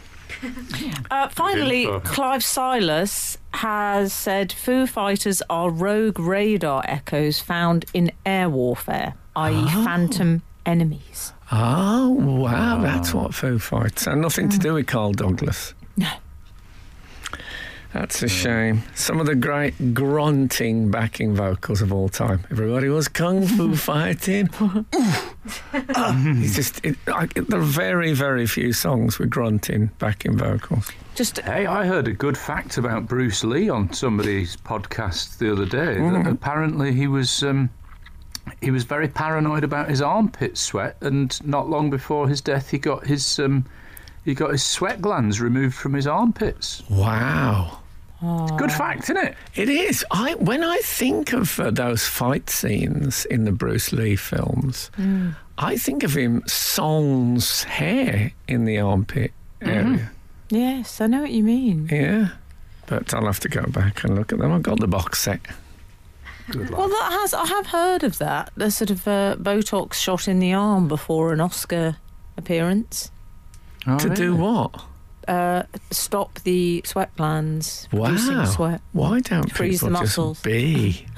Uh, 1.10 1.30
finally. 1.30 1.88
Clive 2.04 2.44
Silas 2.44 3.38
has 3.54 4.12
said 4.14 4.52
Foo 4.52 4.86
Fighters 4.86 5.42
are 5.50 5.70
rogue 5.72 6.20
radar 6.20 6.84
echoes 6.86 7.40
found 7.40 7.86
in 7.94 8.12
air 8.26 8.50
warfare, 8.50 9.14
i.e., 9.38 9.66
phantom 9.86 10.42
enemies. 10.66 11.32
Oh 11.52 12.10
wow, 12.10 12.82
that's 12.82 13.14
what 13.14 13.34
Foo 13.34 13.58
Fighters. 13.58 14.06
And 14.06 14.22
nothing 14.22 14.50
to 14.50 14.60
do 14.60 14.74
with 14.74 14.86
Carl 14.88 15.14
Douglas. 15.14 15.74
No. 15.96 16.10
That's 17.98 18.22
a 18.22 18.28
shame. 18.28 18.84
Some 18.94 19.20
of 19.20 19.26
the 19.26 19.34
great 19.34 19.96
grunting 19.96 20.92
backing 20.92 21.34
vocals 21.36 21.82
of 21.82 21.92
all 21.92 22.10
time. 22.10 22.46
Everybody 22.52 22.90
was 22.90 23.08
kung 23.08 23.48
fu 23.48 23.76
fighting. 23.76 24.50
it's 25.74 26.56
just 26.56 26.86
it, 26.86 26.96
I, 27.08 27.26
there 27.26 27.60
are 27.60 27.64
very, 27.64 28.14
very 28.14 28.46
few 28.46 28.72
songs 28.72 29.18
with 29.18 29.32
grunting 29.32 29.90
backing 29.98 30.38
vocals. 30.38 30.92
Just 31.16 31.40
Hey, 31.40 31.66
I 31.66 31.88
heard 31.88 32.08
a 32.08 32.14
good 32.14 32.38
fact 32.38 32.78
about 32.78 33.08
Bruce 33.08 33.44
Lee 33.44 33.68
on 33.68 33.92
somebody's 33.92 34.58
podcast 34.58 35.40
the 35.40 35.52
other 35.52 35.66
day. 35.66 35.96
That 35.96 36.28
apparently 36.28 36.94
he 36.94 37.08
was 37.08 37.42
um, 37.42 37.72
he 38.62 38.70
was 38.70 38.84
very 38.84 39.08
paranoid 39.08 39.64
about 39.64 39.90
his 39.90 40.04
armpit 40.04 40.60
sweat, 40.60 40.98
and 41.02 41.36
not 41.44 41.68
long 41.68 41.90
before 41.90 42.30
his 42.30 42.42
death, 42.42 42.70
he 42.70 42.78
got 42.78 43.08
his 43.08 43.40
um, 43.40 43.66
he 44.24 44.36
got 44.36 44.52
his 44.52 44.64
sweat 44.64 45.02
glands 45.02 45.42
removed 45.42 45.74
from 45.74 45.94
his 45.96 46.06
armpits. 46.06 46.84
Wow. 46.92 47.80
Good 48.20 48.72
fact, 48.72 49.04
isn't 49.04 49.18
it? 49.18 49.36
It 49.56 49.70
is. 49.70 50.04
I 50.10 50.34
when 50.36 50.64
I 50.64 50.78
think 50.78 51.34
of 51.34 51.60
uh, 51.60 51.70
those 51.70 52.06
fight 52.08 52.50
scenes 52.50 53.26
in 53.26 53.44
the 53.44 53.52
Bruce 53.52 53.92
Lee 53.94 54.16
films, 54.16 54.90
I 55.58 55.78
think 55.78 56.04
of 56.04 56.16
him 56.16 56.42
sans 56.48 57.64
hair 57.64 58.32
in 58.48 58.66
the 58.66 58.80
armpit 58.80 59.32
area. 59.62 60.12
yes, 60.50 61.00
I 61.00 61.08
know 61.08 61.22
what 61.22 61.32
you 61.32 61.44
mean. 61.44 61.88
Yeah, 61.92 62.30
but 62.88 63.14
I'll 63.14 63.26
have 63.26 63.40
to 63.42 63.50
go 63.50 63.64
back 63.68 64.04
and 64.04 64.16
look 64.16 64.34
at 64.34 64.40
them. 64.40 64.52
I've 64.52 64.64
got 64.64 64.80
the 64.80 64.88
box 64.88 65.20
set. 65.20 65.42
Good 66.50 66.70
Well, 66.72 66.88
that 66.88 67.10
has 67.22 67.34
I 67.34 67.46
have 67.46 67.68
heard 67.68 68.04
of 68.04 68.18
that. 68.20 68.52
The 68.56 68.72
sort 68.72 68.90
of 68.90 69.08
uh, 69.08 69.36
Botox 69.38 69.94
shot 69.96 70.28
in 70.28 70.40
the 70.40 70.54
arm 70.54 70.88
before 70.88 71.34
an 71.34 71.42
Oscar 71.42 71.98
appearance. 72.38 73.12
Oh, 73.86 74.00
to 74.00 74.10
do 74.10 74.36
what? 74.36 74.82
Uh, 75.28 75.64
stop 75.92 76.40
the 76.46 76.82
sweat 76.86 77.14
glands 77.18 77.88
producing 77.90 78.38
Wow. 78.38 78.46
sweat. 78.46 78.82
Why 78.94 79.20
don't 79.20 79.52
Freeze 79.52 79.82
the 79.82 79.88
people 79.88 80.00
muscles. 80.02 80.38
just 80.38 80.44
be? 80.46 81.06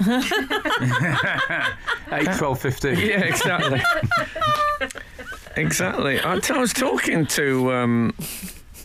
8, 2.12 2.24
12, 2.38 2.60
15. 2.60 2.98
Yeah, 2.98 3.20
exactly. 3.20 3.80
exactly. 5.56 6.20
I, 6.20 6.40
I 6.48 6.58
was 6.58 6.72
talking 6.72 7.26
to 7.26 7.72
um, 7.72 8.14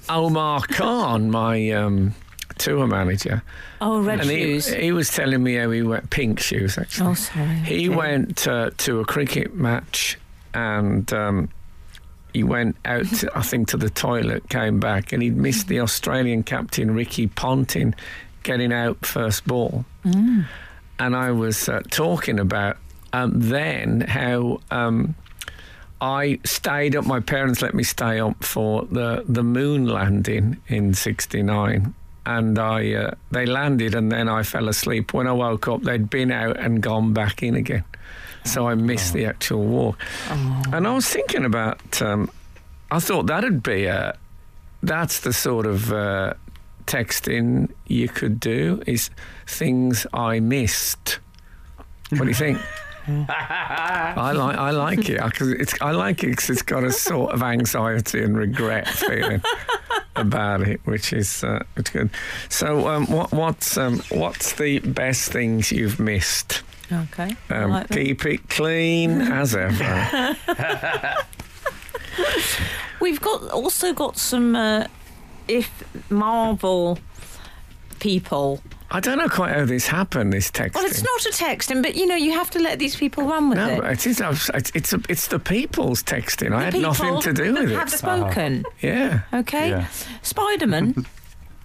Omar 0.09 0.61
Khan, 0.69 1.31
my 1.31 1.71
um, 1.71 2.13
tour 2.57 2.85
manager, 2.87 3.41
Oh, 3.81 4.01
red 4.01 4.21
and 4.21 4.29
he, 4.29 4.37
shoes. 4.59 4.67
he 4.67 4.91
was 4.91 5.09
telling 5.09 5.43
me 5.43 5.55
how 5.55 5.69
he 5.71 5.81
went 5.81 6.09
pink 6.09 6.39
shoes 6.39 6.77
actually. 6.77 7.09
oh, 7.09 7.13
sorry. 7.15 7.47
He 7.47 7.89
Okay. 7.89 7.97
went 7.97 8.47
uh, 8.47 8.71
to 8.77 8.99
a 8.99 9.05
cricket 9.05 9.53
match 9.55 10.17
and 10.53 11.11
um, 11.13 11.49
he 12.35 12.43
went 12.43 12.75
out, 12.83 13.23
I 13.33 13.41
think, 13.41 13.69
to 13.69 13.77
the 13.77 13.89
toilet, 13.89 14.49
came 14.49 14.79
back, 14.79 15.13
and 15.13 15.23
he'd 15.23 15.37
missed 15.37 15.67
the 15.69 15.79
Australian 15.79 16.43
captain, 16.43 16.93
Ricky 16.93 17.27
Ponting, 17.27 17.95
getting 18.43 18.73
out 18.73 19.05
first 19.05 19.47
ball. 19.47 19.85
And 20.99 21.15
I 21.15 21.31
was 21.31 21.69
uh, 21.69 21.81
talking 21.89 22.39
about 22.39 22.77
um, 23.13 23.31
then 23.35 24.01
how. 24.01 24.59
Um, 24.69 25.15
I 26.01 26.39
stayed 26.43 26.95
up. 26.95 27.05
My 27.05 27.21
parents 27.21 27.61
let 27.61 27.73
me 27.73 27.83
stay 27.83 28.19
up 28.19 28.43
for 28.43 28.85
the 28.91 29.23
the 29.29 29.43
moon 29.43 29.87
landing 29.87 30.57
in 30.67 30.93
'69, 30.93 31.93
and 32.25 32.59
I 32.59 32.93
uh, 32.93 33.11
they 33.31 33.45
landed, 33.45 33.95
and 33.95 34.11
then 34.11 34.27
I 34.27 34.43
fell 34.43 34.67
asleep. 34.67 35.13
When 35.13 35.25
I 35.25 35.31
woke 35.31 35.69
up, 35.69 35.83
they'd 35.83 36.09
been 36.09 36.31
out 36.31 36.57
and 36.59 36.83
gone 36.83 37.13
back 37.13 37.41
in 37.41 37.55
again, 37.55 37.85
so 38.45 38.67
I 38.67 38.75
missed 38.75 39.13
the 39.13 39.25
actual 39.25 39.63
walk. 39.65 39.99
And 40.29 40.87
I 40.87 40.93
was 40.93 41.07
thinking 41.09 41.43
about. 41.45 42.01
Um, 42.01 42.29
I 42.91 42.99
thought 42.99 43.27
that'd 43.27 43.61
be 43.63 43.85
a. 43.85 44.17
That's 44.83 45.19
the 45.21 45.33
sort 45.33 45.65
of 45.65 45.91
uh, 45.91 46.33
texting 46.85 47.71
you 47.87 48.07
could 48.07 48.39
do. 48.39 48.81
Is 48.87 49.09
things 49.47 50.05
I 50.13 50.39
missed. 50.39 51.19
What 52.11 52.21
do 52.21 52.27
you 52.27 52.33
think? 52.35 52.59
I 53.07 54.31
like 54.33 54.57
I 54.57 54.71
like 54.71 55.09
it 55.09 55.21
because 55.23 55.51
it's 55.51 55.73
I 55.81 55.91
like 55.91 56.23
it 56.23 56.37
'cause 56.37 56.49
it's 56.49 56.61
got 56.63 56.83
a 56.83 56.91
sort 56.91 57.33
of 57.33 57.43
anxiety 57.43 58.23
and 58.23 58.35
regret 58.37 58.87
feeling. 58.87 59.41
about 60.15 60.61
it, 60.61 60.79
which 60.85 61.11
is 61.11 61.43
uh, 61.43 61.61
is 61.75 61.89
good. 61.89 62.09
So, 62.49 62.87
um, 62.87 63.05
what 63.07 63.31
what's 63.33 63.77
um, 63.77 64.01
what's 64.09 64.53
the 64.53 64.79
best 64.79 65.31
things 65.31 65.71
you've 65.71 65.99
missed? 65.99 66.63
Okay. 66.91 67.35
I 67.49 67.53
Um, 67.55 67.71
like 67.71 67.87
that. 67.87 67.97
keep 67.97 68.25
it 68.25 68.47
clean 68.49 69.21
as 69.21 69.55
ever. 69.55 70.35
We've 73.01 73.19
got 73.21 73.49
also 73.51 73.93
got 73.93 74.17
some 74.17 74.55
uh, 74.55 74.87
if 75.47 75.69
Marvel 76.09 76.97
people. 77.99 78.61
I 78.91 78.99
don't 78.99 79.17
know 79.17 79.27
quite 79.27 79.51
how 79.53 79.65
this 79.65 79.87
happened. 79.87 80.31
This 80.31 80.49
texting. 80.51 80.75
Well, 80.75 80.85
it's 80.85 81.03
not 81.03 81.25
a 81.25 81.29
texting, 81.29 81.81
but 81.81 81.95
you 81.95 82.05
know 82.05 82.15
you 82.15 82.31
have 82.33 82.49
to 82.51 82.59
let 82.59 82.79
these 82.79 82.95
people 82.95 83.23
run 83.27 83.49
with 83.49 83.57
No, 83.57 83.69
it. 83.81 83.83
it 83.83 84.05
is. 84.07 84.21
It's 84.21 84.71
it's, 84.75 84.93
a, 84.93 84.99
it's 85.09 85.27
the 85.27 85.39
people's 85.39 86.03
texting. 86.03 86.53
I 86.53 86.59
The 86.69 86.77
had 86.77 86.81
nothing 86.81 87.19
to 87.21 87.33
do 87.33 87.53
with 87.53 87.71
Have 87.71 87.87
it. 87.87 87.97
spoken. 87.97 88.63
Yeah, 88.81 89.21
Okay. 89.33 89.69
Yeah. 89.69 89.87
Spider-Man, 90.21 91.05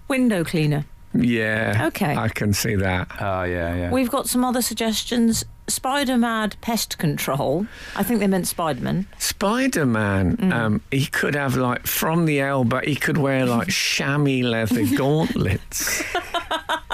window 0.08 0.44
cleaner. 0.44 0.84
Yeah. 1.14 1.86
Okay. 1.88 2.14
I 2.16 2.28
can 2.28 2.52
see 2.52 2.74
that. 2.76 3.08
Oh, 3.20 3.42
yeah, 3.42 3.74
yeah. 3.74 3.90
We've 3.90 4.10
got 4.10 4.28
some 4.28 4.44
other 4.44 4.62
suggestions. 4.62 5.44
Spider-Man 5.68 6.50
pest 6.60 6.98
control. 6.98 7.66
I 7.94 8.02
think 8.02 8.18
they 8.20 8.26
meant 8.26 8.48
Spider-Man. 8.48 9.06
Spider 9.18 9.86
Man, 9.86 10.36
Mm. 10.36 10.52
um, 10.52 10.80
he 10.90 11.06
could 11.06 11.34
have 11.36 11.56
like 11.56 11.86
from 11.86 12.26
the 12.26 12.40
elbow, 12.40 12.80
he 12.84 12.96
could 12.96 13.18
wear 13.18 13.46
like 13.46 13.68
chamois 13.70 14.42
leather 14.42 14.84
gauntlets. 14.96 16.02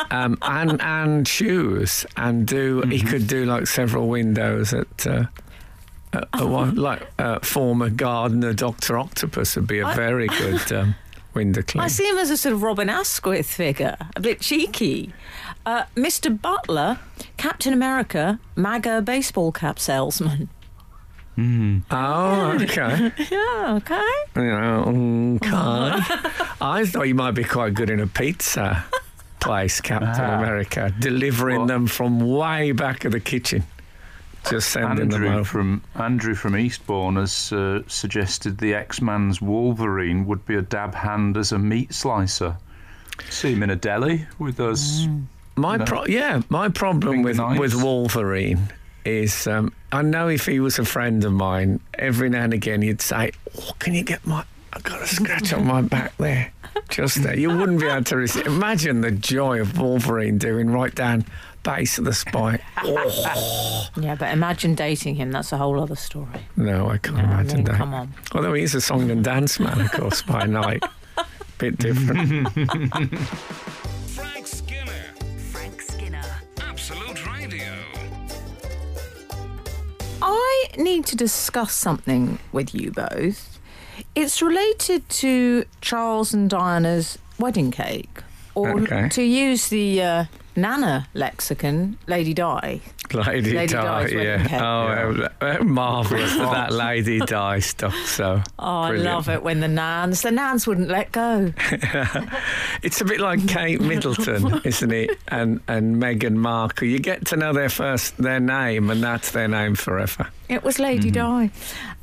Um, 0.08 0.38
and 0.42 0.80
and 0.82 1.26
shoes 1.26 2.06
and 2.16 2.46
do 2.46 2.82
he 2.82 2.98
Mm-hmm. 2.98 3.08
could 3.08 3.26
do 3.26 3.44
like 3.44 3.66
several 3.66 4.06
windows 4.08 4.72
at 4.72 5.04
uh, 5.06 5.24
at- 6.12 6.28
at 6.32 6.46
one, 6.46 6.76
like 6.76 7.02
uh, 7.18 7.40
former 7.40 7.90
gardener 7.90 8.52
Doctor 8.52 8.98
Octopus 8.98 9.56
would 9.56 9.66
be 9.66 9.80
a 9.80 9.92
very 9.94 10.28
good 10.28 10.72
um, 10.72 10.94
window 11.36 11.62
cleaner. 11.62 11.84
I 11.84 11.88
see 11.88 12.08
him 12.08 12.18
as 12.18 12.30
a 12.30 12.36
sort 12.36 12.54
of 12.54 12.62
Robin 12.62 12.88
Askwith 12.88 13.46
figure, 13.46 13.96
a 14.16 14.20
bit 14.20 14.40
cheeky. 14.40 15.12
Uh, 15.64 15.84
Mr. 15.94 16.30
Butler, 16.40 16.98
Captain 17.36 17.72
America, 17.72 18.40
MAGA 18.56 19.02
baseball 19.02 19.52
cap 19.52 19.78
salesman. 19.78 20.48
Oh, 21.38 22.56
okay. 22.62 23.12
Yeah, 23.30 23.74
okay. 23.76 24.10
You 24.36 24.42
know, 24.42 25.36
okay. 25.36 26.00
I 26.62 26.84
thought 26.86 27.02
you 27.08 27.14
might 27.14 27.32
be 27.32 27.44
quite 27.44 27.74
good 27.74 27.90
in 27.90 28.00
a 28.00 28.06
pizza 28.06 28.84
place, 29.40 29.80
Captain 29.82 30.24
Ah. 30.24 30.38
America, 30.38 30.92
delivering 30.98 31.60
What? 31.60 31.68
them 31.68 31.86
from 31.86 32.20
way 32.20 32.72
back 32.72 33.04
of 33.04 33.12
the 33.12 33.20
kitchen. 33.20 33.64
Just 34.50 34.70
sending 34.70 35.08
them 35.08 35.24
Andrew 35.24 35.44
from 35.44 35.82
Andrew 35.96 36.34
from 36.34 36.56
Eastbourne 36.56 37.16
has 37.16 37.52
uh, 37.52 37.82
suggested 37.86 38.58
the 38.58 38.74
X-Men's 38.74 39.40
Wolverine 39.42 40.26
would 40.26 40.44
be 40.46 40.54
a 40.56 40.62
dab 40.62 40.94
hand 40.94 41.36
as 41.36 41.52
a 41.52 41.58
meat 41.58 41.92
slicer. 41.92 42.56
See 43.30 43.52
him 43.54 43.62
in 43.62 43.70
a 43.70 43.76
deli 43.76 44.26
with 44.38 44.56
those. 44.56 45.06
My 45.56 45.76
No. 45.76 45.84
pro- 45.84 46.06
yeah, 46.06 46.42
my 46.48 46.68
problem 46.68 47.22
with 47.22 47.38
knives. 47.38 47.58
with 47.58 47.74
Wolverine 47.82 48.68
is 49.04 49.46
um, 49.46 49.72
I 49.92 50.02
know 50.02 50.28
if 50.28 50.46
he 50.46 50.60
was 50.60 50.78
a 50.78 50.84
friend 50.84 51.24
of 51.24 51.32
mine, 51.32 51.80
every 51.94 52.28
now 52.28 52.42
and 52.44 52.52
again 52.52 52.82
he'd 52.82 53.00
say, 53.00 53.32
"Oh, 53.58 53.72
can 53.78 53.94
you 53.94 54.02
get 54.04 54.26
my? 54.26 54.44
I've 54.72 54.82
got 54.82 55.00
a 55.00 55.06
scratch 55.06 55.52
on 55.54 55.66
my 55.66 55.80
back 55.80 56.14
there, 56.18 56.52
just 56.90 57.22
there." 57.22 57.38
You 57.38 57.48
wouldn't 57.56 57.80
be 57.80 57.86
able 57.86 58.04
to 58.04 58.16
resist. 58.16 58.46
Imagine 58.46 59.00
the 59.00 59.10
joy 59.12 59.60
of 59.60 59.78
Wolverine 59.78 60.36
doing 60.38 60.68
right 60.68 60.94
down 60.94 61.24
base 61.66 61.98
of 61.98 62.04
the 62.04 62.14
spine. 62.14 62.60
Oh, 62.78 63.90
Yeah, 64.00 64.14
but 64.14 64.32
imagine 64.32 64.74
dating 64.74 65.16
him. 65.16 65.32
That's 65.32 65.52
a 65.52 65.56
whole 65.58 65.80
other 65.80 65.96
story. 65.96 66.46
no, 66.56 66.88
I 66.88 66.98
can't 66.98 67.18
I 67.18 67.24
imagine 67.24 67.56
mean, 67.58 67.64
that. 67.64 67.74
come 67.76 67.92
on. 67.94 68.14
Although 68.32 68.54
he's 68.54 68.74
a 68.74 68.80
song 68.80 69.10
and 69.10 69.22
dance 69.24 69.58
man, 69.60 69.80
of 69.80 69.90
course, 69.92 70.22
by 70.22 70.46
night. 70.46 70.82
Bit 71.58 71.78
different. 71.78 72.48
Frank 74.14 74.46
Skinner. 74.46 74.92
Frank 75.52 75.80
Skinner. 75.82 76.22
Absolute 76.60 77.26
Radio. 77.26 77.72
I 80.22 80.66
need 80.78 81.06
to 81.06 81.16
discuss 81.16 81.72
something 81.72 82.38
with 82.52 82.74
you 82.74 82.90
both. 82.90 83.58
It's 84.14 84.42
related 84.42 85.08
to 85.08 85.64
Charles 85.80 86.34
and 86.34 86.48
Diana's 86.50 87.18
wedding 87.38 87.70
cake, 87.70 88.22
or 88.54 88.80
Okay. 88.80 89.08
to 89.10 89.22
use 89.22 89.68
the 89.68 90.02
uh, 90.02 90.24
Nana 90.56 91.06
lexicon, 91.14 91.98
Lady 92.06 92.32
Di. 92.34 92.80
Lady, 93.12 93.52
Lady 93.52 93.72
Di, 93.72 94.08
yeah. 94.10 94.48
Oh, 94.60 95.28
uh, 95.46 95.62
marvellous 95.62 96.34
that 96.36 96.50
that 96.52 96.72
Lady 96.86 97.20
Di 97.20 97.60
stuff. 97.60 97.94
So 98.06 98.42
Oh, 98.58 98.80
I 98.80 98.90
love 98.92 99.28
it 99.28 99.42
when 99.42 99.60
the 99.60 99.68
Nans, 99.68 100.22
the 100.22 100.30
Nans 100.32 100.66
wouldn't 100.66 100.88
let 100.88 101.12
go. 101.12 101.52
It's 102.82 103.00
a 103.00 103.04
bit 103.04 103.20
like 103.20 103.46
Kate 103.48 103.80
Middleton, 103.80 104.60
isn't 104.64 104.92
it? 104.92 105.18
And 105.28 105.60
and 105.66 105.96
Meghan 105.96 106.34
Markle. 106.34 106.86
You 106.86 106.98
get 106.98 107.26
to 107.26 107.36
know 107.36 107.52
their 107.52 107.68
first 107.68 108.16
their 108.18 108.40
name, 108.40 108.90
and 108.90 109.02
that's 109.02 109.30
their 109.32 109.48
name 109.48 109.74
forever. 109.74 110.28
It 110.48 110.62
was 110.62 110.78
Lady 110.78 111.10
Di. 111.10 111.50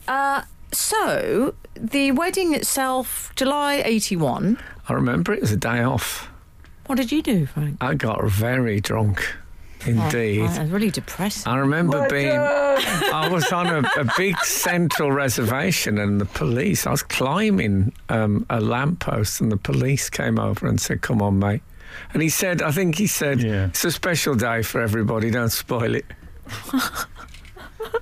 Uh, 0.08 0.42
so 0.72 1.54
the 1.76 2.12
wedding 2.12 2.54
itself, 2.56 3.32
July 3.36 3.82
eighty-one. 3.86 4.58
I 4.90 4.94
remember 4.94 5.32
it 5.34 5.42
was 5.42 5.52
a 5.52 5.58
day 5.58 5.82
off. 5.84 6.30
What 6.88 6.96
did 6.98 7.12
you 7.12 7.22
do, 7.22 7.46
Frank? 7.46 7.78
I 7.82 7.94
got 7.96 8.24
very 8.26 8.82
drunk, 8.82 9.26
indeed. 9.86 10.42
Oh, 10.42 10.48
that's 10.48 10.70
really 10.70 10.92
depressing. 10.92 11.52
I 11.52 11.58
remember 11.58 12.08
being. 12.10 12.32
I 12.38 13.30
was 13.32 13.52
on 13.52 13.68
a, 13.68 13.80
a 14.02 14.12
big 14.18 14.38
central 14.40 15.12
reservation, 15.12 15.98
and 15.98 16.20
the 16.20 16.26
police. 16.26 16.86
I 16.86 16.92
was 16.92 17.04
climbing 17.04 17.94
um, 18.10 18.46
a 18.50 18.60
lamppost, 18.60 19.40
and 19.42 19.52
the 19.52 19.58
police 19.58 20.10
came 20.10 20.38
over 20.40 20.68
and 20.68 20.80
said, 20.80 21.02
"Come 21.02 21.22
on, 21.22 21.40
mate." 21.40 21.62
And 22.14 22.22
he 22.22 22.30
said, 22.30 22.62
"I 22.62 22.72
think 22.72 22.98
he 22.98 23.08
said 23.08 23.42
Yeah. 23.42 23.68
it's 23.68 23.86
a 23.86 23.92
special 23.92 24.36
day 24.36 24.62
for 24.62 24.82
everybody. 24.82 25.32
Don't 25.32 25.52
spoil 25.52 25.96
it." 25.96 26.06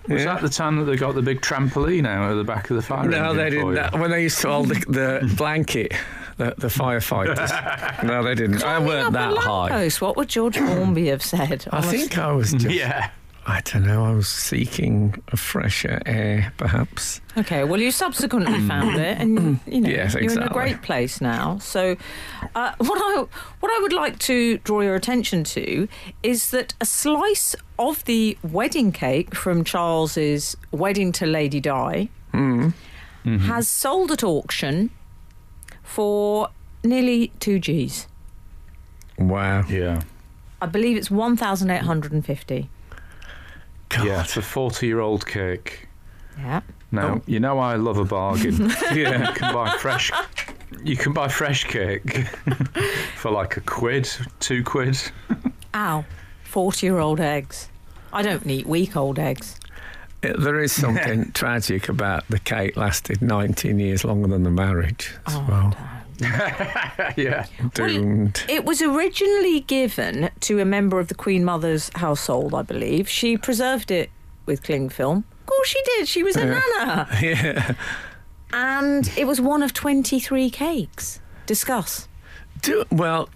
Was 0.07 0.23
that 0.25 0.41
the 0.41 0.49
time 0.49 0.77
that 0.77 0.86
they 0.86 0.95
got 0.95 1.15
the 1.15 1.21
big 1.21 1.41
trampoline 1.41 2.07
out 2.07 2.32
of 2.32 2.38
the 2.38 2.43
back 2.43 2.69
of 2.69 2.75
the 2.75 2.82
fire 2.82 3.07
No, 3.07 3.32
engine 3.32 3.38
they 3.38 3.43
for 3.45 3.49
didn't. 3.51 3.67
you? 3.67 3.75
That, 3.75 3.99
when 3.99 4.11
they 4.11 4.23
used 4.23 4.39
to 4.41 4.49
hold 4.49 4.69
the, 4.69 4.75
the 5.21 5.34
blanket, 5.38 5.93
the, 6.38 6.53
the 6.57 6.67
firefighters. 6.67 8.03
no, 8.03 8.23
they 8.23 8.36
didn't. 8.36 8.57
I 8.57 8.59
Climbing 8.77 8.88
weren't 8.88 9.07
up 9.07 9.13
that 9.13 9.34
a 9.34 9.39
high. 9.41 9.69
lamppost, 9.69 10.01
What 10.01 10.17
would 10.17 10.27
George 10.29 10.57
Formby 10.57 11.07
have 11.07 11.23
said? 11.23 11.65
I 11.71 11.77
on 11.77 11.84
think 11.84 12.17
I 12.17 12.32
was 12.32 12.51
just. 12.53 12.69
Yeah. 12.75 13.09
I 13.48 13.62
don't 13.62 13.88
know. 13.88 14.06
I 14.06 14.12
was 14.12 14.28
seeking 14.28 15.16
a 15.30 15.38
fresher 15.38 16.00
air, 16.06 16.54
perhaps. 16.58 17.22
Okay, 17.36 17.64
well, 17.64 17.82
you 17.82 17.89
subsequently 17.89 18.60
found 18.68 19.00
it, 19.00 19.18
and 19.20 19.60
you 19.66 19.82
know 19.82 19.89
Yes, 19.89 20.14
you're 20.14 20.32
in 20.32 20.44
a 20.44 20.50
great 20.50 20.84
place 20.84 21.22
now. 21.22 21.58
So, 21.58 21.98
uh, 22.54 22.74
what 22.78 22.98
I 23.02 23.26
what 23.60 23.72
I 23.72 23.80
would 23.82 23.94
like 23.94 24.20
to 24.20 24.60
draw 24.60 24.82
your 24.82 24.94
attention 24.96 25.44
to 25.46 25.88
is 26.22 26.52
that 26.52 26.76
a 26.80 26.86
slice 26.86 27.56
of 27.80 28.06
the 28.06 28.38
wedding 28.44 28.92
cake 28.92 29.34
from 29.34 29.64
Charles's 29.64 30.56
wedding 30.72 31.12
to 31.14 31.26
Lady 31.26 31.60
Di 31.60 32.10
has 32.34 33.68
sold 33.68 34.12
at 34.12 34.24
auction 34.24 34.92
for 35.84 36.50
nearly 36.84 37.32
two 37.39 37.60
G's. 37.60 38.08
Wow. 39.18 39.66
Yeah. 39.68 40.02
I 40.62 40.68
believe 40.68 40.96
it's 40.96 41.10
one 41.10 41.36
thousand 41.38 41.72
eight 41.72 41.82
hundred 41.82 42.12
and 42.12 42.24
fifty. 42.24 42.70
God. 43.96 44.06
Yeah, 44.06 44.22
it's 44.24 44.38
a 44.38 44.42
40 44.42 44.88
year 44.88 45.00
old 45.00 45.26
cake. 45.26 45.88
Yeah. 46.38 46.62
Now, 46.92 47.16
Oh. 47.16 47.22
you 47.26 47.39
know 47.39 47.60
I 47.60 47.76
love 47.76 47.98
a 47.98 48.06
bargain. 48.06 48.72
Yeah. 48.94 49.30
you 49.30 49.34
can 49.34 49.54
buy 49.54 49.76
fresh 49.78 50.12
you 50.84 50.96
can 50.96 51.12
buy 51.14 51.28
fresh 51.28 51.66
cake 51.66 52.26
for 53.18 53.30
like 53.32 53.58
a 53.58 53.62
quid, 53.62 54.10
two 54.39 54.64
quid. 54.64 54.98
Ow, 55.74 56.06
forty-year-old 56.44 57.20
eggs. 57.20 57.70
I 58.14 58.22
don't 58.22 58.46
eat 58.48 58.66
week-old 58.66 59.20
eggs. 59.20 59.58
Uh, 60.24 60.34
There 60.38 60.60
is 60.64 60.72
something 60.72 61.32
tragic 61.34 61.89
about 61.89 62.24
the 62.30 62.39
cake 62.39 62.76
lasted 62.78 63.22
19 63.22 63.80
years 63.80 64.04
longer 64.06 64.28
than 64.30 64.44
the 64.44 64.52
marriage 64.52 65.14
as 65.28 65.36
Oh, 65.36 65.46
well. 65.48 65.76
yeah. 67.17 67.45
Doomed. 67.74 68.43
It 68.47 68.65
was 68.65 68.82
originally 68.82 69.61
given 69.61 70.30
to 70.41 70.59
a 70.59 70.65
member 70.65 70.99
of 70.99 71.07
the 71.07 71.15
Queen 71.15 71.43
Mother's 71.43 71.89
household, 71.95 72.53
I 72.53 72.61
believe. 72.61 73.09
She 73.09 73.38
preserved 73.38 73.91
it 73.91 74.09
with 74.45 74.63
cling 74.63 74.89
film. 74.89 75.26
Of 75.41 75.45
course 75.45 75.67
she 75.67 75.82
did. 75.84 76.07
She 76.07 76.24
was 76.24 76.36
a 76.36 76.45
nana. 76.45 77.07
yeah. 77.22 77.76
And 78.53 79.11
it 79.17 79.26
was 79.26 79.41
one 79.41 79.63
of 79.63 79.74
23 79.74 80.49
cakes. 80.49 81.19
Discuss. 81.45 82.07
Do, 82.61 82.86
well, 82.91 83.30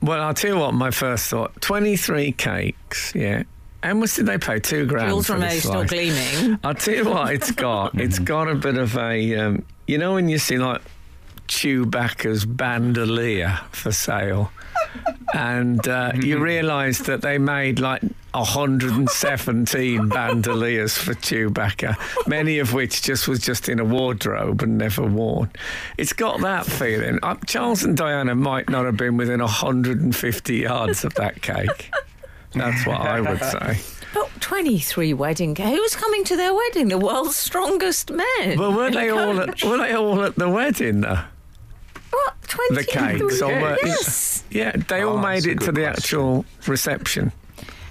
well, 0.00 0.22
I'll 0.22 0.34
tell 0.34 0.54
you 0.54 0.60
what. 0.60 0.74
My 0.74 0.90
first 0.90 1.28
thought: 1.28 1.60
23 1.60 2.32
cakes. 2.32 3.12
Yeah. 3.14 3.42
How 3.82 3.94
much 3.94 4.14
did 4.14 4.26
they 4.26 4.38
pay? 4.38 4.58
Two 4.58 4.86
grand 4.86 5.08
Jules 5.08 5.28
this 5.28 5.62
still 5.62 5.84
gleaming. 5.84 6.58
I'll 6.64 6.74
tell 6.74 6.94
you 6.94 7.04
what 7.04 7.32
it's 7.32 7.52
got. 7.52 8.00
It's 8.00 8.18
got 8.34 8.48
a 8.48 8.54
bit 8.54 8.76
of 8.76 8.96
a, 8.96 9.36
um, 9.36 9.64
you 9.86 9.98
know, 9.98 10.14
when 10.14 10.28
you 10.28 10.38
see 10.38 10.58
like 10.58 10.82
Chewbacca's 11.48 12.44
bandolier 12.44 13.58
for 13.72 13.90
sale, 13.90 14.52
and 15.34 15.86
uh, 15.88 16.12
you 16.14 16.38
realise 16.42 16.98
that 17.00 17.22
they 17.22 17.38
made 17.38 17.80
like 17.80 18.02
117 18.32 20.08
bandoliers 20.08 20.96
for 20.96 21.14
Chewbacca, 21.14 21.96
many 22.28 22.58
of 22.58 22.74
which 22.74 23.02
just 23.02 23.26
was 23.26 23.40
just 23.40 23.68
in 23.68 23.80
a 23.80 23.84
wardrobe 23.84 24.62
and 24.62 24.78
never 24.78 25.02
worn. 25.02 25.50
It's 25.96 26.12
got 26.12 26.40
that 26.42 26.66
feeling. 26.66 27.18
Uh, 27.22 27.36
Charles 27.46 27.82
and 27.84 27.96
Diana 27.96 28.34
might 28.34 28.68
not 28.68 28.84
have 28.84 28.96
been 28.96 29.16
within 29.16 29.40
150 29.40 30.56
yards 30.56 31.04
of 31.04 31.14
that 31.14 31.42
cake. 31.42 31.90
That's 32.52 32.86
what 32.86 33.00
I 33.00 33.20
would 33.20 33.42
say. 33.44 33.78
But 34.14 34.30
23 34.40 35.12
wedding 35.14 35.54
cake. 35.54 35.74
Who 35.74 35.80
was 35.82 35.94
coming 35.94 36.24
to 36.24 36.36
their 36.36 36.54
wedding? 36.54 36.88
The 36.88 36.98
world's 36.98 37.36
strongest 37.36 38.10
men. 38.10 38.58
Well, 38.58 38.72
were 38.72 38.86
in 38.86 38.94
a 38.94 38.96
they 38.96 39.08
all 39.10 39.40
at, 39.40 39.62
were 39.62 39.76
they 39.78 39.92
all 39.94 40.22
at 40.22 40.36
the 40.36 40.48
wedding 40.48 41.02
though? 41.02 41.20
What? 42.10 42.34
23? 42.48 42.76
The 42.76 42.84
cakes, 43.18 43.42
or 43.42 43.48
were, 43.60 43.78
Yes. 43.84 44.44
yeah, 44.50 44.72
they 44.88 45.02
all 45.02 45.18
Oh, 45.18 45.22
made 45.22 45.46
it 45.46 45.60
to 45.60 45.66
the 45.72 45.82
question. 45.82 45.86
actual 45.86 46.44
reception. 46.66 47.32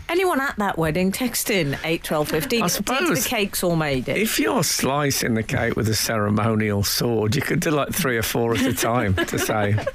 Anyone 0.10 0.40
at 0.40 0.56
that 0.58 0.78
wedding, 0.78 1.12
text 1.12 1.50
in 1.50 1.78
8 1.84 2.02
12 2.04 2.30
15. 2.30 2.62
I 2.64 2.66
Did 2.68 2.72
suppose- 2.72 3.24
the 3.24 3.30
cakes 3.30 3.64
all 3.64 3.76
made 3.76 4.08
it? 4.10 4.18
If 4.18 4.40
you're 4.40 4.64
slicing 4.64 5.34
the 5.34 5.44
cake 5.44 5.76
with 5.76 5.90
a 5.90 5.96
ceremonial 5.96 6.84
sword, 6.84 7.36
you 7.36 7.42
could 7.42 7.60
do 7.60 7.72
like 7.72 7.90
three 7.94 8.18
or 8.18 8.24
four 8.24 8.54
at 8.54 8.62
a 8.62 8.74
time 8.74 9.16
to 9.16 9.38
save 9.40 9.86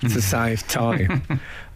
to 0.00 0.22
save 0.22 0.66
time. 0.68 1.22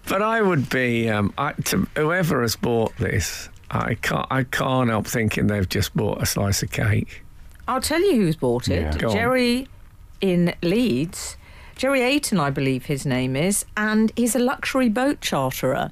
But 0.08 0.22
I 0.22 0.40
would 0.40 0.70
be 0.70 1.08
um, 1.10 1.34
I, 1.36 1.52
to 1.66 1.86
whoever 1.96 2.40
has 2.42 2.56
bought 2.56 2.96
this. 2.96 3.48
I 3.70 3.94
can't. 3.96 4.26
I 4.30 4.44
can't 4.44 4.88
help 4.88 5.06
thinking 5.06 5.48
they've 5.48 5.68
just 5.68 5.94
bought 5.94 6.22
a 6.22 6.26
slice 6.26 6.62
of 6.62 6.70
cake. 6.70 7.22
I'll 7.68 7.80
tell 7.82 8.00
you 8.00 8.14
who's 8.14 8.36
bought 8.36 8.68
it. 8.68 9.00
Yeah. 9.02 9.08
Jerry 9.12 9.68
in 10.20 10.54
Leeds. 10.62 11.36
Jerry 11.76 12.00
Ayton, 12.02 12.40
I 12.40 12.48
believe 12.50 12.86
his 12.86 13.04
name 13.04 13.36
is, 13.36 13.64
and 13.76 14.10
he's 14.16 14.34
a 14.34 14.38
luxury 14.38 14.88
boat 14.88 15.20
charterer. 15.20 15.90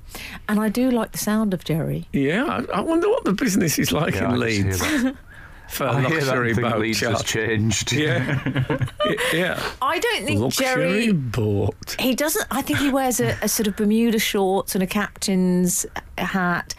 And 0.48 0.58
I 0.58 0.68
do 0.70 0.90
like 0.90 1.12
the 1.12 1.18
sound 1.18 1.52
of 1.52 1.62
Jerry. 1.64 2.06
Yeah, 2.12 2.44
I, 2.72 2.78
I 2.78 2.80
wonder 2.80 3.08
what 3.08 3.24
the 3.24 3.32
business 3.34 3.78
is 3.78 3.92
like 3.92 4.14
Yeah, 4.14 4.24
in 4.26 4.30
I 4.32 4.36
Leeds 4.36 4.80
for 5.68 5.86
I 5.86 6.00
hear 6.02 6.20
that 6.20 6.26
luxury 6.26 6.52
and 6.52 6.60
boat 6.62 6.78
Leeds 6.80 7.00
has 7.00 7.22
changed. 7.22 7.92
Yeah, 7.92 8.40
yeah. 9.34 9.62
I 9.82 9.98
don't 9.98 10.24
think 10.24 10.40
Luxury 10.40 10.64
Jerry. 10.64 11.12
boat. 11.12 11.96
He 11.98 12.14
doesn't. 12.14 12.46
I 12.50 12.62
think 12.62 12.78
he 12.78 12.90
wears 12.90 13.20
a, 13.20 13.36
a 13.42 13.48
sort 13.48 13.66
of 13.66 13.76
Bermuda 13.76 14.18
shorts 14.18 14.74
and 14.74 14.82
a 14.82 14.86
captain's 14.86 15.84
hat. 16.16 16.74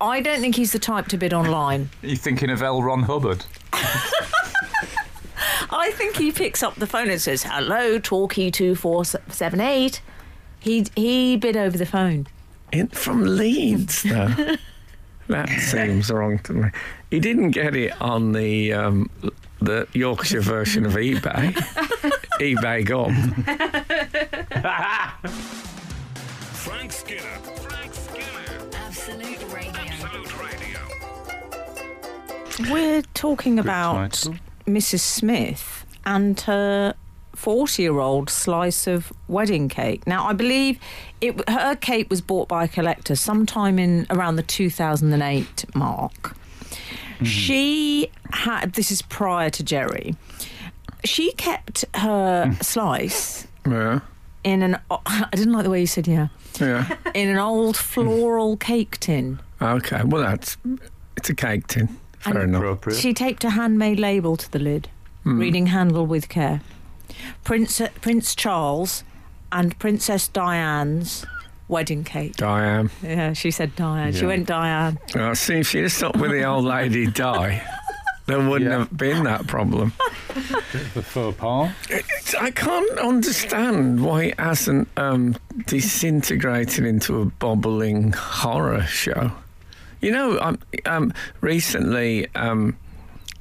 I 0.00 0.20
don't 0.22 0.40
think 0.40 0.56
he's 0.56 0.72
the 0.72 0.78
type 0.78 1.06
to 1.08 1.18
bid 1.18 1.34
online. 1.34 1.90
Are 2.02 2.06
you 2.08 2.16
thinking 2.16 2.50
of 2.50 2.62
L. 2.62 2.82
Ron 2.82 3.02
Hubbard? 3.02 3.44
I 5.70 5.90
think 5.92 6.16
he 6.16 6.32
picks 6.32 6.62
up 6.62 6.76
the 6.76 6.86
phone 6.86 7.10
and 7.10 7.20
says, 7.20 7.42
"Hello, 7.44 7.98
Talkie 7.98 8.50
two 8.50 8.74
four 8.74 9.04
seven 9.04 9.60
eight. 9.60 10.00
He 10.58 10.86
he 10.96 11.36
bid 11.36 11.56
over 11.56 11.76
the 11.76 11.86
phone. 11.86 12.26
In, 12.72 12.88
from 12.88 13.24
Leeds, 13.24 14.04
though. 14.04 14.56
that 15.28 15.48
seems 15.48 16.10
wrong 16.10 16.38
to 16.40 16.52
me. 16.52 16.68
He 17.10 17.18
didn't 17.18 17.50
get 17.50 17.74
it 17.74 18.00
on 18.00 18.32
the 18.32 18.72
um, 18.72 19.10
the 19.60 19.88
Yorkshire 19.92 20.40
version 20.40 20.86
of 20.86 20.92
eBay. 20.92 21.52
eBay 22.40 22.84
Gum. 22.84 23.14
Frank 26.52 26.92
Skinner. 26.92 27.20
Frank 27.22 27.94
Skinner. 27.94 28.68
Absolute 28.74 29.52
Radio. 29.52 29.72
Absolute 29.74 30.38
Radio. 30.38 30.78
We're 32.72 33.02
talking 33.14 33.58
about 33.58 33.94
title. 34.12 34.34
Mrs. 34.70 35.00
Smith 35.00 35.84
and 36.04 36.40
her 36.42 36.94
40 37.34 37.82
year 37.82 37.98
old 37.98 38.28
slice 38.28 38.86
of 38.86 39.12
wedding 39.28 39.68
cake. 39.68 40.06
Now, 40.06 40.26
I 40.26 40.32
believe 40.32 40.78
it, 41.20 41.48
her 41.48 41.76
cake 41.76 42.10
was 42.10 42.20
bought 42.20 42.48
by 42.48 42.64
a 42.64 42.68
collector 42.68 43.16
sometime 43.16 43.78
in 43.78 44.06
around 44.10 44.36
the 44.36 44.42
2008 44.42 45.64
mark. 45.74 46.12
Mm-hmm. 46.12 47.24
She 47.24 48.10
had, 48.32 48.74
this 48.74 48.90
is 48.90 49.02
prior 49.02 49.50
to 49.50 49.62
Jerry, 49.62 50.16
she 51.04 51.32
kept 51.32 51.84
her 51.94 52.46
mm. 52.46 52.64
slice 52.64 53.46
Yeah, 53.66 54.00
in 54.44 54.62
an, 54.62 54.78
I 54.90 55.28
didn't 55.32 55.52
like 55.52 55.64
the 55.64 55.70
way 55.70 55.80
you 55.80 55.86
said 55.86 56.06
yeah, 56.06 56.28
yeah. 56.60 56.94
in 57.14 57.28
an 57.28 57.38
old 57.38 57.76
floral 57.76 58.56
cake 58.56 58.98
tin. 59.00 59.40
Okay, 59.60 60.02
well, 60.04 60.22
that's 60.22 60.56
it's 61.16 61.30
a 61.30 61.34
cake 61.34 61.66
tin. 61.66 61.99
Fair 62.20 62.34
And- 62.38 62.50
enough. 62.50 62.60
Appropriate. 62.62 62.98
She 62.98 63.12
taped 63.12 63.44
a 63.44 63.50
handmade 63.50 63.98
label 63.98 64.36
to 64.36 64.50
the 64.52 64.58
lid, 64.58 64.88
reading 65.24 65.66
"Handle 65.66 66.06
with 66.06 66.28
care." 66.28 66.60
Prince 67.44 67.80
Prince 68.00 68.34
Charles 68.34 69.02
and 69.52 69.76
Princess 69.78 70.28
Diane's 70.28 71.26
wedding 71.68 72.04
cake. 72.04 72.36
Diane. 72.36 72.90
Yeah, 73.02 73.32
she 73.32 73.50
said 73.50 73.74
Diane. 73.76 74.12
She 74.12 74.26
went 74.26 74.46
Diane. 74.46 74.98
Oh, 75.16 75.34
see, 75.34 75.56
if 75.60 75.68
she'd 75.68 75.82
have 75.82 75.92
stopped 75.92 76.16
with 76.18 76.30
the 76.30 76.44
old 76.44 76.64
lady 76.64 77.06
Di, 77.20 77.62
there 78.26 78.40
wouldn't 78.40 78.70
Yeah. 78.70 78.78
have 78.78 78.96
been 78.96 79.24
that 79.24 79.46
problem. 79.46 79.92
The 80.94 81.02
faux 81.02 81.36
pas. 81.38 81.70
It's- 81.90 82.34
I 82.40 82.50
can't 82.52 82.98
understand 82.98 84.00
why 84.02 84.24
it 84.24 84.38
hasn't 84.40 84.88
um, 84.96 85.36
disintegrated 85.66 86.84
into 86.84 87.20
a 87.20 87.24
bobbling 87.26 88.12
horror 88.12 88.82
show. 88.82 89.32
You 90.00 90.12
know, 90.12 90.38
um, 90.40 90.58
um, 90.86 91.12
recently, 91.40 92.26
um, 92.34 92.76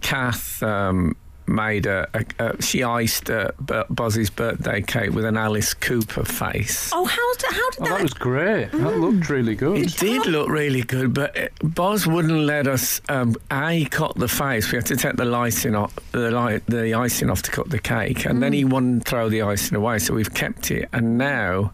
Kath 0.01 0.61
um, 0.63 1.15
made 1.47 1.85
a, 1.87 2.07
a, 2.13 2.25
a 2.39 2.61
she 2.61 2.83
iced 2.83 3.29
a, 3.29 3.53
Bu- 3.59 3.83
Buzzy's 3.89 4.29
birthday 4.29 4.81
cake 4.81 5.11
with 5.11 5.25
an 5.25 5.35
Alice 5.35 5.73
Cooper 5.73 6.23
face. 6.23 6.91
Oh, 6.93 7.05
how 7.05 7.33
did 7.35 7.51
how 7.51 7.69
did 7.71 7.79
Oh, 7.81 7.83
that? 7.85 7.89
that 7.97 8.01
was 8.03 8.13
great. 8.13 8.71
That 8.71 8.97
looked 8.99 9.29
really 9.29 9.55
good. 9.55 9.77
It 9.77 9.97
did 9.97 10.25
look 10.27 10.47
really 10.49 10.83
good, 10.83 11.13
but 11.13 11.35
it, 11.35 11.53
Buzz 11.63 12.05
wouldn't 12.05 12.39
let 12.45 12.67
us 12.67 13.01
um, 13.09 13.35
a 13.51 13.85
cut 13.85 14.15
the 14.15 14.27
face. 14.27 14.71
We 14.71 14.75
had 14.77 14.85
to 14.87 14.95
take 14.95 15.15
the 15.15 15.33
icing 15.33 15.75
off, 15.75 15.93
the, 16.11 16.29
li- 16.31 16.61
the 16.67 16.93
icing 16.93 17.29
off 17.29 17.41
to 17.43 17.51
cut 17.51 17.69
the 17.69 17.79
cake, 17.79 18.25
and 18.25 18.43
then 18.43 18.53
he 18.53 18.63
wouldn't 18.63 19.05
throw 19.05 19.27
the 19.29 19.41
icing 19.41 19.75
away. 19.75 19.99
So 19.99 20.13
we've 20.13 20.33
kept 20.33 20.71
it, 20.71 20.87
and 20.93 21.17
now, 21.17 21.73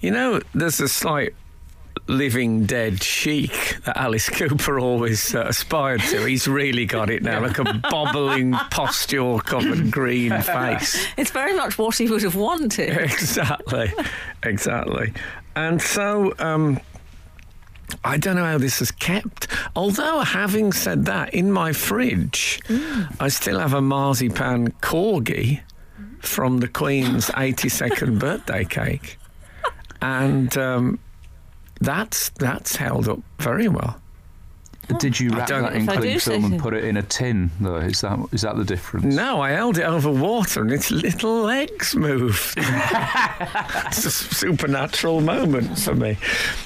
you 0.00 0.10
know, 0.10 0.40
there's 0.54 0.80
a 0.80 0.88
slight 0.88 1.34
living 2.08 2.64
dead 2.64 3.02
chic 3.02 3.76
that 3.84 3.96
Alice 3.96 4.28
Cooper 4.30 4.80
always 4.80 5.34
uh, 5.34 5.44
aspired 5.46 6.00
to. 6.02 6.24
He's 6.24 6.48
really 6.48 6.86
got 6.86 7.10
it 7.10 7.22
now, 7.22 7.40
like 7.40 7.58
a 7.58 7.64
bobbling, 7.90 8.52
posture 8.70 9.38
covered 9.38 9.90
green 9.90 10.30
face. 10.42 11.06
it's 11.16 11.30
very 11.30 11.54
much 11.54 11.78
what 11.78 11.96
he 11.96 12.08
would 12.08 12.22
have 12.22 12.34
wanted. 12.34 12.96
exactly, 12.98 13.92
exactly. 14.42 15.12
And 15.54 15.80
so, 15.80 16.34
um, 16.38 16.80
I 18.04 18.16
don't 18.16 18.36
know 18.36 18.44
how 18.44 18.58
this 18.58 18.80
is 18.80 18.90
kept. 18.90 19.48
Although, 19.76 20.20
having 20.20 20.72
said 20.72 21.04
that, 21.06 21.34
in 21.34 21.52
my 21.52 21.72
fridge, 21.72 22.60
I 23.20 23.28
still 23.28 23.58
have 23.58 23.74
a 23.74 23.82
marzipan 23.82 24.72
corgi 24.80 25.60
from 26.20 26.58
the 26.58 26.68
Queen's 26.68 27.26
82nd 27.26 28.18
birthday 28.18 28.64
cake, 28.64 29.18
and 30.00 30.56
um, 30.56 30.98
that's 31.80 32.30
that's 32.30 32.76
held 32.76 33.08
up 33.08 33.20
very 33.38 33.68
well. 33.68 34.00
Did 34.96 35.20
you 35.20 35.30
wrap 35.30 35.48
that 35.48 35.74
in 35.74 35.82
If 35.82 35.88
I 35.90 35.96
do 35.96 36.00
cling 36.00 36.40
film 36.40 36.52
and 36.52 36.60
put 36.60 36.72
it 36.72 36.84
in 36.84 36.96
a 36.96 37.02
tin, 37.02 37.50
though? 37.60 37.76
Is 37.76 38.00
that 38.00 38.18
is 38.32 38.40
that 38.40 38.56
the 38.56 38.64
difference? 38.64 39.14
No, 39.14 39.40
I 39.40 39.50
held 39.50 39.76
it 39.76 39.82
over 39.82 40.10
water 40.10 40.62
and 40.62 40.72
its 40.72 40.90
little 40.90 41.42
legs 41.42 41.94
moved. 41.94 42.54
it's 42.56 44.04
a 44.06 44.10
supernatural 44.10 45.20
moment 45.20 45.78
for 45.78 45.94
me. 45.94 46.16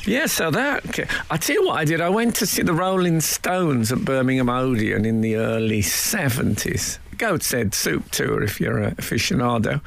Yeah, 0.04 0.26
so 0.26 0.52
that. 0.52 1.00
I 1.30 1.36
tell 1.36 1.56
you 1.56 1.66
what 1.66 1.78
I 1.78 1.84
did. 1.84 2.00
I 2.00 2.10
went 2.10 2.36
to 2.36 2.46
see 2.46 2.62
the 2.62 2.72
Rolling 2.72 3.20
Stones 3.20 3.90
at 3.90 4.04
Birmingham 4.04 4.48
Odeon 4.48 5.04
in 5.04 5.20
the 5.20 5.36
early 5.36 5.82
70s. 5.82 6.98
Goat's 7.18 7.50
Head 7.50 7.74
Soup 7.74 8.08
Tour, 8.12 8.42
if 8.42 8.60
you're 8.60 8.82
a 8.82 8.92
aficionado. 8.92 9.80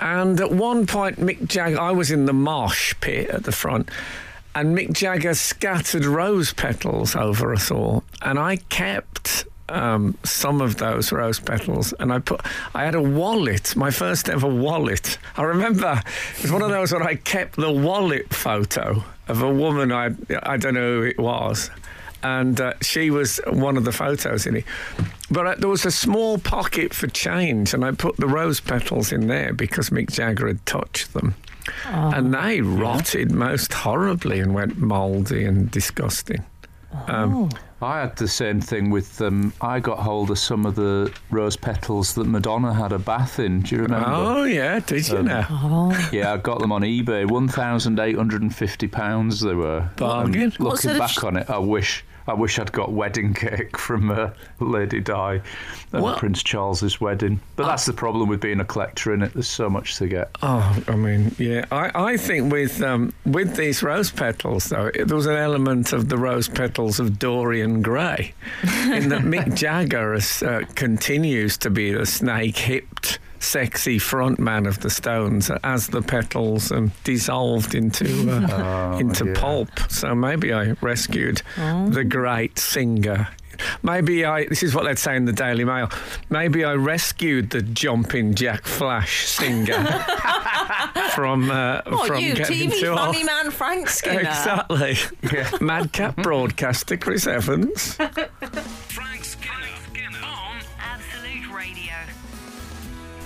And 0.00 0.40
at 0.40 0.52
one 0.52 0.86
point, 0.86 1.18
Mick 1.18 1.46
Jagger, 1.46 1.80
I 1.80 1.90
was 1.90 2.10
in 2.10 2.26
the 2.26 2.32
mosh 2.32 2.94
pit 3.00 3.30
at 3.30 3.44
the 3.44 3.52
front, 3.52 3.90
and 4.54 4.76
Mick 4.76 4.92
Jagger 4.92 5.34
scattered 5.34 6.04
rose 6.04 6.52
petals 6.52 7.16
over 7.16 7.52
us 7.52 7.70
all. 7.70 8.04
And 8.22 8.38
I 8.38 8.56
kept 8.56 9.44
um, 9.68 10.16
some 10.24 10.60
of 10.60 10.76
those 10.76 11.12
rose 11.12 11.40
petals, 11.40 11.92
and 11.98 12.12
I 12.12 12.20
put, 12.20 12.40
I 12.74 12.84
had 12.84 12.94
a 12.94 13.02
wallet, 13.02 13.76
my 13.76 13.90
first 13.90 14.28
ever 14.28 14.48
wallet. 14.48 15.18
I 15.36 15.42
remember 15.42 16.02
it 16.36 16.42
was 16.42 16.52
one 16.52 16.62
of 16.62 16.70
those 16.70 16.92
where 16.92 17.02
I 17.02 17.16
kept 17.16 17.56
the 17.56 17.72
wallet 17.72 18.32
photo 18.32 19.02
of 19.28 19.42
a 19.42 19.52
woman, 19.52 19.92
I, 19.92 20.10
I 20.42 20.56
don't 20.56 20.74
know 20.74 21.00
who 21.00 21.02
it 21.02 21.18
was. 21.18 21.70
And 22.22 22.60
uh, 22.60 22.72
she 22.82 23.10
was 23.10 23.40
one 23.46 23.76
of 23.76 23.84
the 23.84 23.92
photos 23.92 24.46
in 24.46 24.56
it. 24.56 24.64
But 25.30 25.46
uh, 25.46 25.54
there 25.58 25.68
was 25.68 25.84
a 25.84 25.90
small 25.90 26.38
pocket 26.38 26.92
for 26.92 27.06
change, 27.06 27.74
and 27.74 27.84
I 27.84 27.92
put 27.92 28.16
the 28.16 28.26
rose 28.26 28.60
petals 28.60 29.12
in 29.12 29.28
there 29.28 29.52
because 29.52 29.90
Mick 29.90 30.10
Jagger 30.10 30.48
had 30.48 30.64
touched 30.66 31.12
them. 31.14 31.34
And 31.84 32.32
they 32.34 32.60
rotted 32.62 33.30
most 33.30 33.72
horribly 33.72 34.40
and 34.40 34.54
went 34.54 34.78
mouldy 34.78 35.44
and 35.44 35.70
disgusting. 35.70 36.44
Um, 37.06 37.50
I 37.82 38.00
had 38.00 38.16
the 38.16 38.26
same 38.26 38.60
thing 38.62 38.88
with 38.90 39.20
um, 39.20 39.52
I 39.60 39.78
got 39.78 39.98
hold 39.98 40.30
of 40.30 40.38
some 40.38 40.64
of 40.64 40.74
the 40.74 41.12
rose 41.30 41.56
petals 41.56 42.14
that 42.14 42.24
Madonna 42.24 42.72
had 42.72 42.92
a 42.92 42.98
bath 42.98 43.38
in. 43.38 43.60
Do 43.60 43.76
you 43.76 43.82
remember? 43.82 44.08
Oh 44.08 44.44
yeah, 44.44 44.80
did 44.80 45.06
you 45.06 45.18
Um, 45.18 45.26
now? 45.26 45.46
Oh, 45.50 46.08
Yeah, 46.10 46.32
I 46.32 46.38
got 46.38 46.58
them 46.60 46.72
on 46.72 46.80
eBay. 46.82 47.30
One 47.30 47.46
thousand 47.46 48.00
eight 48.00 48.16
hundred 48.16 48.40
and 48.42 48.52
fifty 48.54 48.88
pounds 48.88 49.40
they 49.40 49.54
were. 49.54 49.90
Bargain. 49.96 50.42
And 50.44 50.58
looking 50.60 50.96
back 50.98 51.10
sh- 51.10 51.18
on 51.22 51.36
it, 51.36 51.48
I 51.50 51.58
wish 51.58 52.02
I 52.28 52.34
wish 52.34 52.58
I'd 52.58 52.70
got 52.70 52.92
wedding 52.92 53.32
cake 53.34 53.78
from 53.78 54.10
uh, 54.10 54.30
Lady 54.60 55.00
Di 55.00 55.40
and 55.92 56.02
What? 56.02 56.18
Prince 56.18 56.42
Charles's 56.42 57.00
wedding. 57.00 57.40
But 57.56 57.66
that's 57.66 57.86
the 57.86 57.94
problem 57.94 58.28
with 58.28 58.40
being 58.40 58.60
a 58.60 58.64
collector 58.64 59.14
in 59.14 59.22
it. 59.22 59.32
There's 59.32 59.48
so 59.48 59.70
much 59.70 59.96
to 59.96 60.06
get. 60.06 60.30
Oh, 60.42 60.78
I 60.86 60.94
mean, 60.94 61.34
yeah. 61.38 61.64
I, 61.72 61.90
I 61.94 62.16
think 62.18 62.52
with 62.52 62.82
um, 62.82 63.14
with 63.24 63.56
these 63.56 63.82
rose 63.82 64.10
petals, 64.10 64.66
though, 64.66 64.90
it, 64.94 65.08
there 65.08 65.16
was 65.16 65.26
an 65.26 65.36
element 65.36 65.92
of 65.94 66.10
the 66.10 66.18
rose 66.18 66.48
petals 66.48 67.00
of 67.00 67.18
Dorian 67.18 67.80
Gray, 67.80 68.34
in 68.62 69.08
that 69.08 69.22
Mick 69.22 69.54
Jagger 69.56 70.12
is, 70.14 70.42
uh, 70.42 70.62
continues 70.74 71.56
to 71.58 71.70
be 71.70 71.92
the 71.92 72.04
snake-hipped, 72.04 73.18
sexy 73.40 73.98
frontman 73.98 74.66
of 74.66 74.80
the 74.80 74.90
Stones 74.90 75.50
as 75.64 75.88
the 75.88 76.02
petals 76.02 76.70
um, 76.72 76.92
dissolved 77.04 77.74
into 77.74 78.04
uh, 78.30 78.48
Oh, 78.94 78.98
into 78.98 79.26
yeah. 79.26 79.34
pulp. 79.40 79.68
So 79.88 80.14
maybe 80.14 80.52
I 80.52 80.72
rescued 80.80 81.42
the 81.56 82.04
great 82.08 82.58
singer. 82.58 83.28
Maybe 83.82 84.24
I. 84.24 84.44
This 84.46 84.62
is 84.62 84.72
what 84.72 84.84
they'd 84.84 85.00
say 85.00 85.16
in 85.16 85.24
the 85.24 85.32
Daily 85.32 85.64
Mail. 85.64 85.90
Maybe 86.30 86.64
I 86.64 86.74
rescued 86.74 87.50
the 87.50 87.60
jumping 87.60 88.34
Jack 88.34 88.64
Flash 88.66 89.26
singer 89.26 89.74
from 91.14 91.50
uh, 91.50 91.80
what 91.88 92.06
from 92.06 92.20
you, 92.22 92.34
getting 92.34 92.70
TV 92.70 92.78
too 92.80 92.94
funny 92.94 93.18
old. 93.18 93.26
man 93.26 93.50
Frank 93.50 93.88
Skinner? 93.88 94.20
Exactly. 94.20 94.96
Madcap 95.60 96.14
broadcaster 96.22 96.96
Chris 96.96 97.26
Evans. 97.26 97.98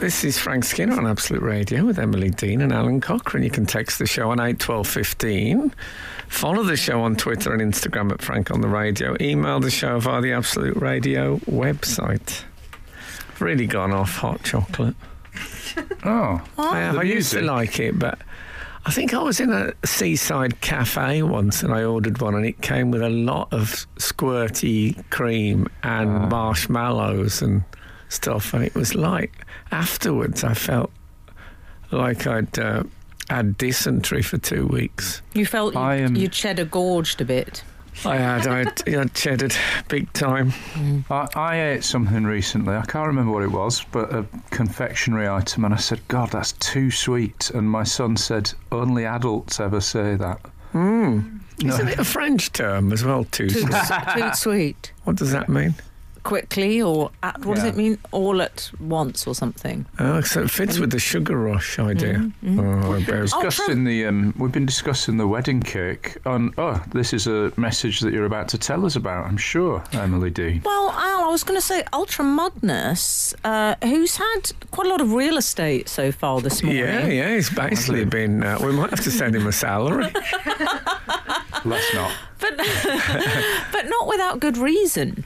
This 0.02 0.24
is 0.24 0.36
Frank 0.36 0.64
Skinner 0.64 0.98
on 0.98 1.06
Absolute 1.06 1.44
Radio 1.44 1.84
with 1.84 1.96
Emily 1.96 2.30
Dean 2.30 2.60
and 2.60 2.72
Alun 2.72 3.00
Cochrane. 3.00 3.44
You 3.44 3.50
can 3.50 3.66
text 3.66 4.00
the 4.00 4.06
show 4.08 4.32
on 4.32 4.40
eight 4.40 4.58
twelve 4.58 4.88
fifteen. 4.88 5.72
Follow 6.26 6.64
the 6.64 6.76
show 6.76 7.02
on 7.02 7.14
Twitter 7.14 7.52
and 7.52 7.62
Instagram 7.62 8.10
at 8.10 8.20
Frank 8.20 8.50
on 8.50 8.62
the 8.62 8.66
Radio. 8.66 9.16
Email 9.20 9.60
the 9.60 9.70
show 9.70 10.00
via 10.00 10.20
the 10.20 10.32
Absolute 10.32 10.76
Radio 10.76 11.36
website. 11.46 12.42
Really 13.38 13.68
gone 13.68 13.92
off 13.92 14.16
hot 14.16 14.42
chocolate. 14.42 14.96
Oh, 16.04 16.42
I, 16.58 16.80
have. 16.80 16.98
I 16.98 17.02
used 17.02 17.30
to 17.32 17.40
like 17.40 17.78
it, 17.78 17.96
but 17.96 18.18
I 18.84 18.90
think 18.90 19.14
I 19.14 19.22
was 19.22 19.38
in 19.38 19.50
a 19.50 19.72
seaside 19.86 20.60
cafe 20.60 21.22
once 21.22 21.62
and 21.62 21.72
I 21.72 21.84
ordered 21.84 22.20
one 22.20 22.34
and 22.34 22.44
it 22.44 22.60
came 22.60 22.90
with 22.90 23.02
a 23.02 23.08
lot 23.08 23.52
of 23.52 23.86
squirty 23.98 25.08
cream 25.10 25.68
and 25.84 26.10
ah. 26.10 26.26
marshmallows 26.26 27.40
and 27.40 27.62
stuff. 28.12 28.54
And 28.54 28.64
it 28.64 28.74
was 28.74 28.94
like, 28.94 29.32
afterwards, 29.70 30.44
I 30.44 30.54
felt 30.54 30.90
like 31.90 32.26
I'd 32.26 32.58
uh, 32.58 32.84
had 33.28 33.56
dysentery 33.58 34.22
for 34.22 34.38
two 34.38 34.66
weeks. 34.66 35.22
You 35.34 35.46
felt 35.46 35.76
I 35.76 35.96
you, 35.96 36.04
am- 36.04 36.16
you 36.16 36.28
cheddar 36.28 36.64
gorged 36.64 37.20
a 37.20 37.24
bit. 37.24 37.64
I 38.06 38.16
had, 38.16 38.46
I 38.46 38.58
had, 38.60 38.82
I 38.86 38.90
had 38.92 39.12
cheddared 39.12 39.54
big 39.88 40.10
time. 40.14 40.54
I, 41.10 41.28
I 41.34 41.60
ate 41.60 41.84
something 41.84 42.24
recently. 42.24 42.74
I 42.74 42.86
can't 42.86 43.06
remember 43.06 43.32
what 43.32 43.42
it 43.42 43.52
was, 43.52 43.84
but 43.92 44.10
a 44.14 44.24
confectionery 44.50 45.28
item, 45.28 45.66
and 45.66 45.74
I 45.74 45.76
said, 45.76 46.00
"God, 46.08 46.30
that's 46.30 46.52
too 46.52 46.90
sweet." 46.90 47.50
And 47.50 47.70
my 47.70 47.84
son 47.84 48.16
said, 48.16 48.50
"Only 48.72 49.04
adults 49.04 49.60
ever 49.60 49.82
say 49.82 50.16
that." 50.16 50.40
Isn't 50.74 51.88
it 51.88 51.98
a 51.98 52.04
French 52.04 52.50
term 52.52 52.92
as 52.94 53.04
well, 53.04 53.24
too? 53.24 53.48
Too, 53.50 53.60
sweet? 53.60 54.14
too 54.14 54.30
sweet. 54.34 54.92
What 55.04 55.16
does 55.16 55.32
that 55.32 55.50
mean? 55.50 55.74
Quickly 56.24 56.80
or 56.80 57.10
at, 57.22 57.44
what 57.44 57.56
does 57.56 57.64
it 57.64 57.76
mean? 57.76 57.98
All 58.12 58.40
at 58.42 58.70
once 58.80 59.26
or 59.26 59.34
something? 59.34 59.86
Oh, 59.98 60.20
so 60.20 60.42
it 60.42 60.50
fits 60.50 60.78
with 60.78 60.90
the 60.90 60.98
sugar 60.98 61.36
rush 61.38 61.78
idea. 61.78 62.30
Oh, 62.46 62.92
I 62.94 63.00
better- 63.00 63.22
discussing 63.22 63.84
the 63.84 64.06
um, 64.06 64.32
we've 64.38 64.52
been 64.52 64.66
discussing 64.66 65.16
the 65.16 65.26
wedding 65.26 65.60
cake 65.60 66.16
on 66.26 66.52
oh 66.58 66.82
this 66.92 67.12
is 67.12 67.26
a 67.26 67.52
message 67.56 68.00
that 68.00 68.12
you're 68.12 68.24
about 68.26 68.48
to 68.48 68.58
tell 68.58 68.84
us 68.86 68.96
about 68.96 69.26
i'm 69.26 69.36
sure 69.36 69.82
emily 69.92 70.30
d 70.30 70.60
Well, 70.64 70.90
Al, 70.90 71.24
I 71.24 71.28
was 71.28 71.44
going 71.44 71.58
to 71.58 71.64
say 71.66 71.82
Ultra 71.92 72.24
Mudness, 72.24 73.34
uh, 73.44 73.74
who's 73.82 74.16
had 74.16 74.52
quite 74.70 74.86
a 74.86 74.90
lot 74.90 75.00
of 75.00 75.12
real 75.12 75.36
estate 75.36 75.88
so 75.88 76.12
far 76.12 76.40
this 76.40 76.62
morning. 76.62 76.82
Yeah, 76.82 77.06
yeah, 77.06 77.34
he's 77.34 77.50
basically 77.50 78.04
been. 78.04 78.42
Uh, 78.42 78.58
we 78.62 78.72
might 78.72 78.90
have 78.90 79.00
to 79.00 79.10
send 79.10 79.34
him 79.34 79.46
a 79.46 79.52
salary. 79.52 80.12
let's 81.64 81.94
not 81.94 82.12
but 82.56 83.66
but 83.72 83.86
not 83.88 84.06
without 84.08 84.40
good 84.40 84.56
reason, 84.56 85.24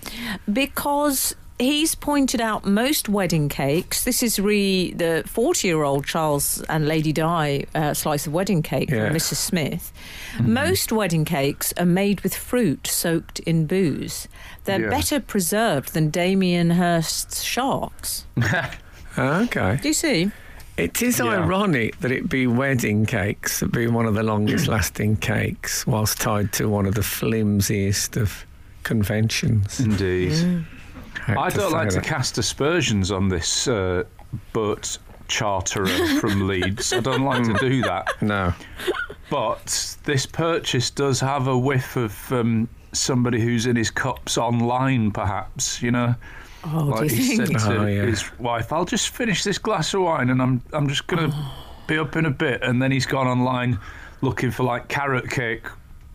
because 0.52 1.34
he's 1.58 1.94
pointed 1.94 2.40
out 2.40 2.66
most 2.66 3.08
wedding 3.08 3.48
cakes. 3.48 4.04
This 4.04 4.22
is 4.22 4.38
re 4.38 4.92
the 4.92 5.22
forty-year-old 5.26 6.06
Charles 6.06 6.62
and 6.68 6.86
Lady 6.86 7.12
Di 7.12 7.64
uh, 7.74 7.94
slice 7.94 8.26
of 8.26 8.32
wedding 8.32 8.62
cake 8.62 8.90
Yeah. 8.90 9.06
from 9.08 9.16
Mrs. 9.16 9.36
Smith. 9.36 9.92
Most 10.40 10.92
wedding 10.92 11.24
cakes 11.24 11.72
are 11.78 11.86
made 11.86 12.20
with 12.20 12.34
fruit 12.34 12.86
soaked 12.86 13.38
in 13.40 13.66
booze. 13.66 14.28
They're 14.64 14.82
Yeah. 14.82 14.90
better 14.90 15.20
preserved 15.20 15.94
than 15.94 16.10
Damien 16.10 16.70
Hirst's 16.72 17.42
sharks. 17.42 18.24
Okay. 19.18 19.78
Do 19.80 19.88
you 19.88 19.94
see? 19.94 20.30
It 20.76 21.00
is 21.02 21.18
Yeah. 21.18 21.26
ironic 21.42 21.98
that 22.00 22.12
it 22.12 22.28
be 22.28 22.46
wedding 22.46 23.06
cakes 23.06 23.60
that 23.60 23.72
be 23.72 23.86
one 23.86 24.04
of 24.06 24.14
the 24.14 24.22
longest 24.22 24.68
lasting 24.76 25.16
cakes, 25.16 25.86
whilst 25.86 26.20
tied 26.20 26.52
to 26.54 26.68
one 26.68 26.86
of 26.86 26.94
the 26.94 27.02
flimsiest 27.02 28.16
of 28.16 28.44
conventions. 28.82 29.80
indeed. 29.80 30.32
Hate 31.26 31.36
i 31.36 31.48
to 31.50 31.56
don't 31.56 31.70
say 31.70 31.76
like 31.76 31.88
to 31.90 32.00
cast 32.00 32.38
aspersions 32.38 33.10
on 33.10 33.28
this 33.28 33.66
uh, 33.66 34.04
boat 34.52 34.98
charterer 35.28 36.20
from 36.20 36.46
leeds. 36.52 36.92
I 36.92 37.00
don't 37.00 37.24
like 37.24 37.42
to 37.44 37.54
do 37.54 37.82
that. 37.82 38.06
No. 38.20 38.52
but 39.30 39.96
this 40.04 40.24
purchase 40.26 40.90
does 40.90 41.18
have 41.20 41.48
a 41.48 41.58
whiff 41.58 41.96
of 41.96 42.32
um, 42.32 42.68
somebody 42.92 43.40
who's 43.40 43.66
in 43.66 43.74
his 43.76 43.90
cups 43.90 44.38
online 44.38 45.10
perhaps 45.10 45.82
you 45.82 45.90
know 45.90 46.14
Oh, 46.72 46.84
like 46.86 47.10
he 47.10 47.36
said 47.36 47.46
to 47.48 47.78
Oh, 47.80 47.86
yeah. 47.86 48.02
his 48.02 48.24
wife, 48.38 48.72
"I'll 48.72 48.84
just 48.84 49.10
finish 49.10 49.44
this 49.44 49.58
glass 49.58 49.94
of 49.94 50.02
wine, 50.02 50.30
and 50.30 50.40
I'm 50.42 50.62
I'm 50.72 50.88
just 50.88 51.06
gonna 51.06 51.32
be 51.86 51.98
up 51.98 52.16
in 52.16 52.26
a 52.26 52.30
bit." 52.30 52.62
And 52.62 52.80
then 52.82 52.90
he's 52.90 53.06
gone 53.06 53.26
online 53.26 53.78
looking 54.22 54.50
for 54.50 54.62
like 54.64 54.88
carrot 54.88 55.30
cake 55.30 55.66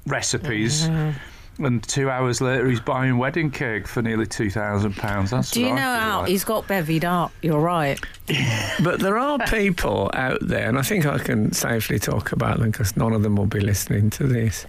recipes, 0.08 0.88
Mm-hmm. 0.88 1.66
and 1.66 1.84
two 1.84 2.10
hours 2.10 2.42
later 2.42 2.68
he's 2.68 2.80
buying 2.80 3.18
wedding 3.18 3.52
cake 3.52 3.88
for 3.88 4.02
nearly 4.02 4.26
two 4.26 4.50
thousand 4.50 4.96
pounds. 4.98 5.30
That's 5.32 5.52
Do 5.52 5.62
you 5.62 5.70
know 5.70 5.76
how 5.76 6.22
like. 6.22 6.30
He's 6.30 6.44
got 6.44 6.68
bevied 6.68 7.04
up. 7.04 7.32
You're 7.42 7.60
right. 7.62 8.00
But 8.84 9.00
there 9.00 9.18
are 9.20 9.38
people 9.48 10.10
out 10.14 10.40
there, 10.42 10.68
and 10.68 10.78
I 10.80 10.82
think 10.82 11.06
I 11.06 11.20
can 11.20 11.52
safely 11.52 12.00
talk 12.00 12.32
about 12.32 12.60
them 12.60 12.72
because 12.72 12.98
none 12.98 13.14
of 13.14 13.22
them 13.22 13.36
will 13.36 13.46
be 13.46 13.60
listening 13.60 14.10
to 14.12 14.26
this. 14.26 14.66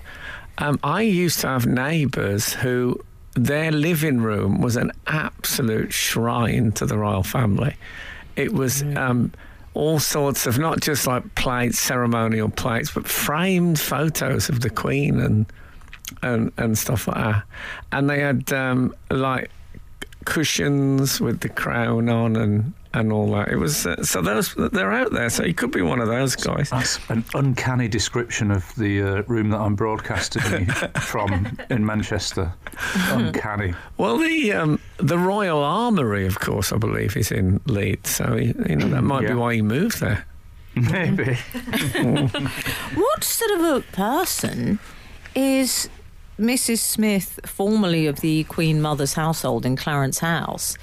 Um, 0.58 0.78
I 0.84 1.00
used 1.02 1.40
to 1.40 1.46
have 1.48 1.66
neighbours 1.66 2.52
who 2.52 3.00
their 3.34 3.72
living 3.72 4.20
room 4.20 4.60
was 4.60 4.76
an 4.76 4.92
absolute 5.06 5.92
shrine 5.92 6.72
to 6.72 6.86
the 6.86 6.98
royal 6.98 7.22
family. 7.22 7.74
It 8.36 8.52
was 8.52 8.82
um, 8.96 9.32
all 9.74 9.98
sorts 9.98 10.46
of 10.46 10.58
not 10.58 10.80
just 10.80 11.06
like 11.06 11.34
plates, 11.34 11.78
ceremonial 11.78 12.50
plates, 12.50 12.90
but 12.90 13.06
framed 13.06 13.80
photos 13.80 14.48
of 14.48 14.60
the 14.60 14.70
Queen 14.70 15.20
and 15.20 15.46
and 16.22 16.52
and 16.58 16.76
stuff 16.76 17.08
like 17.08 17.16
that. 17.16 17.42
And 17.90 18.10
they 18.10 18.20
had 18.20 18.52
um, 18.52 18.94
like 19.10 19.50
cushions 20.24 21.20
with 21.20 21.40
the 21.40 21.48
crown 21.48 22.08
on 22.08 22.36
and 22.36 22.72
and 22.94 23.12
all 23.12 23.30
that. 23.32 23.48
It 23.48 23.56
was 23.56 23.86
uh, 23.86 24.02
so 24.02 24.20
those 24.20 24.54
they're 24.54 24.92
out 24.92 25.12
there. 25.12 25.30
So 25.30 25.44
he 25.44 25.52
could 25.52 25.70
be 25.70 25.82
one 25.82 26.00
of 26.00 26.08
those 26.08 26.36
guys. 26.36 26.70
That's 26.70 26.98
an 27.08 27.24
uncanny 27.34 27.88
description 27.88 28.50
of 28.50 28.74
the 28.76 29.02
uh, 29.02 29.22
room 29.22 29.50
that 29.50 29.60
I'm 29.60 29.74
broadcasting 29.74 30.66
from 31.00 31.56
in 31.70 31.84
Manchester. 31.84 32.52
Uncanny. 33.08 33.74
Well, 33.96 34.18
the 34.18 34.52
um, 34.52 34.80
the 34.98 35.18
Royal 35.18 35.62
Armoury, 35.62 36.26
of 36.26 36.38
course, 36.40 36.72
I 36.72 36.76
believe, 36.76 37.16
is 37.16 37.30
in 37.32 37.60
Leeds. 37.66 38.10
So 38.10 38.36
you 38.36 38.76
know 38.76 38.88
that 38.88 39.02
might 39.02 39.26
be 39.26 39.34
why 39.34 39.54
he 39.54 39.62
moved 39.62 40.00
there. 40.00 40.26
Maybe. 40.74 41.36
What 42.94 43.24
sort 43.24 43.60
of 43.60 43.76
a 43.76 43.80
person 43.92 44.78
is 45.34 45.88
Mrs. 46.38 46.78
Smith, 46.78 47.40
formerly 47.44 48.06
of 48.06 48.20
the 48.20 48.44
Queen 48.44 48.80
Mother's 48.80 49.14
household 49.14 49.64
in 49.66 49.76
Clarence 49.76 50.18
House, 50.18 50.76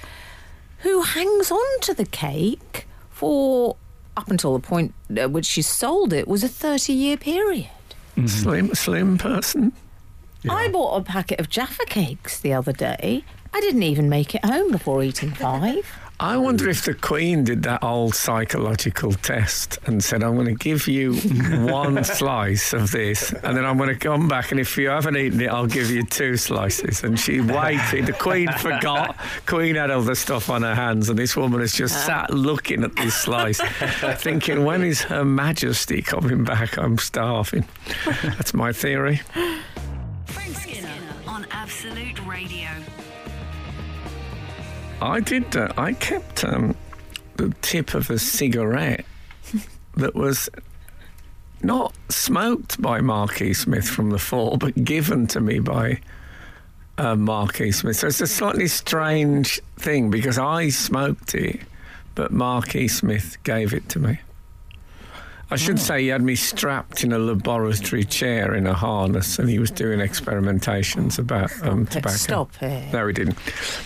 who 0.82 1.02
hangs 1.02 1.50
on 1.50 1.80
to 1.82 1.94
the 1.94 2.06
cake 2.06 2.86
for 3.10 3.76
up 4.16 4.30
until 4.30 4.52
the 4.54 4.66
point 4.66 4.94
at 5.16 5.30
which 5.30 5.46
she 5.46 5.62
sold 5.62 6.12
it 6.12 6.26
was 6.28 6.42
a 6.44 6.48
30 6.48 6.92
year 6.92 7.16
period? 7.16 7.68
Mm-hmm. 8.16 8.26
Slim, 8.26 8.74
slim 8.74 9.18
person. 9.18 9.72
I 10.48 10.68
bought 10.68 10.96
a 10.96 11.04
packet 11.04 11.38
of 11.38 11.50
Jaffa 11.50 11.84
cakes 11.86 12.40
the 12.40 12.54
other 12.54 12.72
day. 12.72 13.24
I 13.52 13.60
didn't 13.60 13.82
even 13.82 14.08
make 14.08 14.34
it 14.34 14.44
home 14.44 14.70
before 14.70 15.02
eating 15.02 15.32
five. 15.32 15.86
I 16.22 16.36
wonder 16.36 16.68
if 16.68 16.84
the 16.84 16.92
Queen 16.92 17.44
did 17.44 17.62
that 17.62 17.82
old 17.82 18.14
psychological 18.14 19.14
test 19.14 19.78
and 19.86 20.04
said, 20.04 20.22
I'm 20.22 20.34
going 20.34 20.48
to 20.48 20.54
give 20.54 20.86
you 20.86 21.14
one 21.14 22.04
slice 22.04 22.74
of 22.74 22.90
this, 22.90 23.32
and 23.32 23.56
then 23.56 23.64
I'm 23.64 23.78
going 23.78 23.88
to 23.88 23.94
come 23.94 24.28
back, 24.28 24.50
and 24.50 24.60
if 24.60 24.76
you 24.76 24.90
haven't 24.90 25.16
eaten 25.16 25.40
it, 25.40 25.48
I'll 25.48 25.66
give 25.66 25.90
you 25.90 26.04
two 26.04 26.36
slices. 26.36 27.02
And 27.04 27.18
she 27.18 27.40
waited. 27.40 28.04
The 28.04 28.12
Queen 28.12 28.52
forgot. 28.52 29.16
Queen 29.46 29.76
had 29.76 29.90
all 29.90 30.02
the 30.02 30.14
stuff 30.14 30.50
on 30.50 30.60
her 30.60 30.74
hands, 30.74 31.08
and 31.08 31.18
this 31.18 31.38
woman 31.38 31.60
has 31.60 31.72
just 31.72 32.04
sat 32.04 32.24
uh-huh. 32.24 32.36
looking 32.36 32.84
at 32.84 32.94
this 32.96 33.14
slice, 33.14 33.60
thinking, 34.18 34.66
when 34.66 34.82
is 34.82 35.00
Her 35.00 35.24
Majesty 35.24 36.02
coming 36.02 36.44
back? 36.44 36.76
I'm 36.76 36.98
starving. 36.98 37.66
That's 38.22 38.52
my 38.52 38.74
theory. 38.74 39.22
Frank 40.26 40.54
Skinner 40.54 40.92
on 41.26 41.46
Absolute 41.50 42.22
Radio. 42.26 42.68
I 45.00 45.20
did. 45.20 45.56
Uh, 45.56 45.72
I 45.76 45.92
kept 45.94 46.44
um, 46.44 46.74
the 47.36 47.54
tip 47.62 47.94
of 47.94 48.10
a 48.10 48.18
cigarette 48.18 49.04
that 49.96 50.14
was 50.14 50.48
not 51.62 51.94
smoked 52.08 52.80
by 52.80 53.00
Marquis 53.00 53.54
Smith 53.54 53.88
from 53.88 54.10
the 54.10 54.18
Fall, 54.18 54.56
but 54.56 54.84
given 54.84 55.26
to 55.28 55.40
me 55.40 55.58
by 55.58 56.00
uh, 56.98 57.16
Marquis 57.16 57.72
Smith. 57.72 57.96
So 57.96 58.08
it's 58.08 58.20
a 58.20 58.26
slightly 58.26 58.68
strange 58.68 59.60
thing 59.78 60.10
because 60.10 60.38
I 60.38 60.68
smoked 60.68 61.34
it, 61.34 61.60
but 62.14 62.32
Marquis 62.32 62.88
Smith 62.88 63.36
gave 63.42 63.72
it 63.72 63.88
to 63.90 63.98
me. 63.98 64.20
I 65.52 65.56
should 65.56 65.80
say 65.80 66.02
he 66.02 66.08
had 66.08 66.22
me 66.22 66.36
strapped 66.36 67.02
in 67.02 67.12
a 67.12 67.18
laboratory 67.18 68.04
chair 68.04 68.54
in 68.54 68.66
a 68.66 68.74
harness, 68.74 69.38
and 69.38 69.48
he 69.50 69.58
was 69.58 69.70
doing 69.70 69.98
experimentations 70.00 71.18
about 71.18 71.50
um, 71.66 71.80
Let's 71.80 71.94
tobacco. 71.94 72.16
Stop 72.16 72.62
it. 72.62 72.92
No, 72.92 73.06
he 73.06 73.12
didn't. 73.12 73.36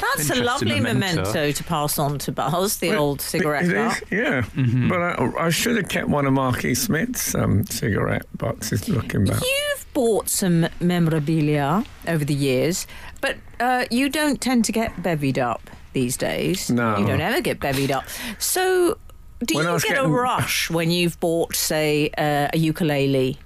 That's 0.00 0.30
a 0.30 0.42
lovely 0.42 0.80
memento. 0.80 1.22
memento. 1.22 1.52
to 1.52 1.64
pass 1.64 1.98
on 1.98 2.18
to 2.18 2.32
Buzz, 2.32 2.78
the 2.78 2.94
old 2.94 3.20
cigarette 3.20 3.64
It 3.64 3.74
butt. 3.74 4.02
is, 4.02 4.10
yeah. 4.10 4.44
But 4.88 5.00
I, 5.00 5.46
I 5.46 5.50
should 5.50 5.76
have 5.76 5.88
kept 5.88 6.08
one 6.08 6.26
of 6.26 6.32
Marquis 6.34 6.74
Smith's 6.74 7.34
um, 7.34 7.64
cigarette 7.66 8.26
boxes 8.36 8.88
looking 8.88 9.24
back. 9.24 9.40
You've 9.42 9.86
bought 9.94 10.28
some 10.28 10.66
memorabilia 10.80 11.84
over 12.06 12.24
the 12.24 12.34
years, 12.34 12.86
but 13.20 13.36
uh, 13.60 13.86
you 13.90 14.08
don't 14.08 14.40
tend 14.40 14.64
to 14.66 14.72
get 14.72 15.02
bevied 15.02 15.38
up 15.38 15.70
these 15.92 16.16
days. 16.16 16.70
No. 16.70 16.98
You 16.98 17.06
don't 17.06 17.20
ever 17.20 17.40
get 17.40 17.60
bevied 17.60 17.90
up. 17.90 18.04
So, 18.38 18.98
do 19.44 19.54
When 19.56 19.66
you 19.66 19.72
was 19.72 19.84
get 19.84 19.98
a 20.02 20.06
rush 20.08 20.70
when 20.70 20.90
you've 20.90 21.18
bought, 21.20 21.54
say, 21.56 22.10
uh, 22.16 22.48
a 22.52 22.56
ukulele 22.58 23.38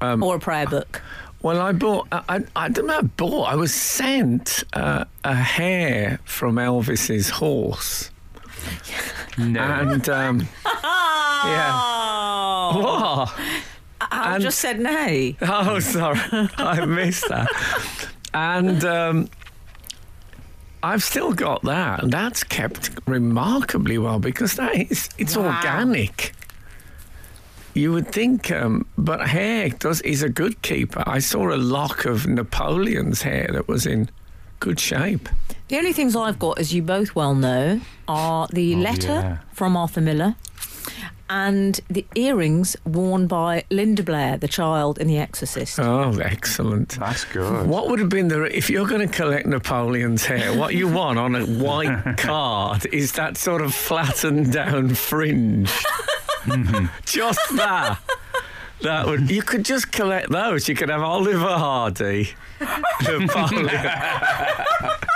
Um, 0.00 0.22
or 0.22 0.36
a 0.36 0.40
prayer 0.40 0.66
book? 0.66 1.02
Well, 1.40 1.60
I 1.60 1.72
bought, 1.72 2.08
I, 2.10 2.22
I, 2.28 2.40
I 2.56 2.68
don't 2.68 2.86
know, 2.86 2.98
I 2.98 3.02
bought, 3.02 3.44
I 3.44 3.54
was 3.54 3.72
sent 3.72 4.64
uh, 4.72 5.04
a 5.24 5.34
hair 5.34 6.18
from 6.24 6.56
Elvis's 6.56 7.30
horse. 7.30 8.10
No. 9.38 9.60
And, 9.60 10.08
um, 10.08 10.40
yeah. 10.66 11.70
Oh, 11.72 13.20
What? 13.30 13.34
I 14.10 14.34
and- 14.34 14.42
just 14.42 14.58
said 14.58 14.80
nay. 14.80 15.36
Oh, 15.42 15.78
sorry. 15.78 16.18
I 16.58 16.84
missed 16.84 17.28
that. 17.28 17.48
And 18.34 18.84
um, 18.84 19.28
I've 20.82 21.02
still 21.02 21.32
got 21.32 21.62
that. 21.62 22.02
And 22.02 22.12
that's 22.12 22.44
kept 22.44 22.90
remarkably 23.06 23.98
well 23.98 24.18
because 24.18 24.54
that 24.54 24.74
is, 24.76 25.08
it's 25.18 25.36
Wow. 25.36 25.46
organic. 25.56 26.32
You 27.74 27.92
would 27.92 28.10
think, 28.10 28.50
um, 28.50 28.86
but 28.96 29.28
hair 29.28 29.68
does 29.70 30.00
is 30.00 30.22
a 30.22 30.28
good 30.28 30.60
keeper. 30.62 31.02
I 31.06 31.18
saw 31.20 31.52
a 31.54 31.56
lock 31.56 32.04
of 32.06 32.26
Napoleon's 32.26 33.22
hair 33.22 33.48
that 33.52 33.68
was 33.68 33.86
in 33.86 34.08
good 34.60 34.80
shape. 34.80 35.28
The 35.68 35.76
only 35.78 35.92
things 35.92 36.16
I've 36.16 36.38
got, 36.38 36.58
as 36.58 36.72
you 36.74 36.82
both 36.82 37.14
well 37.14 37.34
know, 37.34 37.80
are 38.08 38.48
the 38.52 38.74
Oh, 38.74 38.78
letter 38.78 39.06
yeah. 39.08 39.38
from 39.52 39.76
Arthur 39.76 40.00
Miller 40.00 40.34
and 41.30 41.80
the 41.88 42.06
earrings 42.14 42.76
worn 42.84 43.26
by 43.26 43.64
Linda 43.70 44.02
Blair, 44.02 44.36
the 44.36 44.48
child 44.48 44.98
in 44.98 45.06
The 45.08 45.18
Exorcist. 45.18 45.78
Oh, 45.78 46.18
excellent. 46.18 46.98
That's 46.98 47.24
good. 47.24 47.66
What 47.66 47.88
would 47.88 47.98
have 47.98 48.08
been 48.08 48.28
the 48.28 48.44
if 48.44 48.70
you're 48.70 48.86
going 48.86 49.06
to 49.06 49.14
collect 49.14 49.46
Napoleon's 49.46 50.24
hair? 50.24 50.56
What 50.56 50.74
you 50.74 50.88
want 50.88 51.18
on 51.18 51.34
a 51.34 51.44
white 51.44 52.14
card 52.16 52.86
is 52.86 53.12
that 53.12 53.36
sort 53.36 53.62
of 53.62 53.74
flattened 53.74 54.52
down 54.52 54.94
fringe. 54.94 55.70
Mm-hmm. 56.44 56.86
just 57.04 57.56
that. 57.56 57.98
That 58.82 59.06
would 59.06 59.28
you 59.30 59.42
could 59.42 59.64
just 59.64 59.90
collect 59.90 60.30
those. 60.30 60.68
You 60.68 60.74
could 60.76 60.88
have 60.88 61.02
Oliver 61.02 61.48
Hardy, 61.58 62.30
Napoleon. 63.02 63.68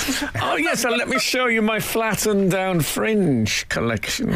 oh 0.42 0.56
yes, 0.56 0.82
so 0.82 0.90
let 0.90 1.08
me 1.08 1.18
show 1.18 1.46
you 1.46 1.62
my 1.62 1.80
flattened 1.80 2.50
down 2.50 2.80
fringe 2.80 3.68
collection. 3.68 4.34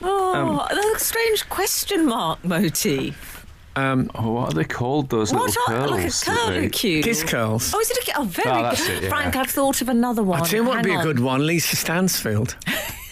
Oh, 0.00 0.66
that's 0.70 1.02
a 1.02 1.04
strange 1.04 1.48
question 1.48 2.06
mark 2.06 2.44
motif. 2.44 3.46
Um, 3.76 4.10
Oh, 4.14 4.32
what 4.32 4.50
are 4.50 4.54
they 4.54 4.64
called? 4.64 5.08
Those 5.10 5.32
What 5.32 5.46
little 5.46 5.62
are, 5.68 5.78
curls. 5.88 5.90
like 5.90 6.04
a 6.04 6.10
that 6.40 6.52
they- 6.52 6.68
curlicue? 6.68 7.02
kiss 7.02 7.22
curls. 7.22 7.72
Oh, 7.74 7.80
is 7.80 7.90
it 7.90 8.08
a 8.08 8.18
Oh, 8.20 8.24
very 8.24 8.50
Oh, 8.50 8.70
good. 8.70 8.90
it, 8.90 9.02
yeah. 9.04 9.08
Frank, 9.08 9.36
I've 9.36 9.50
thought 9.50 9.80
of 9.82 9.88
another 9.88 10.22
one. 10.22 10.40
I 10.40 10.44
tell 10.44 10.60
you 10.60 10.64
what 10.64 10.76
would 10.78 10.84
be 10.84 10.90
Hang 10.90 11.00
a 11.00 11.04
good 11.04 11.20
one, 11.20 11.46
Lisa 11.46 11.76
Stansfield. 11.76 12.56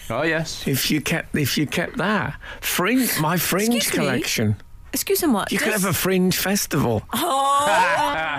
Oh 0.09 0.23
yes. 0.23 0.65
If 0.67 0.89
you 0.91 1.01
kept 1.01 1.35
if 1.35 1.57
you 1.57 1.67
kept 1.67 1.97
that 1.97 2.35
fringe, 2.61 3.19
my 3.19 3.37
fringe 3.37 3.75
Excuse 3.75 3.97
me? 3.99 4.55
Collection. 4.91 4.93
Excuse 4.93 5.23
me, 5.23 5.29
what? 5.33 5.51
You 5.51 5.59
could 5.59 5.71
Does- 5.71 5.83
have 5.83 5.91
a 5.91 5.93
fringe 5.97 6.37
festival. 6.37 7.03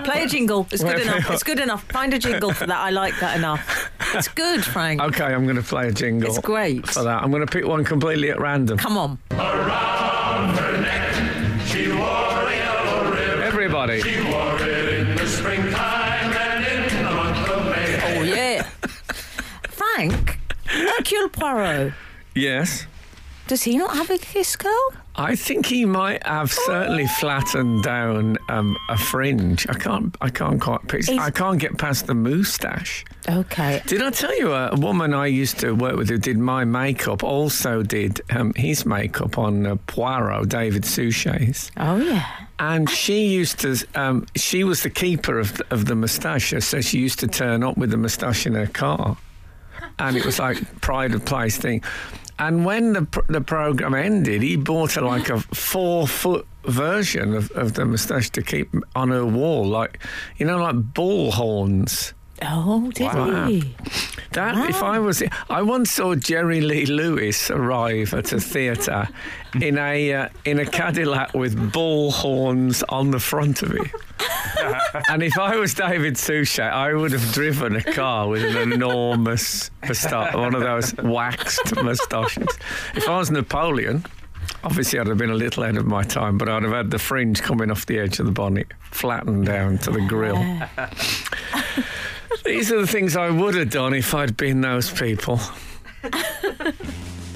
Oh, 0.00 0.02
play 0.04 0.22
a 0.22 0.26
jingle. 0.26 0.66
It's 0.70 0.82
good 0.82 0.94
Wait, 0.96 1.02
enough. 1.02 1.28
wait, 1.28 1.34
It's 1.34 1.42
good 1.42 1.58
enough. 1.60 1.82
Find 1.90 2.14
a 2.14 2.18
jingle 2.18 2.52
for 2.52 2.66
that. 2.66 2.78
I 2.78 2.90
like 2.90 3.18
that 3.20 3.36
enough. 3.36 3.90
It's 4.14 4.28
good, 4.28 4.64
Frank. 4.64 5.02
Okay, 5.02 5.24
I'm 5.24 5.44
going 5.44 5.56
to 5.56 5.62
play 5.62 5.88
a 5.88 5.92
jingle. 5.92 6.28
It's 6.28 6.38
great. 6.38 6.86
for 6.88 7.02
that. 7.02 7.22
I'm 7.22 7.30
going 7.30 7.44
to 7.44 7.50
pick 7.52 7.66
one 7.66 7.84
completely 7.84 8.30
at 8.30 8.40
random. 8.40 8.78
Come 8.78 8.96
on. 8.96 9.18
Everybody. 13.42 14.00
Oh 18.04 18.22
yeah. 18.24 18.62
Frank, 19.68 20.38
Hercule 20.66 21.28
Poirot. 21.30 21.92
Yes. 22.34 22.86
Does 23.48 23.62
he 23.64 23.78
not 23.78 23.96
have 23.96 24.10
a 24.10 24.18
curl? 24.58 24.92
I 25.16 25.34
think 25.34 25.64
he 25.64 25.86
might 25.86 26.24
have 26.26 26.52
certainly 26.52 27.06
flattened 27.06 27.82
down 27.82 28.36
um, 28.50 28.76
a 28.90 28.96
fringe. 28.98 29.66
I 29.68 29.72
can't. 29.72 30.14
I 30.20 30.28
can't 30.28 30.60
quite 30.60 30.86
picture. 30.86 31.16
I 31.18 31.30
can't 31.30 31.58
get 31.58 31.78
past 31.78 32.06
the 32.06 32.14
moustache. 32.14 33.06
Okay. 33.26 33.82
Did 33.86 34.02
I 34.02 34.10
tell 34.10 34.38
you 34.38 34.52
uh, 34.52 34.68
a 34.72 34.78
woman 34.78 35.14
I 35.14 35.26
used 35.26 35.58
to 35.60 35.72
work 35.72 35.96
with 35.96 36.10
who 36.10 36.18
did 36.18 36.36
my 36.38 36.64
makeup 36.64 37.24
also 37.24 37.82
did 37.82 38.20
um, 38.30 38.52
his 38.54 38.84
makeup 38.84 39.38
on 39.38 39.66
uh, 39.66 39.76
Poirot, 39.86 40.50
David 40.50 40.84
Suchet's, 40.84 41.70
Oh 41.78 41.96
yeah. 41.96 42.26
and 42.58 42.88
she 42.90 43.28
used 43.28 43.60
to. 43.60 43.76
Um, 43.94 44.26
she 44.36 44.62
was 44.62 44.82
the 44.82 44.90
keeper 44.90 45.38
of 45.38 45.56
the, 45.56 45.64
of 45.70 45.86
the 45.86 45.94
moustache, 45.94 46.52
so 46.62 46.80
she 46.82 46.98
used 46.98 47.18
to 47.20 47.26
turn 47.26 47.62
up 47.64 47.78
with 47.78 47.90
the 47.90 47.96
moustache 47.96 48.46
in 48.46 48.54
her 48.54 48.66
car, 48.68 49.16
and 49.98 50.16
it 50.18 50.24
was 50.26 50.38
like 50.38 50.80
pride 50.82 51.14
of 51.14 51.24
place 51.24 51.56
thing. 51.56 51.82
And 52.38 52.64
when 52.64 52.92
the 52.92 53.02
pr- 53.02 53.32
the 53.32 53.40
program 53.40 53.94
ended, 53.94 54.42
he 54.42 54.56
bought 54.56 54.92
her 54.92 55.02
like 55.02 55.28
a 55.28 55.40
four 55.40 56.06
foot 56.06 56.46
version 56.64 57.34
of, 57.34 57.50
of 57.52 57.74
the 57.74 57.84
moustache 57.84 58.30
to 58.30 58.42
keep 58.42 58.68
on 58.94 59.08
her 59.10 59.26
wall, 59.26 59.66
like 59.66 59.98
you 60.36 60.46
know, 60.46 60.58
like 60.58 60.94
bull 60.94 61.32
horns. 61.32 62.14
Oh, 62.42 62.90
did 62.92 63.06
Wow. 63.06 63.46
he? 63.46 63.74
That 64.32 64.68
if 64.70 64.82
I 64.82 64.98
was, 64.98 65.22
I 65.48 65.62
once 65.62 65.90
saw 65.92 66.14
Jerry 66.14 66.60
Lee 66.60 66.86
Lewis 66.86 67.50
arrive 67.50 68.12
at 68.14 68.32
a 68.32 68.38
theatre 68.38 69.08
in 69.60 69.78
a 69.78 70.12
uh, 70.12 70.28
in 70.44 70.58
a 70.60 70.66
Cadillac 70.66 71.34
with 71.34 71.72
bull 71.72 72.10
horns 72.12 72.82
on 72.90 73.10
the 73.10 73.18
front 73.18 73.62
of 73.62 73.72
it. 73.74 73.90
and 75.08 75.22
if 75.22 75.38
I 75.38 75.56
was 75.56 75.72
David 75.74 76.16
Suchet, 76.18 76.62
I 76.70 76.92
would 76.92 77.12
have 77.12 77.32
driven 77.32 77.76
a 77.76 77.82
car 77.82 78.28
with 78.28 78.44
an 78.44 78.72
enormous 78.72 79.70
moustache, 79.86 80.34
one 80.34 80.54
of 80.54 80.60
those 80.60 80.94
waxed 80.96 81.74
moustaches. 81.82 82.48
If 82.94 83.08
I 83.08 83.16
was 83.18 83.30
Napoleon, 83.30 84.04
obviously 84.62 84.98
I'd 85.00 85.06
have 85.06 85.18
been 85.18 85.30
a 85.30 85.34
little 85.34 85.62
ahead 85.62 85.76
of 85.78 85.86
my 85.86 86.02
time, 86.02 86.36
but 86.38 86.48
I'd 86.48 86.62
have 86.64 86.72
had 86.72 86.90
the 86.90 86.98
fringe 86.98 87.40
coming 87.42 87.70
off 87.70 87.86
the 87.86 87.98
edge 87.98 88.20
of 88.20 88.26
the 88.26 88.32
bonnet, 88.32 88.68
flattened 88.90 89.46
down 89.46 89.78
to 89.78 89.90
the 89.90 90.02
grill. 90.06 90.36
These 92.44 92.72
are 92.72 92.80
the 92.80 92.86
things 92.86 93.16
I 93.16 93.30
would 93.30 93.54
have 93.54 93.70
done 93.70 93.94
if 93.94 94.14
I'd 94.14 94.36
been 94.36 94.60
those 94.60 94.90
people. 94.90 95.38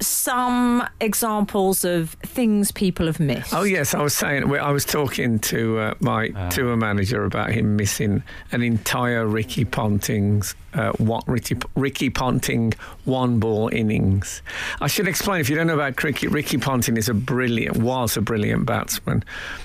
some 0.00 0.86
examples 1.00 1.84
of 1.84 2.10
things 2.22 2.72
people 2.72 3.06
have 3.06 3.20
missed? 3.20 3.54
Oh 3.54 3.62
yes, 3.62 3.94
I 3.94 4.02
was 4.02 4.14
saying. 4.14 4.52
I 4.58 4.70
was 4.70 4.84
talking 4.84 5.38
to 5.40 5.78
uh, 5.78 5.94
my 6.00 6.28
tour 6.50 6.76
manager 6.76 7.24
about 7.24 7.50
him 7.50 7.76
missing 7.76 8.22
an 8.52 8.62
entire 8.62 9.26
Ricky 9.26 9.64
Ponting's 9.64 10.54
uh, 10.74 10.92
what 10.98 11.26
Ricky, 11.26 11.56
Ricky 11.76 12.10
Ponting 12.10 12.74
one 13.04 13.38
ball 13.40 13.68
innings. 13.72 14.42
I 14.80 14.86
should 14.86 15.08
explain 15.08 15.40
if 15.40 15.48
you 15.48 15.56
don't 15.56 15.66
know 15.66 15.74
about 15.74 15.96
cricket. 15.96 16.30
Ricky 16.30 16.58
Ponting 16.58 16.96
is 16.96 17.08
a 17.08 17.14
brilliant, 17.14 17.78
was 17.78 18.16
a 18.16 18.20
brilliant 18.20 18.66
batsman, 18.66 19.24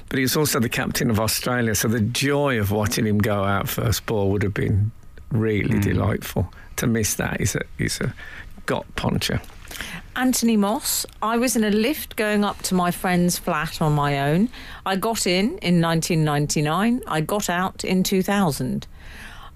but 0.10 0.18
he 0.18 0.22
was 0.22 0.38
also 0.38 0.60
the 0.60 0.70
captain 0.70 1.10
of 1.10 1.20
Australia. 1.20 1.76
So 1.76 1.88
the 1.88 2.00
joy 2.00 2.60
of 2.60 2.72
watching 2.72 3.06
him 3.06 3.18
go 3.18 3.44
out 3.44 3.68
first 3.68 4.06
ball 4.06 4.32
would 4.32 4.44
have 4.44 4.54
been 4.54 4.92
really 5.32 5.80
delightful. 5.80 6.52
To 6.84 6.88
miss 6.88 7.14
that 7.14 7.40
is 7.40 7.56
a 7.56 7.62
is 7.78 8.02
a 8.02 8.14
got 8.66 8.94
puncher. 8.98 9.40
Anthony 10.18 10.58
Moss. 10.58 11.06
I 11.22 11.38
was 11.38 11.56
in 11.56 11.64
a 11.64 11.70
lift 11.70 12.18
going 12.18 12.44
up 12.44 12.62
to 12.64 12.76
my 12.76 12.92
friend's 12.92 13.38
flat 13.38 13.82
on 13.82 13.94
my 13.94 14.20
own. 14.20 14.50
I 14.86 14.98
got 14.98 15.26
in 15.26 15.58
in 15.60 15.80
1999. 15.80 17.02
I 17.08 17.22
got 17.22 17.50
out 17.50 17.86
in 17.86 18.04
2000. 18.04 18.86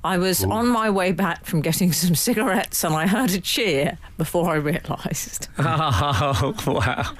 I 0.05 0.17
was 0.17 0.45
on 0.45 0.69
my 0.69 0.89
way 0.89 1.11
back 1.11 1.43
from 1.43 1.59
getting 1.59 1.91
some 2.03 2.15
cigarettes 2.15 2.85
and 2.85 2.95
I 2.95 3.07
heard 3.07 3.31
a 3.31 3.41
cheer 3.41 3.97
before 4.17 4.49
I 4.49 4.55
realised. 4.55 5.49
Oh 5.59 6.55
wow! 6.65 7.11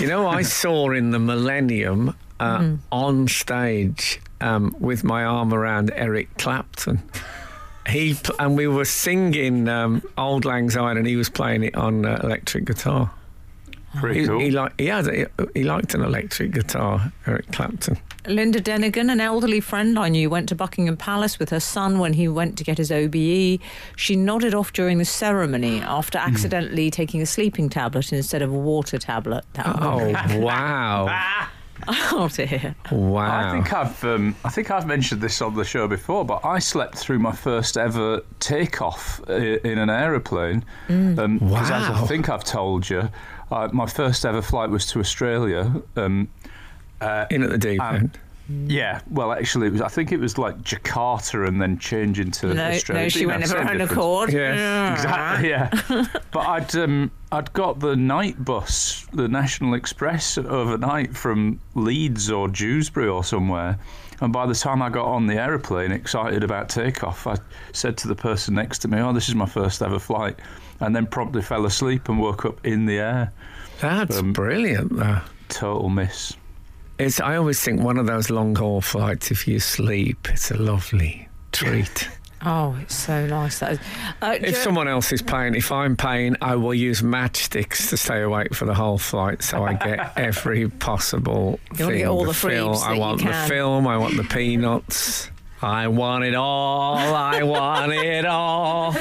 You 0.00 0.06
know, 0.06 0.28
I 0.28 0.40
saw 0.62 0.92
in 0.92 1.10
the 1.10 1.18
Millennium 1.18 2.16
uh, 2.40 2.76
on 2.90 3.28
stage 3.28 4.18
um, 4.40 4.74
with 4.80 5.04
my 5.04 5.24
arm 5.24 5.52
around 5.52 5.92
Eric 5.94 6.38
Clapton. 6.38 7.02
He 7.88 8.16
and 8.38 8.56
we 8.56 8.66
were 8.68 8.84
singing 8.84 9.68
um, 9.68 10.02
"Auld 10.16 10.44
Lang 10.44 10.70
Syne" 10.70 10.96
and 10.96 11.06
he 11.06 11.16
was 11.16 11.28
playing 11.28 11.64
it 11.64 11.74
on 11.74 12.04
uh, 12.06 12.20
electric 12.22 12.64
guitar. 12.64 13.10
Pretty 14.00 14.20
He, 14.20 14.26
cool. 14.26 14.40
he, 14.40 14.50
li- 14.50 14.68
he 14.78 14.86
had 14.86 15.06
a, 15.06 15.26
he 15.52 15.64
liked 15.64 15.92
an 15.94 16.00
electric 16.02 16.52
guitar, 16.52 17.12
Eric 17.26 17.52
Clapton. 17.52 17.98
Linda 18.26 18.58
Denigan, 18.58 19.10
an 19.12 19.20
elderly 19.20 19.60
friend 19.60 19.98
I 19.98 20.08
knew, 20.08 20.30
went 20.30 20.48
to 20.48 20.54
Buckingham 20.54 20.96
Palace 20.96 21.38
with 21.38 21.50
her 21.50 21.60
son 21.60 21.98
when 21.98 22.14
he 22.14 22.26
went 22.26 22.56
to 22.56 22.64
get 22.64 22.78
his 22.78 22.90
OBE. 22.90 23.58
She 23.96 24.16
nodded 24.16 24.54
off 24.54 24.72
during 24.72 24.96
the 24.96 25.04
ceremony 25.04 25.80
after 25.82 26.16
accidentally 26.16 26.90
taking 26.90 27.20
a 27.20 27.26
sleeping 27.26 27.68
tablet 27.68 28.12
instead 28.14 28.40
of 28.40 28.50
a 28.50 28.56
water 28.56 28.96
tablet. 28.96 29.44
That 29.54 29.66
Oh 29.66 30.38
wow! 30.38 31.08
oh 31.88 32.28
dear. 32.32 32.74
Wow! 32.90 33.48
I 33.48 33.52
think 33.52 33.72
I've 33.72 34.04
um, 34.04 34.34
I 34.44 34.48
think 34.50 34.70
I've 34.70 34.86
mentioned 34.86 35.20
this 35.20 35.40
on 35.42 35.54
the 35.54 35.64
show 35.64 35.88
before, 35.88 36.24
but 36.24 36.44
I 36.44 36.58
slept 36.58 36.96
through 36.96 37.18
my 37.18 37.32
first 37.32 37.76
ever 37.76 38.22
takeoff 38.40 39.20
in 39.28 39.78
an 39.78 39.90
aeroplane. 39.90 40.64
Um 40.88 41.38
'cause 41.40 41.70
as 41.70 41.88
I 41.90 42.04
think 42.06 42.28
I've 42.28 42.44
told 42.44 42.88
you, 42.90 43.08
uh, 43.50 43.68
my 43.72 43.86
first 43.86 44.24
ever 44.24 44.42
flight 44.42 44.70
was 44.70 44.86
to 44.88 45.00
Australia. 45.00 45.82
Um, 45.96 46.28
in 47.30 47.42
at 47.42 47.50
the 47.50 47.58
deep 47.58 47.82
end. 47.82 48.18
Yeah, 48.48 49.00
well, 49.10 49.32
actually, 49.32 49.68
it 49.68 49.72
was. 49.72 49.80
I 49.80 49.88
think 49.88 50.12
it 50.12 50.18
was 50.18 50.36
like 50.38 50.56
Jakarta 50.62 51.46
and 51.46 51.60
then 51.60 51.78
change 51.78 52.18
into 52.20 52.52
No, 52.52 52.64
Australia. 52.70 53.04
no, 53.04 53.08
she 53.08 53.20
You 53.20 53.28
went 53.28 53.40
know, 53.40 53.44
of 53.46 53.50
her 53.52 53.58
same 53.58 53.68
own 53.68 53.78
difference. 53.78 53.92
accord. 53.92 54.32
Yeah. 54.32 54.92
Exactly, 54.94 55.48
yeah. 55.48 56.06
but 56.32 56.40
I'd 56.40 56.76
um, 56.76 57.10
I'd 57.30 57.52
got 57.52 57.80
the 57.80 57.94
night 57.96 58.44
bus, 58.44 59.06
the 59.12 59.28
National 59.28 59.74
Express, 59.74 60.36
overnight 60.38 61.16
from 61.16 61.60
Leeds 61.74 62.30
or 62.30 62.48
Dewsbury 62.48 63.08
or 63.08 63.24
somewhere. 63.24 63.78
And 64.20 64.32
by 64.32 64.46
the 64.46 64.54
time 64.54 64.82
I 64.82 64.88
got 64.88 65.06
on 65.06 65.26
the 65.26 65.34
aeroplane, 65.34 65.90
excited 65.90 66.44
about 66.44 66.68
takeoff, 66.68 67.26
I 67.26 67.36
said 67.72 67.96
to 67.98 68.08
the 68.08 68.14
person 68.14 68.54
next 68.54 68.78
to 68.80 68.88
me, 68.88 69.00
"Oh, 69.00 69.12
this 69.12 69.28
is 69.28 69.34
my 69.34 69.46
first 69.46 69.82
ever 69.82 69.98
flight," 69.98 70.36
and 70.80 70.94
then 70.94 71.06
promptly 71.06 71.42
fell 71.42 71.64
asleep 71.66 72.08
and 72.08 72.18
woke 72.20 72.44
up 72.44 72.64
in 72.66 72.86
the 72.86 72.98
air. 72.98 73.32
That's 73.80 74.18
um, 74.18 74.32
brilliant, 74.32 74.94
though. 74.96 75.20
Total 75.48 75.88
miss. 75.88 76.36
It's, 77.02 77.20
I 77.20 77.36
always 77.36 77.60
think 77.60 77.80
one 77.82 77.98
of 77.98 78.06
those 78.06 78.30
long 78.30 78.54
haul 78.54 78.80
flights, 78.80 79.30
if 79.30 79.46
you 79.48 79.60
sleep, 79.60 80.28
it's 80.30 80.50
a 80.50 80.56
lovely 80.56 81.28
treat. 81.52 82.08
Oh, 82.44 82.76
it's 82.82 82.96
so 82.96 83.24
nice. 83.24 83.60
That 83.60 83.74
is. 83.74 83.78
Uh, 84.20 84.36
if 84.40 84.56
someone 84.56 84.88
else 84.88 85.12
is 85.12 85.22
paying, 85.22 85.54
if 85.54 85.70
I'm 85.70 85.96
paying, 85.96 86.34
I 86.42 86.56
will 86.56 86.74
use 86.74 87.00
matchsticks 87.00 87.88
to 87.90 87.96
stay 87.96 88.20
awake 88.20 88.52
for 88.52 88.64
the 88.64 88.74
whole 88.74 88.98
flight 88.98 89.44
so 89.44 89.62
I 89.62 89.74
get 89.74 90.12
every 90.16 90.68
possible 90.68 91.60
You 91.78 91.86
thing. 91.86 91.98
get 91.98 92.08
all 92.08 92.24
the 92.24 92.34
film. 92.34 92.74
freebs 92.74 92.82
I 92.82 92.98
want 92.98 93.20
the 93.22 93.32
film, 93.46 93.86
I 93.86 93.96
want 93.96 94.16
the 94.16 94.24
peanuts. 94.24 95.30
I 95.62 95.86
want 95.86 96.24
it 96.24 96.34
all. 96.34 96.96
I 96.96 97.42
want 97.44 97.92
it 97.92 98.26
all. 98.26 98.92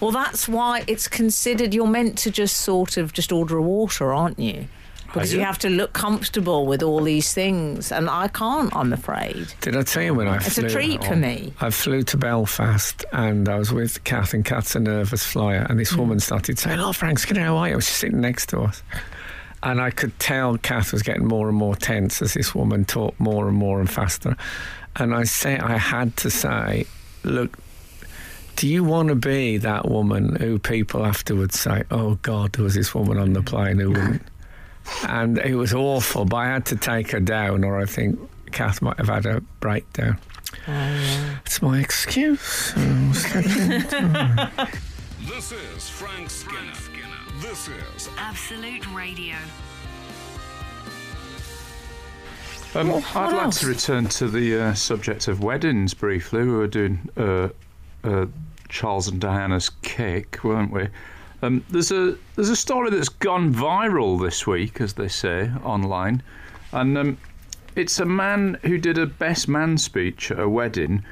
well, 0.00 0.10
that's 0.10 0.48
why 0.48 0.82
it's 0.88 1.06
considered 1.06 1.72
you're 1.72 1.86
meant 1.86 2.18
to 2.18 2.32
just 2.32 2.56
sort 2.56 2.96
of 2.96 3.12
just 3.12 3.30
order 3.30 3.56
a 3.56 3.62
water, 3.62 4.12
aren't 4.12 4.40
you? 4.40 4.66
Because 5.12 5.32
you 5.32 5.40
have 5.40 5.58
to 5.58 5.68
look 5.68 5.92
comfortable 5.92 6.66
with 6.66 6.82
all 6.82 7.02
these 7.02 7.32
things, 7.32 7.90
and 7.90 8.08
I 8.08 8.28
can't. 8.28 8.74
I'm 8.76 8.92
afraid 8.92 9.52
Did 9.60 9.76
I 9.76 9.82
tell 9.82 10.02
you 10.02 10.14
when 10.14 10.28
I 10.28 10.38
flew? 10.38 10.46
it's 10.46 10.54
flew? 10.56 10.66
a 10.66 10.70
treat 10.70 11.04
for 11.04 11.16
me. 11.16 11.52
I 11.60 11.70
flew 11.70 12.02
to 12.04 12.16
Belfast 12.16 13.04
and 13.12 13.48
I 13.48 13.56
was 13.56 13.72
with 13.72 14.04
Kath, 14.04 14.34
and 14.34 14.44
Kath's 14.44 14.76
a 14.76 14.80
nervous 14.80 15.24
flyer. 15.24 15.66
And 15.68 15.80
this 15.80 15.92
mm. 15.92 15.98
woman 15.98 16.20
started 16.20 16.58
saying, 16.58 16.78
Oh, 16.78 16.92
Frank 16.92 17.18
Skinner, 17.18 17.44
how 17.44 17.56
are 17.56 17.68
you? 17.68 17.72
She 17.72 17.76
was 17.76 17.86
sitting 17.86 18.20
next 18.20 18.50
to 18.50 18.60
us. 18.60 18.82
And 19.62 19.80
I 19.80 19.90
could 19.90 20.18
tell 20.18 20.56
Kath 20.56 20.92
was 20.92 21.02
getting 21.02 21.26
more 21.26 21.48
and 21.48 21.56
more 21.56 21.76
tense 21.76 22.22
as 22.22 22.34
this 22.34 22.54
woman 22.54 22.84
talked 22.84 23.20
more 23.20 23.48
and 23.48 23.56
more 23.56 23.80
and 23.80 23.90
faster. 23.90 24.36
And 24.96 25.14
I 25.14 25.24
say, 25.24 25.58
I 25.58 25.76
had 25.76 26.16
to 26.18 26.30
say, 26.30 26.86
Look, 27.24 27.58
do 28.56 28.68
you 28.68 28.84
want 28.84 29.08
to 29.08 29.14
be 29.14 29.58
that 29.58 29.88
woman 29.88 30.36
who 30.36 30.58
people 30.58 31.04
afterwards 31.04 31.58
say, 31.58 31.82
Oh, 31.90 32.14
God, 32.22 32.52
there 32.52 32.64
was 32.64 32.74
this 32.74 32.94
woman 32.94 33.18
on 33.18 33.32
the 33.32 33.40
mm. 33.40 33.46
plane 33.46 33.78
who 33.78 33.90
wouldn't? 33.90 34.22
And 35.08 35.38
it 35.38 35.54
was 35.54 35.72
awful, 35.74 36.24
but 36.24 36.36
I 36.36 36.46
had 36.48 36.66
to 36.66 36.76
take 36.76 37.10
her 37.12 37.20
down, 37.20 37.64
or 37.64 37.78
I 37.80 37.86
think 37.86 38.18
Kath 38.52 38.82
might 38.82 38.98
have 38.98 39.08
had 39.08 39.26
a 39.26 39.40
breakdown. 39.60 40.18
It's 41.46 41.62
my 41.62 41.78
excuse. 41.80 42.72
This 42.74 43.24
is 45.52 45.88
Frank 45.88 46.30
Skinner. 46.30 46.72
This 47.40 47.68
is 47.96 48.08
Absolute 48.18 48.86
Radio. 48.94 49.36
Um, 52.74 52.88
What- 52.88 53.04
I'd 53.16 53.24
what 53.26 53.32
like 53.34 53.42
else? 53.46 53.60
to 53.60 53.66
return 53.66 54.06
to 54.06 54.28
the 54.28 54.60
uh, 54.60 54.74
subject 54.74 55.26
of 55.28 55.42
weddings 55.42 55.94
briefly. 55.94 56.44
We 56.44 56.52
were 56.52 56.66
doing 56.68 57.08
uh, 57.16 57.48
uh, 58.04 58.26
Charles 58.68 59.08
and 59.08 59.20
Diana's 59.20 59.70
cake, 59.82 60.38
weren't 60.44 60.72
we? 60.72 60.88
Um, 61.42 61.64
there's 61.70 61.90
a 61.90 62.16
there's 62.36 62.50
a 62.50 62.56
story 62.56 62.90
that's 62.90 63.08
gone 63.08 63.52
viral 63.52 64.20
this 64.20 64.46
week, 64.46 64.80
as 64.80 64.92
they 64.94 65.08
say 65.08 65.50
online, 65.64 66.22
and 66.72 66.98
um, 66.98 67.18
it's 67.76 67.98
a 67.98 68.04
man 68.04 68.58
who 68.62 68.76
did 68.76 68.98
a 68.98 69.06
best 69.06 69.48
man 69.48 69.78
speech 69.78 70.30
at 70.30 70.38
a 70.38 70.48
wedding. 70.48 71.02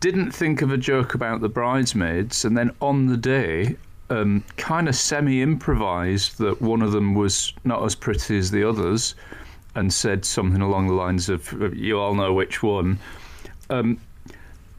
Didn't 0.00 0.32
think 0.32 0.62
of 0.62 0.72
a 0.72 0.76
joke 0.76 1.14
about 1.14 1.40
the 1.40 1.48
bridesmaids, 1.48 2.44
and 2.44 2.56
then 2.56 2.72
on 2.80 3.06
the 3.06 3.16
day, 3.16 3.76
um, 4.10 4.42
kind 4.56 4.88
of 4.88 4.96
semi 4.96 5.42
improvised 5.42 6.38
that 6.38 6.60
one 6.60 6.82
of 6.82 6.90
them 6.90 7.14
was 7.14 7.52
not 7.62 7.84
as 7.84 7.94
pretty 7.94 8.38
as 8.38 8.50
the 8.50 8.68
others, 8.68 9.14
and 9.76 9.92
said 9.92 10.24
something 10.24 10.60
along 10.60 10.88
the 10.88 10.94
lines 10.94 11.28
of, 11.28 11.52
"You 11.72 12.00
all 12.00 12.16
know 12.16 12.34
which 12.34 12.64
one," 12.64 12.98
um, 13.70 13.98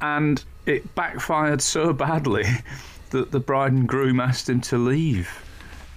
and 0.01 0.43
it 0.65 0.93
backfired 0.93 1.61
so 1.61 1.93
badly 1.93 2.45
that 3.13 3.31
the 3.31 3.39
bride 3.39 3.71
and 3.71 3.87
groom 3.87 4.19
asked 4.19 4.49
him 4.49 4.59
to 4.59 4.77
leave 4.77 5.29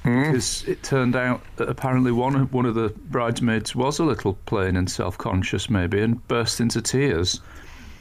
hmm. 0.02 0.24
because 0.24 0.64
it 0.68 0.82
turned 0.82 1.16
out 1.16 1.42
that 1.56 1.68
apparently 1.68 2.12
one 2.12 2.36
of, 2.36 2.52
one 2.52 2.66
of 2.66 2.74
the 2.74 2.90
bridesmaids 3.10 3.74
was 3.74 3.98
a 3.98 4.04
little 4.04 4.34
plain 4.46 4.76
and 4.76 4.88
self-conscious 4.90 5.68
maybe 5.68 6.00
and 6.00 6.26
burst 6.28 6.60
into 6.60 6.80
tears. 6.80 7.40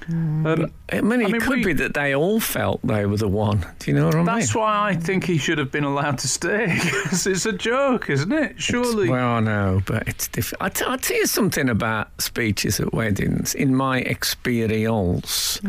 Um, 0.07 0.71
I 0.91 1.01
mean, 1.01 1.21
it 1.21 1.27
I 1.29 1.31
mean, 1.31 1.41
could 1.41 1.57
we- 1.57 1.63
be 1.65 1.73
that 1.73 1.93
they 1.95 2.13
all 2.13 2.39
felt 2.39 2.79
they 2.83 3.05
were 3.07 3.17
the 3.17 3.27
one. 3.27 3.65
Do 3.79 3.89
you 3.91 3.97
know 3.97 4.05
what 4.05 4.13
I 4.15 4.17
mean? 4.17 4.25
that's 4.27 4.53
why 4.53 4.89
I 4.89 4.95
think 4.95 5.23
he 5.23 5.37
should 5.37 5.57
have 5.57 5.71
been 5.71 5.83
allowed 5.83 6.19
to 6.19 6.27
stay 6.27 6.67
because 6.83 7.25
it's 7.25 7.45
a 7.47 7.53
joke, 7.53 8.09
isn't 8.09 8.31
it? 8.31 8.61
Surely. 8.61 9.09
Well, 9.09 9.27
I 9.37 9.39
know, 9.39 9.81
but 9.85 10.07
it's 10.07 10.27
different. 10.27 10.61
I'll, 10.83 10.97
tell 10.99 11.17
you 11.17 11.25
something 11.25 11.69
about 11.69 12.21
speeches 12.21 12.79
at 12.79 12.93
weddings. 12.93 13.55
In 13.55 13.75
my 13.75 13.99
experience, 13.99 15.59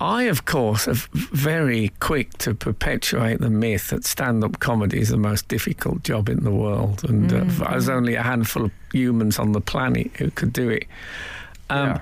I, 0.00 0.24
of 0.24 0.44
course, 0.44 0.88
am 0.88 0.96
very 1.12 1.92
quick 2.00 2.36
to 2.38 2.54
perpetuate 2.54 3.40
the 3.40 3.50
myth 3.50 3.88
that 3.90 4.04
stand-up 4.04 4.58
comedy 4.60 5.00
is 5.00 5.08
the 5.10 5.16
most 5.16 5.48
difficult 5.48 6.02
job 6.02 6.28
in 6.28 6.42
the 6.44 6.50
world, 6.50 7.04
and 7.08 7.32
uh, 7.32 7.44
there's 7.70 7.88
only 7.88 8.14
a 8.14 8.22
handful 8.22 8.64
of 8.64 8.72
humans 8.92 9.38
on 9.38 9.52
the 9.52 9.60
planet 9.60 10.10
who 10.16 10.30
could 10.30 10.52
do 10.52 10.68
it. 10.68 10.86
Um, 11.68 11.86
Yeah. 11.88 12.00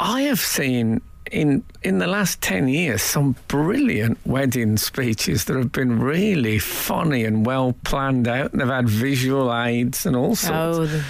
I 0.00 0.22
have 0.22 0.40
seen 0.40 1.00
in 1.30 1.64
in 1.82 1.98
the 1.98 2.06
last 2.06 2.40
ten 2.40 2.68
years 2.68 3.02
some 3.02 3.36
brilliant 3.48 4.18
wedding 4.26 4.76
speeches 4.76 5.46
that 5.46 5.56
have 5.56 5.72
been 5.72 6.00
really 6.00 6.58
funny 6.58 7.24
and 7.24 7.46
well 7.46 7.74
planned 7.84 8.28
out, 8.28 8.52
and 8.52 8.60
they've 8.60 8.68
had 8.68 8.88
visual 8.88 9.54
aids 9.54 10.06
and 10.06 10.14
all 10.16 10.36
sorts. 10.36 10.78
Oh, 10.78 10.86
the, 10.86 11.04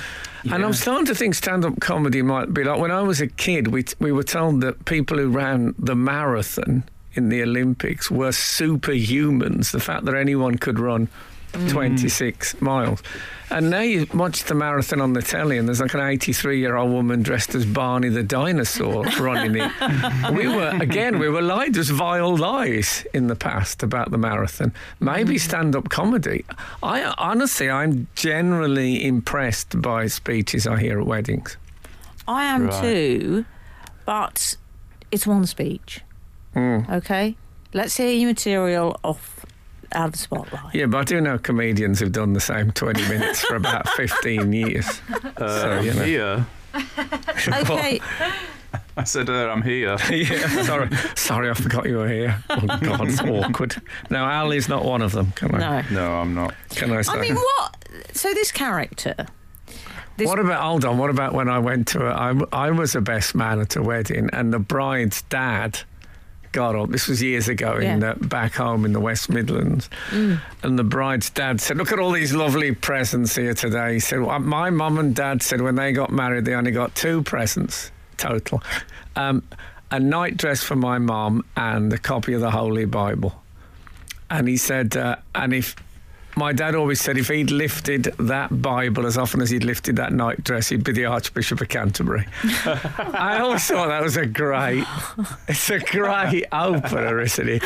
And 0.52 0.64
I'm 0.64 0.74
starting 0.74 1.06
to 1.06 1.14
think 1.14 1.34
stand-up 1.34 1.80
comedy 1.80 2.20
might 2.20 2.52
be 2.52 2.64
like 2.64 2.78
when 2.78 2.90
I 2.90 3.00
was 3.02 3.20
a 3.20 3.26
kid. 3.26 3.68
We 3.68 3.84
we 3.98 4.12
were 4.12 4.22
told 4.22 4.60
that 4.60 4.84
people 4.84 5.18
who 5.18 5.30
ran 5.30 5.74
the 5.78 5.96
marathon 5.96 6.84
in 7.14 7.28
the 7.28 7.42
Olympics 7.42 8.10
were 8.10 8.30
superhumans. 8.30 9.70
The 9.72 9.80
fact 9.80 10.04
that 10.04 10.14
anyone 10.14 10.58
could 10.58 10.78
run 10.78 11.08
Mm. 11.54 11.70
26 11.70 12.60
miles. 12.60 13.02
And 13.50 13.70
now 13.70 13.80
you 13.80 14.06
watch 14.14 14.44
the 14.44 14.54
marathon 14.54 15.00
on 15.00 15.12
the 15.12 15.22
telly, 15.22 15.58
and 15.58 15.68
there's 15.68 15.80
like 15.80 15.94
an 15.94 16.00
83 16.00 16.58
year 16.58 16.76
old 16.76 16.90
woman 16.90 17.22
dressed 17.22 17.54
as 17.54 17.64
Barney 17.64 18.08
the 18.08 18.22
dinosaur 18.22 19.04
running 19.20 19.54
it. 19.56 20.32
We 20.32 20.48
were, 20.48 20.70
again, 20.80 21.18
we 21.18 21.28
were 21.28 21.42
lied, 21.42 21.74
there's 21.74 21.90
vile 21.90 22.36
lies 22.36 23.06
in 23.14 23.28
the 23.28 23.36
past 23.36 23.82
about 23.82 24.10
the 24.10 24.18
marathon. 24.18 24.72
Maybe 24.98 25.34
mm. 25.34 25.40
stand 25.40 25.76
up 25.76 25.88
comedy. 25.90 26.44
I 26.82 27.04
honestly, 27.18 27.70
I'm 27.70 28.08
generally 28.14 29.04
impressed 29.04 29.80
by 29.80 30.06
speeches 30.08 30.66
I 30.66 30.80
hear 30.80 31.00
at 31.00 31.06
weddings. 31.06 31.56
I 32.26 32.44
am 32.44 32.66
Right. 32.66 32.82
too, 32.82 33.44
but 34.06 34.56
it's 35.12 35.26
one 35.26 35.46
speech. 35.46 36.00
Mm. 36.56 36.88
Okay? 36.90 37.36
Let's 37.72 37.96
hear 37.96 38.10
your 38.10 38.30
material 38.30 38.98
off 39.04 39.44
out 39.94 40.06
of 40.06 40.12
the 40.12 40.18
spotlight. 40.18 40.74
Yeah, 40.74 40.86
but 40.86 40.98
I 40.98 41.04
do 41.04 41.20
know 41.20 41.38
comedians 41.38 42.00
who've 42.00 42.12
done 42.12 42.32
the 42.32 42.40
same 42.40 42.70
20 42.72 43.02
minutes 43.08 43.42
for 43.44 43.56
about 43.56 43.88
15 43.90 44.52
years. 44.52 45.00
Uh, 45.36 45.48
So, 45.60 45.80
you 45.80 45.94
know. 45.94 46.04
Here, 46.04 46.46
Okay, 47.48 48.00
I 48.96 49.04
said 49.04 49.28
uh, 49.28 49.48
I'm 49.48 49.62
here. 49.62 49.96
yeah, 50.10 50.62
sorry. 50.62 50.88
Sorry, 51.16 51.50
I 51.50 51.54
forgot 51.54 51.86
you 51.86 51.96
were 51.98 52.08
here. 52.08 52.42
Oh, 52.50 52.60
God, 52.66 53.08
it's 53.08 53.20
awkward. 53.20 53.80
Now, 54.10 54.24
Ali's 54.28 54.68
not 54.68 54.84
one 54.84 55.02
of 55.02 55.12
them, 55.12 55.32
can 55.32 55.54
I? 55.54 55.82
no. 55.82 55.94
No, 55.94 56.12
I'm 56.16 56.34
not. 56.34 56.54
Can 56.70 56.92
I 56.92 57.02
say? 57.02 57.12
I 57.12 57.20
mean, 57.20 57.34
what? 57.34 57.76
So 58.12 58.32
this 58.34 58.52
character. 58.52 59.14
This, 60.16 60.28
What 60.28 60.38
about, 60.38 60.62
hold 60.62 60.84
on, 60.84 60.98
what 60.98 61.10
about 61.10 61.32
when 61.34 61.48
I 61.48 61.58
went 61.58 61.88
to 61.88 62.06
a, 62.06 62.12
I, 62.12 62.34
I 62.52 62.70
was 62.70 62.94
a 62.94 63.00
best 63.00 63.34
man 63.34 63.58
at 63.60 63.74
a 63.74 63.82
wedding 63.82 64.30
and 64.32 64.52
the 64.52 64.60
bride's 64.60 65.22
dad 65.22 65.80
got 66.54 66.74
up, 66.76 66.88
this 66.88 67.08
was 67.08 67.22
years 67.22 67.48
ago 67.48 67.76
in 67.76 68.00
Yeah. 68.00 68.10
uh, 68.10 68.14
back 68.14 68.54
home 68.54 68.84
in 68.86 68.92
the 68.94 69.00
West 69.00 69.28
Midlands, 69.28 69.90
and 70.12 70.78
the 70.78 70.84
bride's 70.84 71.28
dad 71.28 71.60
said, 71.60 71.76
look 71.76 71.92
at 71.92 71.98
all 71.98 72.12
these 72.12 72.32
lovely 72.32 72.72
presents 72.74 73.34
here 73.36 73.52
today. 73.54 73.94
He 73.94 74.00
said, 74.00 74.20
well, 74.22 74.38
my 74.38 74.70
mum 74.70 74.98
and 74.98 75.14
dad 75.14 75.42
said 75.42 75.60
when 75.60 75.74
they 75.74 75.92
got 75.92 76.10
married, 76.10 76.44
they 76.46 76.54
only 76.54 76.70
got 76.70 76.94
two 76.94 77.22
presents 77.22 77.90
total. 78.16 78.62
Um, 79.16 79.44
a 79.92 80.00
night 80.00 80.36
dress 80.36 80.60
for 80.64 80.74
my 80.74 80.98
mum 80.98 81.44
and 81.56 81.92
a 81.92 81.98
copy 81.98 82.32
of 82.32 82.40
the 82.40 82.50
Holy 82.50 82.84
Bible. 82.84 83.32
And 84.28 84.48
he 84.48 84.56
said, 84.56 84.96
uh, 84.96 85.16
and 85.36 85.54
if 85.54 85.76
my 86.36 86.52
dad 86.52 86.74
always 86.74 87.00
said 87.00 87.16
if 87.16 87.28
he'd 87.28 87.50
lifted 87.50 88.04
that 88.18 88.62
Bible 88.62 89.06
as 89.06 89.16
often 89.16 89.40
as 89.40 89.50
he'd 89.50 89.64
lifted 89.64 89.96
that 89.96 90.12
night 90.12 90.42
dress, 90.44 90.68
he'd 90.68 90.84
be 90.84 90.92
the 90.92 91.04
Archbishop 91.06 91.60
of 91.60 91.68
Canterbury. 91.68 92.26
I 92.64 93.38
always 93.40 93.64
thought 93.66 93.88
that 93.88 94.02
was 94.02 94.16
a 94.16 94.26
great, 94.26 94.84
it's 95.48 95.70
a 95.70 95.78
great 95.78 96.44
opener, 96.52 97.20
isn't 97.20 97.48
it? 97.48 97.62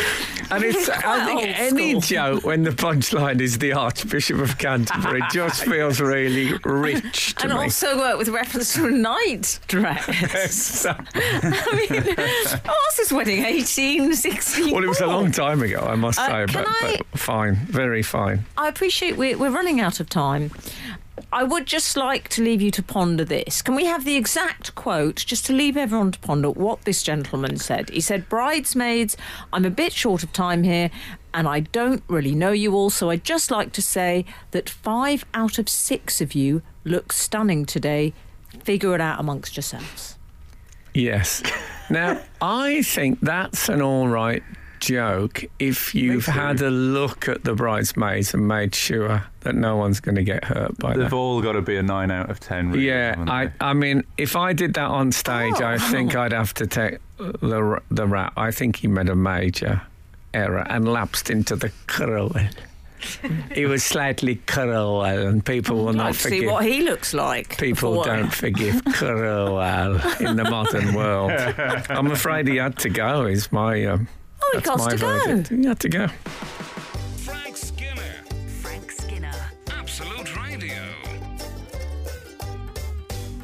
And 0.50 0.64
it's, 0.64 0.88
I 0.88 1.24
think 1.24 1.42
any 1.58 2.00
joke 2.00 2.44
when 2.44 2.62
the 2.62 2.70
punchline 2.70 3.40
is 3.40 3.58
the 3.58 3.72
Archbishop 3.72 4.38
of 4.38 4.58
Canterbury 4.58 5.22
just 5.32 5.64
feels 5.64 6.00
really 6.00 6.52
rich 6.64 7.34
to 7.36 7.44
and 7.44 7.52
me. 7.54 7.58
also 7.64 7.98
work 7.98 8.18
with 8.18 8.28
reference 8.28 8.74
to 8.74 8.86
a 8.86 8.90
night 8.90 9.60
dress. 9.68 10.84
I 10.86 11.86
mean, 11.90 12.02
what 12.04 12.66
was 12.66 12.96
this 12.96 13.12
wedding? 13.12 13.44
18, 13.44 14.14
16? 14.14 14.72
well, 14.74 14.82
it 14.84 14.88
was 14.88 15.00
a 15.00 15.06
long 15.06 15.30
time 15.32 15.62
ago, 15.62 15.80
I 15.88 15.94
must 15.94 16.18
Uh, 16.18 16.46
say, 16.46 16.52
but, 16.52 16.66
I- 16.68 16.96
but 17.10 17.18
fine, 17.18 17.54
very 17.56 18.02
fine. 18.02 18.44
I 18.58 18.66
appreciate 18.66 19.16
we're, 19.16 19.38
we're 19.38 19.50
running 19.50 19.80
out 19.80 20.00
of 20.00 20.08
time. 20.08 20.50
I 21.32 21.44
would 21.44 21.64
just 21.64 21.96
like 21.96 22.28
to 22.30 22.42
leave 22.42 22.60
you 22.60 22.72
to 22.72 22.82
ponder 22.82 23.24
this. 23.24 23.62
Can 23.62 23.76
we 23.76 23.84
have 23.84 24.04
the 24.04 24.16
exact 24.16 24.74
quote, 24.74 25.16
just 25.16 25.46
to 25.46 25.52
leave 25.52 25.76
everyone 25.76 26.10
to 26.10 26.18
ponder 26.18 26.50
what 26.50 26.82
this 26.82 27.04
gentleman 27.04 27.58
said? 27.58 27.88
He 27.88 28.00
said, 28.00 28.28
Bridesmaids, 28.28 29.16
I'm 29.52 29.64
a 29.64 29.70
bit 29.70 29.92
short 29.92 30.24
of 30.24 30.32
time 30.32 30.64
here, 30.64 30.90
and 31.32 31.46
I 31.46 31.60
don't 31.60 32.02
really 32.08 32.34
know 32.34 32.50
you 32.50 32.74
all, 32.74 32.90
so 32.90 33.10
I'd 33.10 33.22
just 33.22 33.52
like 33.52 33.70
to 33.72 33.82
say 33.82 34.24
that 34.50 34.68
five 34.68 35.24
out 35.34 35.60
of 35.60 35.68
six 35.68 36.20
of 36.20 36.34
you 36.34 36.62
look 36.82 37.12
stunning 37.12 37.64
today. 37.64 38.12
Figure 38.64 38.92
it 38.92 39.00
out 39.00 39.20
amongst 39.20 39.56
yourselves. 39.56 40.18
Yes. 40.94 41.44
Now, 41.90 42.20
I 42.42 42.82
think 42.82 43.20
that's 43.20 43.68
an 43.68 43.82
all 43.82 44.08
right 44.08 44.42
joke 44.80 45.44
if 45.58 45.94
you've 45.94 46.26
had 46.26 46.60
a 46.60 46.70
look 46.70 47.28
at 47.28 47.44
the 47.44 47.54
bridesmaids 47.54 48.34
and 48.34 48.46
made 48.48 48.74
sure 48.74 49.24
that 49.40 49.54
no 49.54 49.76
one's 49.76 50.00
going 50.00 50.14
to 50.16 50.22
get 50.24 50.44
hurt 50.44 50.76
by 50.78 50.94
They've 50.94 51.10
that. 51.10 51.12
all 51.16 51.40
got 51.42 51.52
to 51.52 51.62
be 51.62 51.76
a 51.76 51.82
nine 51.82 52.10
out 52.10 52.30
of 52.30 52.40
ten. 52.40 52.70
Really, 52.72 52.86
Yeah, 52.88 53.14
I. 53.28 53.50
I 53.60 53.72
mean, 53.74 54.04
if 54.16 54.36
I 54.36 54.52
did 54.52 54.74
that 54.74 54.88
on 54.90 55.12
stage, 55.12 55.54
Oh. 55.60 55.64
I 55.66 55.78
think 55.78 56.14
I'd 56.16 56.32
have 56.32 56.54
to 56.54 56.66
take 56.66 56.98
the 57.18 57.80
the 57.90 58.06
rap. 58.06 58.32
I 58.36 58.50
think 58.50 58.76
he 58.76 58.88
made 58.88 59.08
a 59.08 59.16
major 59.16 59.82
error 60.34 60.66
and 60.68 60.86
lapsed 60.88 61.30
into 61.30 61.56
the 61.56 61.70
cruel. 61.86 62.34
he 63.54 63.64
was 63.64 63.84
slightly 63.84 64.36
cruel, 64.46 65.04
and 65.04 65.44
people 65.44 65.84
will 65.84 65.92
not 65.92 66.06
like 66.06 66.14
to 66.14 66.20
see 66.20 66.28
forgive. 66.38 66.50
what 66.50 66.64
he 66.64 66.82
looks 66.82 67.14
like. 67.14 67.56
People 67.58 67.92
before- 67.92 68.04
don't 68.04 68.34
forgive 68.34 68.84
cruel 68.86 69.60
in 70.20 70.36
the 70.36 70.46
modern 70.50 70.94
world. 70.94 71.30
I'm 71.88 72.10
afraid 72.10 72.48
he 72.48 72.56
had 72.56 72.76
to 72.80 72.90
go. 72.90 73.24
Is 73.26 73.52
my 73.52 73.84
um, 73.86 74.08
Oh, 74.50 74.52
he 74.52 74.60
that's 74.60 74.66
got 74.66 74.78
my 74.78 74.90
to 74.90 74.96
go. 74.98 75.18
verdict. 75.26 75.48
He 75.50 75.66
had 75.66 75.80
to 75.80 75.88
go. 75.88 76.08
Frank 77.18 77.56
Skinner, 77.56 78.00
Frank 78.62 78.90
Skinner. 78.90 79.32
Absolute 79.70 80.36
Radio. 80.36 80.74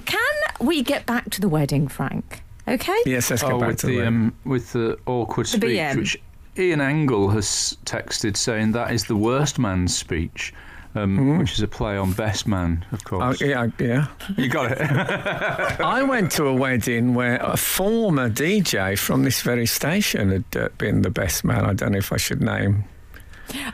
Can 0.07 0.21
we 0.61 0.83
get 0.83 1.07
back 1.07 1.31
to 1.31 1.41
the 1.41 1.49
wedding, 1.49 1.89
Frank? 1.89 2.43
Okay? 2.67 2.97
Yes, 3.07 3.31
let's 3.31 3.43
get 3.43 3.53
Oh, 3.53 3.59
back 3.61 3.69
with 3.71 3.79
to 3.81 3.87
the. 3.87 3.93
the 3.93 3.99
wedding. 3.99 4.15
um, 4.15 4.35
with 4.45 4.73
the 4.73 4.99
awkward 5.07 5.47
The 5.47 5.51
speech, 5.51 5.63
BM. 5.79 5.97
which 5.99 6.23
Ian 6.59 6.81
Angle 6.81 7.29
has 7.31 7.77
texted 7.85 8.37
saying 8.37 8.73
that 8.73 8.91
is 8.93 9.05
the 9.05 9.17
worst 9.17 9.59
man's 9.59 9.95
speech, 9.97 10.55
um, 10.95 11.39
which 11.39 11.53
is 11.53 11.61
a 11.63 11.69
play 11.69 11.97
on 11.97 12.13
best 12.13 12.47
man, 12.47 12.85
of 12.93 13.01
Hmm. 13.03 13.15
Oh, 13.17 13.19
course. 13.21 13.41
yeah, 13.41 13.67
yeah. 13.79 14.07
You 14.37 14.49
got 14.49 14.73
it. 14.73 14.81
I 15.81 16.03
went 16.03 16.33
to 16.33 16.47
a 16.47 16.55
wedding 16.55 17.15
where 17.15 17.37
a 17.37 17.57
former 17.57 18.29
DJ 18.31 18.97
from 18.99 19.25
this 19.25 19.43
very 19.43 19.67
station 19.67 20.31
had 20.31 20.57
uh, 20.63 20.69
been 20.79 21.03
the 21.03 21.11
best 21.11 21.45
man. 21.45 21.65
I 21.65 21.73
don't 21.75 21.93
know 21.93 21.99
if 21.99 22.13
I 22.13 22.17
should 22.17 22.41
name. 22.43 22.85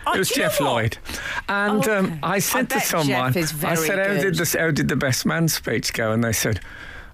Oh, 0.07 0.15
It 0.15 0.19
was 0.19 0.29
do 0.31 0.41
you 0.41 0.47
know 0.47 0.49
Geoff? 0.51 0.61
Lloyd, 0.61 0.99
and 1.49 1.79
Okay. 1.81 1.93
um, 1.97 2.19
I 2.23 2.41
said 2.41 2.69
bet 2.69 2.81
to 2.83 2.87
someone, 2.87 3.37
I 3.37 3.43
said, 3.77 3.99
"How 3.99 4.15
good." 4.15 4.21
did 4.23 4.35
the 4.37 4.59
how 4.59 4.71
did 4.73 4.89
the 4.89 4.97
best 4.97 5.25
man 5.25 5.47
speech 5.49 5.93
go?" 5.93 6.11
And 6.11 6.25
they 6.25 6.33
said, 6.33 6.61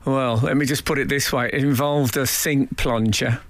"Well, 0.06 0.38
let 0.38 0.56
me 0.56 0.64
just 0.64 0.84
put 0.86 0.98
it 0.98 1.08
this 1.10 1.30
way: 1.32 1.50
it 1.52 1.62
involved 1.62 2.16
a 2.16 2.26
sink 2.26 2.76
plunger." 2.78 3.40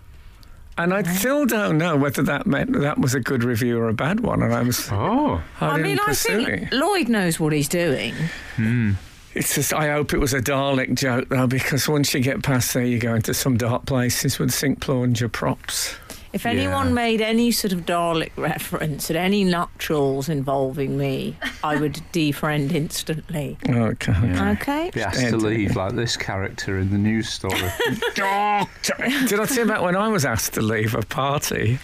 And 0.78 0.92
I 0.92 1.02
still 1.02 1.46
don't 1.46 1.78
know 1.78 1.96
whether 1.96 2.22
that 2.22 2.46
meant 2.46 2.78
that 2.80 2.98
was 2.98 3.14
a 3.14 3.20
good 3.20 3.42
review 3.44 3.78
or 3.78 3.88
a 3.88 3.94
bad 3.94 4.20
one. 4.20 4.42
And 4.42 4.52
I 4.52 4.62
was, 4.62 4.88
oh, 4.92 5.42
I, 5.60 5.68
I 5.68 5.78
mean, 5.78 5.98
I 6.06 6.12
think 6.12 6.48
it. 6.48 6.72
Lloyd 6.72 7.08
knows 7.08 7.40
what 7.40 7.54
he's 7.54 7.68
doing. 7.68 8.14
Hmm. 8.56 8.92
It's 9.34 9.54
just, 9.54 9.72
I 9.72 9.92
hope 9.92 10.14
it 10.14 10.18
was 10.18 10.32
a 10.32 10.40
Dalek 10.40 10.94
joke 10.94 11.28
though, 11.28 11.46
because 11.46 11.88
once 11.88 12.12
you 12.14 12.20
get 12.20 12.42
past 12.42 12.72
there, 12.74 12.84
you 12.84 12.98
go 12.98 13.14
into 13.14 13.34
some 13.34 13.56
dark 13.56 13.84
places 13.86 14.38
with 14.38 14.50
sink 14.50 14.80
plunger 14.80 15.28
props. 15.28 15.96
If 16.36 16.44
Yeah. 16.44 16.50
anyone 16.50 16.92
made 16.92 17.22
any 17.22 17.50
sort 17.50 17.72
of 17.72 17.86
Dalek 17.86 18.30
reference 18.36 19.10
at 19.10 19.16
any 19.16 19.42
nuptials 19.42 20.28
involving 20.28 20.98
me, 20.98 21.36
I 21.64 21.76
would 21.76 21.94
defriend 22.12 22.72
instantly. 22.74 23.56
Okay. 23.66 24.12
yeah. 24.12 24.50
Okay? 24.52 24.90
Be 24.92 25.00
asked 25.00 25.18
to 25.30 25.36
leave 25.38 25.76
like 25.76 25.94
this 25.94 26.14
character 26.14 26.78
in 26.78 26.90
the 26.90 26.98
news 26.98 27.30
story. 27.30 27.56
Did 28.14 28.24
I 28.24 28.66
tell 29.46 29.56
you 29.56 29.62
about 29.62 29.82
when 29.82 29.96
I 29.96 30.08
was 30.08 30.26
asked 30.26 30.52
to 30.54 30.60
leave 30.60 30.94
a 30.94 31.00
party? 31.02 31.78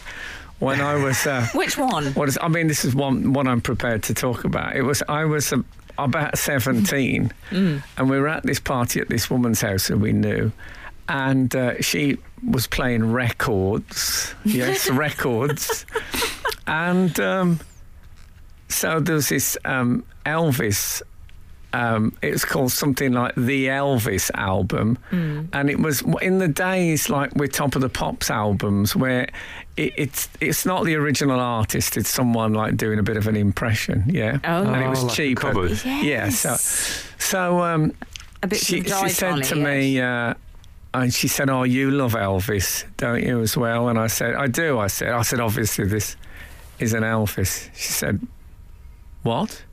When 0.58 0.82
I 0.82 0.96
was, 1.02 1.26
uh, 1.26 1.46
Which 1.54 1.78
one? 1.78 2.06
what 2.12 2.28
is? 2.28 2.36
I 2.42 2.48
mean, 2.48 2.68
this 2.68 2.84
is 2.84 2.94
one 2.94 3.32
one 3.32 3.48
I'm 3.48 3.62
prepared 3.62 4.02
to 4.04 4.14
talk 4.14 4.44
about. 4.44 4.76
It 4.76 4.82
was 4.82 5.02
I 5.08 5.24
was 5.24 5.50
uh, 5.52 5.62
about 5.98 6.36
seventeen, 6.38 7.32
and 7.50 7.82
we 8.10 8.20
were 8.20 8.28
at 8.28 8.42
this 8.44 8.60
party 8.60 9.00
at 9.00 9.08
this 9.08 9.30
woman's 9.30 9.60
house 9.62 9.86
who 9.88 9.96
we 9.96 10.12
knew, 10.12 10.52
and 11.08 11.54
uh, 11.54 11.80
she 11.80 12.18
was 12.48 12.66
playing 12.66 13.12
records. 13.12 14.34
Yes, 14.44 14.88
records, 15.06 15.84
and 16.66 17.18
um, 17.20 17.60
so 18.68 19.00
there 19.00 19.14
was 19.16 19.28
this 19.28 19.56
um, 19.64 20.04
Elvis. 20.26 21.02
Um, 21.74 22.14
it 22.20 22.32
was 22.32 22.44
called 22.44 22.70
something 22.70 23.12
like 23.14 23.34
the 23.34 23.68
Elvis 23.68 24.30
album, 24.34 24.98
and 25.10 25.70
it 25.70 25.78
was 25.78 26.02
in 26.20 26.36
the 26.36 26.48
days 26.48 27.08
like 27.08 27.34
with 27.34 27.52
Top 27.52 27.74
of 27.76 27.80
the 27.80 27.88
Pops 27.88 28.28
albums, 28.30 28.94
where 28.94 29.22
it, 29.78 29.94
it's 29.96 30.28
it's 30.42 30.66
not 30.66 30.84
the 30.84 30.96
original 30.96 31.40
artist; 31.40 31.96
it's 31.96 32.10
someone 32.10 32.52
like 32.52 32.76
doing 32.76 32.98
a 32.98 33.02
bit 33.02 33.16
of 33.16 33.26
an 33.26 33.36
impression, 33.36 34.04
yeah. 34.06 34.38
Oh. 34.44 34.64
and 34.70 34.82
it 34.84 34.88
was 34.88 34.98
Oh, 34.98 35.02
like 35.04 35.12
a 35.12 35.16
cheaper. 35.16 35.40
cover. 35.40 35.68
Yeah, 35.86 36.28
so 36.28 36.56
so 37.18 37.60
um, 37.62 37.94
A 38.42 38.48
bit 38.48 38.58
she, 38.58 38.82
she 38.82 39.08
said 39.08 39.42
to 39.44 39.56
yes. 39.56 39.64
me, 39.66 39.98
uh, 39.98 40.34
and 40.94 41.12
she 41.12 41.28
said, 41.28 41.48
"Oh, 41.50 41.62
you 41.62 41.90
love 41.90 42.12
Elvis, 42.14 42.84
don't 42.96 43.22
you, 43.22 43.40
as 43.40 43.56
well?" 43.56 43.88
And 43.88 43.98
I 43.98 44.06
said, 44.08 44.34
"I 44.34 44.46
do." 44.46 44.78
I 44.78 44.88
said, 44.88 45.10
"I 45.10 45.22
said 45.22 45.40
obviously 45.40 45.86
this 45.86 46.16
is 46.78 46.92
an 46.92 47.02
Elvis." 47.02 47.70
She 47.74 47.92
said, 47.92 48.26
"What?" 49.22 49.64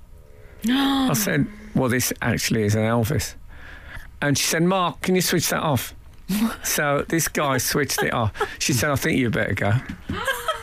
I 0.67 1.13
said, 1.13 1.47
"Well, 1.76 1.89
this 1.89 2.13
actually 2.22 2.63
is 2.63 2.76
an 2.76 2.84
Elvis." 2.84 3.36
And 4.22 4.38
she 4.38 4.45
said, 4.45 4.63
"Mark, 4.63 5.01
can 5.01 5.15
you 5.15 5.22
switch 5.22 5.49
that 5.49 5.61
off?" 5.61 5.93
So 6.63 7.05
this 7.07 7.28
guy 7.28 7.57
switched 7.57 8.03
it 8.03 8.13
off. 8.13 8.32
She 8.59 8.74
said, 8.74 8.91
I 8.91 8.95
think 8.95 9.17
you 9.17 9.30
better 9.30 9.53
go. 9.53 9.74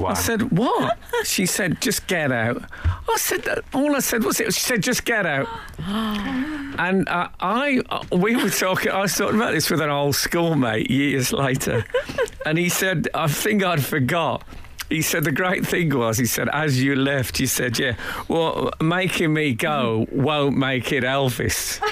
Wow. 0.00 0.08
I 0.10 0.14
said, 0.14 0.50
what? 0.56 0.98
She 1.24 1.44
said, 1.46 1.80
just 1.80 2.06
get 2.06 2.32
out. 2.32 2.62
I 2.84 3.16
said, 3.18 3.42
that- 3.44 3.64
all 3.74 3.94
I 3.94 4.00
said 4.00 4.24
was 4.24 4.40
it. 4.40 4.54
She 4.54 4.60
said, 4.60 4.82
just 4.82 5.04
get 5.04 5.26
out. 5.26 5.48
And 6.78 7.06
uh, 7.10 7.28
I, 7.40 7.82
uh, 7.90 8.02
we 8.16 8.36
were 8.36 8.48
talking, 8.48 8.90
I 8.90 9.00
was 9.02 9.14
talking 9.14 9.36
about 9.36 9.52
this 9.52 9.68
with 9.70 9.80
an 9.82 9.90
old 9.90 10.14
schoolmate 10.14 10.90
years 10.90 11.30
later. 11.30 11.84
And 12.46 12.56
he 12.56 12.70
said, 12.70 13.08
I 13.12 13.26
think 13.26 13.62
I'd 13.62 13.84
forgot. 13.84 14.42
He 14.90 15.02
said, 15.02 15.22
the 15.24 15.32
great 15.32 15.64
thing 15.64 15.96
was, 15.96 16.18
he 16.18 16.26
said, 16.26 16.48
as 16.52 16.82
you 16.82 16.96
left, 16.96 17.38
you 17.38 17.46
said, 17.46 17.78
yeah, 17.78 17.94
well, 18.26 18.70
making 18.80 19.32
me 19.32 19.54
go 19.54 20.06
won't 20.10 20.56
make 20.56 20.92
it 20.92 21.04
Elvis. 21.04 21.80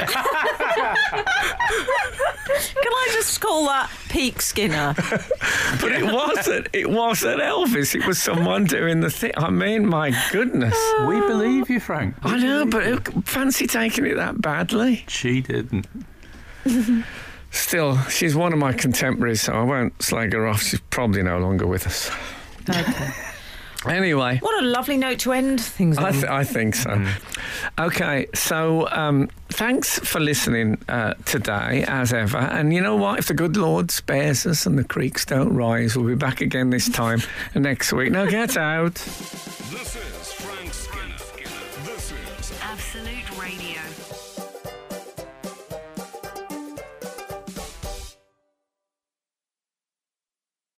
Can 2.48 2.92
I 2.92 3.08
just 3.12 3.40
call 3.40 3.66
that 3.66 3.88
Peak 4.08 4.42
Skinner? 4.42 4.94
But 5.80 5.92
it 5.92 6.04
wasn't. 6.04 6.68
It 6.72 6.90
wasn't 6.90 7.40
Elvis. 7.40 7.94
It 7.94 8.04
was 8.06 8.20
someone 8.20 8.64
doing 8.64 9.00
the 9.00 9.10
thing. 9.10 9.32
I 9.36 9.50
mean, 9.50 9.86
my 9.86 10.12
goodness. 10.32 10.76
we 11.06 11.20
believe 11.20 11.70
you, 11.70 11.78
Frank. 11.78 12.16
I 12.22 12.38
know, 12.38 12.66
but 12.66 13.24
fancy 13.24 13.66
taking 13.66 14.06
it 14.06 14.16
that 14.16 14.40
badly. 14.40 15.04
She 15.08 15.40
didn't. 15.40 15.86
Still, 17.50 17.98
she's 18.08 18.34
one 18.34 18.52
of 18.52 18.58
my 18.58 18.72
contemporaries, 18.72 19.42
so 19.42 19.52
I 19.52 19.62
won't 19.62 20.02
slag 20.02 20.32
her 20.32 20.46
off. 20.46 20.62
She's 20.62 20.80
probably 20.90 21.22
no 21.22 21.38
longer 21.38 21.66
with 21.66 21.86
us. 21.86 22.10
Okay. 22.68 23.10
Anyway. 23.86 24.38
What 24.38 24.60
a 24.62 24.66
lovely 24.66 24.96
note 24.96 25.20
to 25.20 25.32
end 25.32 25.60
things 25.60 25.98
on. 25.98 26.04
I, 26.06 26.10
th- 26.10 26.24
I 26.24 26.42
think 26.42 26.74
so. 26.74 27.06
Okay, 27.78 28.26
so 28.34 28.88
um, 28.90 29.28
thanks 29.50 30.00
for 30.00 30.18
listening 30.18 30.78
uh, 30.88 31.14
today, 31.24 31.84
as 31.86 32.12
ever. 32.12 32.38
And 32.38 32.74
you 32.74 32.80
know 32.80 32.96
what? 32.96 33.20
If 33.20 33.28
the 33.28 33.34
good 33.34 33.56
Lord 33.56 33.92
spares 33.92 34.44
us 34.46 34.66
and 34.66 34.76
the 34.76 34.84
creeks 34.84 35.24
don't 35.24 35.54
rise, 35.54 35.96
we'll 35.96 36.08
be 36.08 36.16
back 36.16 36.40
again 36.40 36.70
this 36.70 36.88
time 36.88 37.22
next 37.54 37.92
week. 37.92 38.10
Now 38.10 38.26
get 38.26 38.56
out. 38.56 38.94
This 38.94 39.96